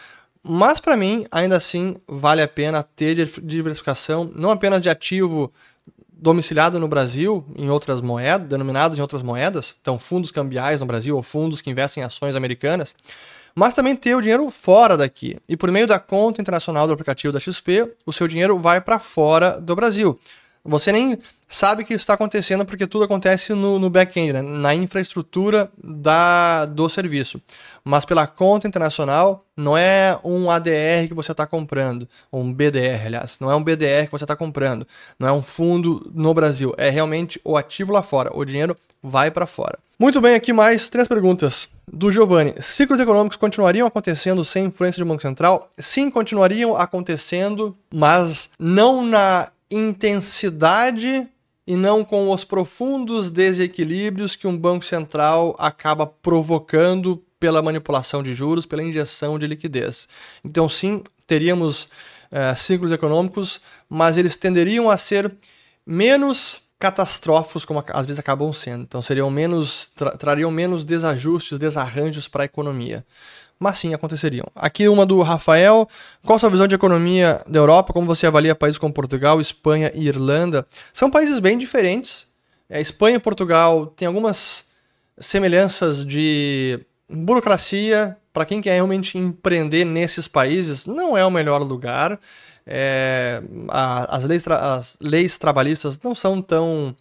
Mas 0.41 0.79
para 0.79 0.95
mim, 0.95 1.25
ainda 1.29 1.57
assim, 1.57 1.97
vale 2.07 2.41
a 2.41 2.47
pena 2.47 2.81
ter 2.81 3.15
diversificação, 3.43 4.31
não 4.33 4.49
apenas 4.49 4.79
de 4.79 4.89
ativo 4.89 5.51
domiciliado 6.09 6.79
no 6.79 6.87
Brasil, 6.87 7.45
em 7.55 7.69
outras 7.69 7.99
moedas, 7.99 8.47
denominados 8.47 8.97
em 8.97 9.01
outras 9.01 9.21
moedas, 9.21 9.75
então 9.81 9.99
fundos 9.99 10.31
cambiais 10.31 10.79
no 10.79 10.85
Brasil 10.85 11.17
ou 11.17 11.21
fundos 11.21 11.59
que 11.59 11.69
investem 11.69 12.01
em 12.01 12.05
ações 12.05 12.33
americanas, 12.33 12.95
mas 13.57 13.73
também 13.73 13.95
ter 13.95 14.13
o 14.13 14.21
dinheiro 14.21 14.47
fora 14.51 14.95
daqui. 14.95 15.35
E 15.49 15.57
por 15.57 15.71
meio 15.71 15.87
da 15.87 15.97
conta 15.97 16.39
internacional 16.39 16.85
do 16.85 16.93
aplicativo 16.93 17.33
da 17.33 17.39
XP, 17.39 17.91
o 18.05 18.13
seu 18.13 18.27
dinheiro 18.27 18.55
vai 18.59 18.79
para 18.79 18.99
fora 18.99 19.59
do 19.59 19.75
Brasil. 19.75 20.19
Você 20.67 20.91
nem 20.91 21.17
sabe 21.47 21.85
que 21.85 21.93
isso 21.93 22.01
está 22.01 22.13
acontecendo 22.13 22.65
porque 22.65 22.85
tudo 22.85 23.05
acontece 23.05 23.53
no, 23.53 23.79
no 23.79 23.89
back-end, 23.89 24.33
né? 24.33 24.41
na 24.41 24.75
infraestrutura 24.75 25.71
da, 25.81 26.65
do 26.65 26.89
serviço. 26.89 27.41
Mas 27.85 28.03
pela 28.03 28.27
conta 28.27 28.67
internacional, 28.67 29.41
não 29.55 29.77
é 29.77 30.19
um 30.25 30.51
ADR 30.51 31.07
que 31.07 31.13
você 31.13 31.31
está 31.31 31.47
comprando, 31.47 32.07
ou 32.29 32.43
um 32.43 32.53
BDR, 32.53 33.05
aliás, 33.05 33.37
não 33.39 33.49
é 33.49 33.55
um 33.55 33.63
BDR 33.63 34.05
que 34.05 34.11
você 34.11 34.25
está 34.25 34.35
comprando, 34.35 34.85
não 35.17 35.27
é 35.27 35.31
um 35.31 35.41
fundo 35.41 36.11
no 36.13 36.33
Brasil, 36.33 36.73
é 36.77 36.89
realmente 36.89 37.39
o 37.45 37.55
ativo 37.55 37.93
lá 37.93 38.03
fora, 38.03 38.29
o 38.35 38.43
dinheiro 38.43 38.75
vai 39.01 39.31
para 39.31 39.45
fora. 39.45 39.79
Muito 39.97 40.19
bem, 40.21 40.35
aqui 40.35 40.51
mais 40.53 40.89
três 40.89 41.07
perguntas 41.07 41.69
do 41.91 42.11
Giovanni. 42.11 42.53
Ciclos 42.61 42.99
econômicos 42.99 43.37
continuariam 43.37 43.87
acontecendo 43.87 44.43
sem 44.43 44.65
influência 44.65 45.03
do 45.03 45.07
Banco 45.07 45.21
Central? 45.21 45.69
Sim, 45.79 46.11
continuariam 46.11 46.75
acontecendo, 46.75 47.75
mas 47.91 48.49
não 48.59 49.03
na 49.03 49.49
intensidade 49.69 51.27
e 51.65 51.75
não 51.75 52.03
com 52.03 52.29
os 52.29 52.43
profundos 52.43 53.29
desequilíbrios 53.29 54.35
que 54.35 54.47
um 54.47 54.57
banco 54.57 54.85
central 54.85 55.55
acaba 55.59 56.05
provocando 56.05 57.21
pela 57.39 57.61
manipulação 57.61 58.23
de 58.23 58.33
juros, 58.33 58.65
pela 58.65 58.83
injeção 58.83 59.37
de 59.37 59.45
liquidez. 59.45 60.07
Então, 60.43 60.67
sim, 60.69 61.03
teríamos 61.27 61.89
é, 62.31 62.55
ciclos 62.55 62.91
econômicos, 62.91 63.61
mas 63.89 64.17
eles 64.17 64.37
tenderiam 64.37 64.89
a 64.89 64.97
ser 64.97 65.35
menos 65.85 66.61
catastróficos, 66.79 67.65
como 67.65 67.83
às 67.89 68.05
vezes 68.05 68.19
acabam 68.19 68.53
sendo. 68.53 68.83
Então, 68.83 69.01
seriam 69.01 69.29
menos, 69.29 69.91
tra 69.95 70.11
trariam 70.11 70.51
menos 70.51 70.85
desajustes, 70.85 71.57
desarranjos 71.57 72.27
para 72.27 72.43
a 72.43 72.45
economia. 72.45 73.05
Mas 73.59 73.79
sim, 73.79 73.93
aconteceriam. 73.93 74.45
Aqui 74.55 74.87
uma 74.87 75.05
do 75.05 75.21
Rafael. 75.21 75.89
Qual 76.23 76.35
a 76.35 76.39
sua 76.39 76.49
visão 76.49 76.67
de 76.67 76.75
economia 76.75 77.41
da 77.47 77.59
Europa? 77.59 77.91
Como 77.91 78.05
você 78.05 78.27
avalia 78.27 78.53
países 78.53 78.77
como 78.77 78.93
Portugal, 78.93 79.41
Espanha 79.41 79.91
e 79.95 80.07
Irlanda? 80.07 80.65
São 80.93 81.09
países 81.09 81.39
bem 81.39 81.57
diferentes. 81.57 82.27
É, 82.69 82.79
Espanha 82.79 83.17
e 83.17 83.19
Portugal 83.19 83.87
têm 83.87 84.07
algumas 84.07 84.65
semelhanças 85.19 86.05
de 86.05 86.79
burocracia. 87.09 88.15
Para 88.31 88.45
quem 88.45 88.61
quer 88.61 88.73
realmente 88.73 89.17
empreender 89.17 89.85
nesses 89.85 90.27
países, 90.27 90.85
não 90.85 91.17
é 91.17 91.25
o 91.25 91.31
melhor 91.31 91.63
lugar. 91.63 92.19
É, 92.67 93.41
a, 93.69 94.17
as, 94.17 94.23
leis 94.25 94.45
as 94.47 94.97
leis 94.99 95.37
trabalhistas 95.37 95.97
não 96.03 96.13
são 96.13 96.41
tão 96.41 96.93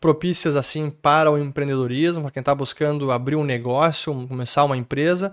propícias 0.00 0.56
assim 0.56 0.88
para 0.88 1.30
o 1.30 1.36
empreendedorismo, 1.36 2.22
para 2.22 2.30
quem 2.30 2.40
está 2.40 2.54
buscando 2.54 3.10
abrir 3.10 3.36
um 3.36 3.44
negócio, 3.44 4.26
começar 4.28 4.64
uma 4.64 4.76
empresa. 4.76 5.32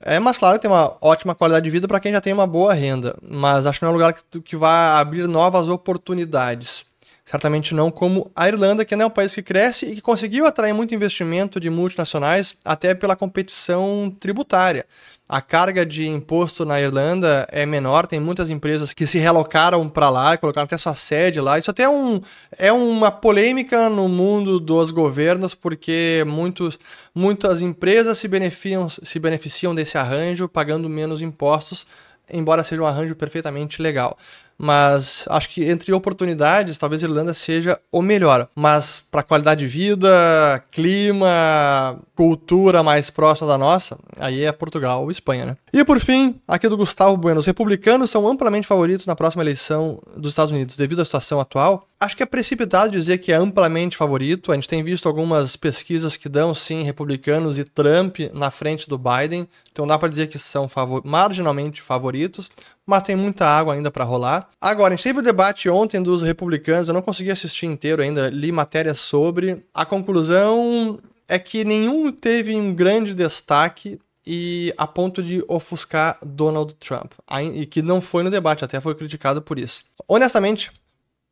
É, 0.00 0.20
mas 0.20 0.36
claro, 0.36 0.58
tem 0.58 0.70
uma 0.70 0.96
ótima 1.00 1.34
qualidade 1.34 1.64
de 1.64 1.70
vida 1.70 1.88
para 1.88 1.98
quem 1.98 2.12
já 2.12 2.20
tem 2.20 2.32
uma 2.32 2.46
boa 2.46 2.74
renda, 2.74 3.16
mas 3.22 3.64
acho 3.64 3.78
que 3.78 3.84
não 3.84 3.90
é 3.90 3.92
um 3.92 3.96
lugar 3.96 4.12
que, 4.12 4.40
que 4.42 4.56
vai 4.56 5.00
abrir 5.00 5.26
novas 5.26 5.68
oportunidades. 5.68 6.84
Certamente 7.24 7.74
não 7.74 7.90
como 7.90 8.30
a 8.36 8.46
Irlanda, 8.46 8.84
que 8.84 8.94
é 8.94 9.04
um 9.04 9.10
país 9.10 9.34
que 9.34 9.42
cresce 9.42 9.86
e 9.86 9.94
que 9.96 10.00
conseguiu 10.00 10.46
atrair 10.46 10.72
muito 10.72 10.94
investimento 10.94 11.58
de 11.58 11.68
multinacionais, 11.68 12.56
até 12.64 12.94
pela 12.94 13.16
competição 13.16 14.14
tributária. 14.20 14.86
A 15.28 15.40
carga 15.40 15.84
de 15.84 16.06
imposto 16.06 16.64
na 16.64 16.80
Irlanda 16.80 17.48
é 17.50 17.66
menor, 17.66 18.06
tem 18.06 18.20
muitas 18.20 18.48
empresas 18.48 18.94
que 18.94 19.08
se 19.08 19.18
relocaram 19.18 19.88
para 19.88 20.08
lá, 20.08 20.36
colocaram 20.36 20.66
até 20.66 20.76
sua 20.76 20.94
sede 20.94 21.40
lá. 21.40 21.58
Isso 21.58 21.68
até 21.68 21.82
é, 21.82 21.88
um, 21.88 22.20
é 22.56 22.72
uma 22.72 23.10
polêmica 23.10 23.88
no 23.88 24.08
mundo 24.08 24.60
dos 24.60 24.92
governos, 24.92 25.52
porque 25.52 26.22
muitos, 26.28 26.78
muitas 27.12 27.60
empresas 27.60 28.18
se 28.18 28.28
beneficiam, 28.28 28.88
se 28.88 29.18
beneficiam 29.18 29.74
desse 29.74 29.98
arranjo 29.98 30.48
pagando 30.48 30.88
menos 30.88 31.20
impostos, 31.20 31.88
embora 32.32 32.62
seja 32.62 32.82
um 32.82 32.86
arranjo 32.86 33.16
perfeitamente 33.16 33.82
legal 33.82 34.16
mas 34.58 35.24
acho 35.28 35.48
que 35.50 35.64
entre 35.64 35.92
oportunidades, 35.92 36.78
talvez 36.78 37.02
Irlanda 37.02 37.34
seja 37.34 37.78
o 37.92 38.02
melhor. 38.02 38.48
Mas 38.54 39.00
para 39.00 39.22
qualidade 39.22 39.60
de 39.60 39.66
vida, 39.66 40.62
clima, 40.70 41.98
cultura 42.14 42.82
mais 42.82 43.10
próxima 43.10 43.48
da 43.48 43.58
nossa, 43.58 43.98
aí 44.18 44.44
é 44.44 44.52
Portugal 44.52 45.02
ou 45.02 45.10
Espanha, 45.10 45.46
né? 45.46 45.56
E 45.72 45.84
por 45.84 46.00
fim, 46.00 46.40
aqui 46.48 46.68
do 46.68 46.76
Gustavo 46.76 47.16
Bueno, 47.16 47.40
os 47.40 47.46
republicanos 47.46 48.10
são 48.10 48.26
amplamente 48.26 48.66
favoritos 48.66 49.06
na 49.06 49.14
próxima 49.14 49.42
eleição 49.42 50.00
dos 50.16 50.32
Estados 50.32 50.52
Unidos 50.52 50.76
devido 50.76 51.02
à 51.02 51.04
situação 51.04 51.38
atual. 51.38 51.86
Acho 51.98 52.16
que 52.16 52.22
é 52.22 52.26
precipitado 52.26 52.90
dizer 52.90 53.18
que 53.18 53.32
é 53.32 53.36
amplamente 53.36 53.96
favorito. 53.96 54.52
A 54.52 54.54
gente 54.54 54.68
tem 54.68 54.82
visto 54.82 55.08
algumas 55.08 55.56
pesquisas 55.56 56.16
que 56.16 56.28
dão 56.28 56.54
sim 56.54 56.82
republicanos 56.82 57.58
e 57.58 57.64
Trump 57.64 58.18
na 58.34 58.50
frente 58.50 58.88
do 58.88 58.98
Biden, 58.98 59.48
então 59.72 59.86
dá 59.86 59.98
para 59.98 60.08
dizer 60.08 60.26
que 60.26 60.38
são 60.38 60.68
favor 60.68 61.02
marginalmente 61.04 61.80
favoritos 61.80 62.50
mas 62.86 63.02
tem 63.02 63.16
muita 63.16 63.44
água 63.44 63.74
ainda 63.74 63.90
para 63.90 64.04
rolar. 64.04 64.48
Agora, 64.60 64.94
a 64.94 64.96
gente 64.96 65.02
teve 65.04 65.18
o 65.18 65.22
debate 65.22 65.68
ontem 65.68 66.00
dos 66.00 66.22
republicanos, 66.22 66.86
eu 66.86 66.94
não 66.94 67.02
consegui 67.02 67.30
assistir 67.30 67.66
inteiro 67.66 68.00
ainda, 68.00 68.30
li 68.30 68.52
matérias 68.52 69.00
sobre. 69.00 69.64
A 69.74 69.84
conclusão 69.84 71.00
é 71.26 71.38
que 71.38 71.64
nenhum 71.64 72.12
teve 72.12 72.54
um 72.54 72.72
grande 72.72 73.12
destaque 73.12 73.98
e 74.24 74.72
a 74.76 74.86
ponto 74.86 75.22
de 75.22 75.44
ofuscar 75.48 76.18
Donald 76.24 76.74
Trump, 76.76 77.12
e 77.54 77.66
que 77.66 77.82
não 77.82 78.00
foi 78.00 78.22
no 78.22 78.30
debate, 78.30 78.64
até 78.64 78.80
foi 78.80 78.94
criticado 78.94 79.40
por 79.40 79.58
isso. 79.58 79.84
Honestamente, 80.08 80.72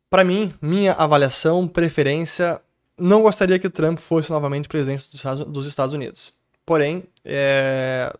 para 0.09 0.23
mim, 0.23 0.53
minha 0.61 0.93
avaliação, 0.93 1.67
preferência, 1.67 2.61
não 2.97 3.21
gostaria 3.21 3.59
que 3.59 3.69
Trump 3.69 3.99
fosse 3.99 4.29
novamente 4.29 4.69
presidente 4.69 5.09
dos 5.47 5.65
Estados 5.65 5.93
Unidos. 5.93 6.31
Porém, 6.65 7.03
é, 7.23 8.11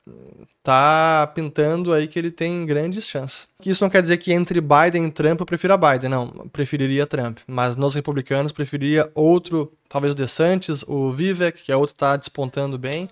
tá 0.63 1.31
pintando 1.33 1.91
aí 1.93 2.07
que 2.07 2.19
ele 2.19 2.29
tem 2.29 2.65
grandes 2.65 3.05
chances. 3.05 3.47
Isso 3.65 3.83
não 3.83 3.89
quer 3.89 4.01
dizer 4.01 4.17
que 4.17 4.31
entre 4.33 4.61
Biden 4.61 5.07
e 5.07 5.11
Trump 5.11 5.39
eu 5.39 5.45
prefira 5.45 5.77
Biden, 5.77 6.09
não. 6.09 6.27
Preferiria 6.51 7.07
Trump. 7.07 7.39
Mas 7.47 7.75
nos 7.75 7.95
republicanos 7.95 8.51
preferiria 8.51 9.09
outro, 9.15 9.71
talvez 9.89 10.13
o 10.13 10.15
DeSantis, 10.15 10.83
o 10.87 11.11
Vivek, 11.11 11.63
que 11.63 11.71
é 11.71 11.75
outro 11.75 11.93
que 11.93 11.99
tá 11.99 12.15
despontando 12.15 12.77
bem. 12.77 13.09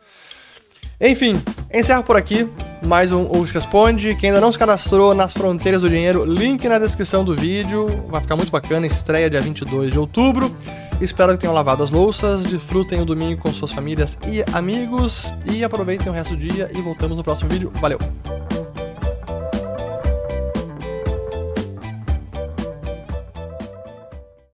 Enfim, 1.02 1.42
encerro 1.74 2.04
por 2.04 2.16
aqui. 2.16 2.48
Mais 2.86 3.12
um 3.12 3.24
Ult 3.24 3.52
Responde. 3.52 4.16
Quem 4.16 4.30
ainda 4.30 4.40
não 4.40 4.52
se 4.52 4.60
cadastrou 4.60 5.14
nas 5.14 5.34
Fronteiras 5.34 5.82
do 5.82 5.90
Dinheiro, 5.90 6.24
link 6.24 6.68
na 6.68 6.80
descrição 6.80 7.26
do 7.26 7.36
vídeo. 7.36 7.88
Vai 8.08 8.22
ficar 8.22 8.36
muito 8.36 8.52
bacana. 8.52 8.86
Estreia 8.86 9.30
dia 9.30 9.42
22 9.42 9.92
de 9.92 10.00
outubro. 10.00 10.56
Espero 11.04 11.34
que 11.34 11.40
tenham 11.40 11.54
lavado 11.54 11.84
as 11.84 11.92
louças, 11.92 12.44
desfrutem 12.44 13.02
o 13.02 13.06
domingo 13.06 13.42
com 13.42 13.52
suas 13.52 13.74
famílias 13.74 14.18
e 14.26 14.42
amigos 14.56 15.34
e 15.46 15.62
aproveitem 15.62 16.08
o 16.08 16.16
resto 16.16 16.34
do 16.34 16.40
dia 16.40 16.72
e 16.74 16.82
voltamos 16.82 17.18
no 17.18 17.24
próximo 17.24 17.50
vídeo. 17.50 17.74
Valeu! 17.82 18.00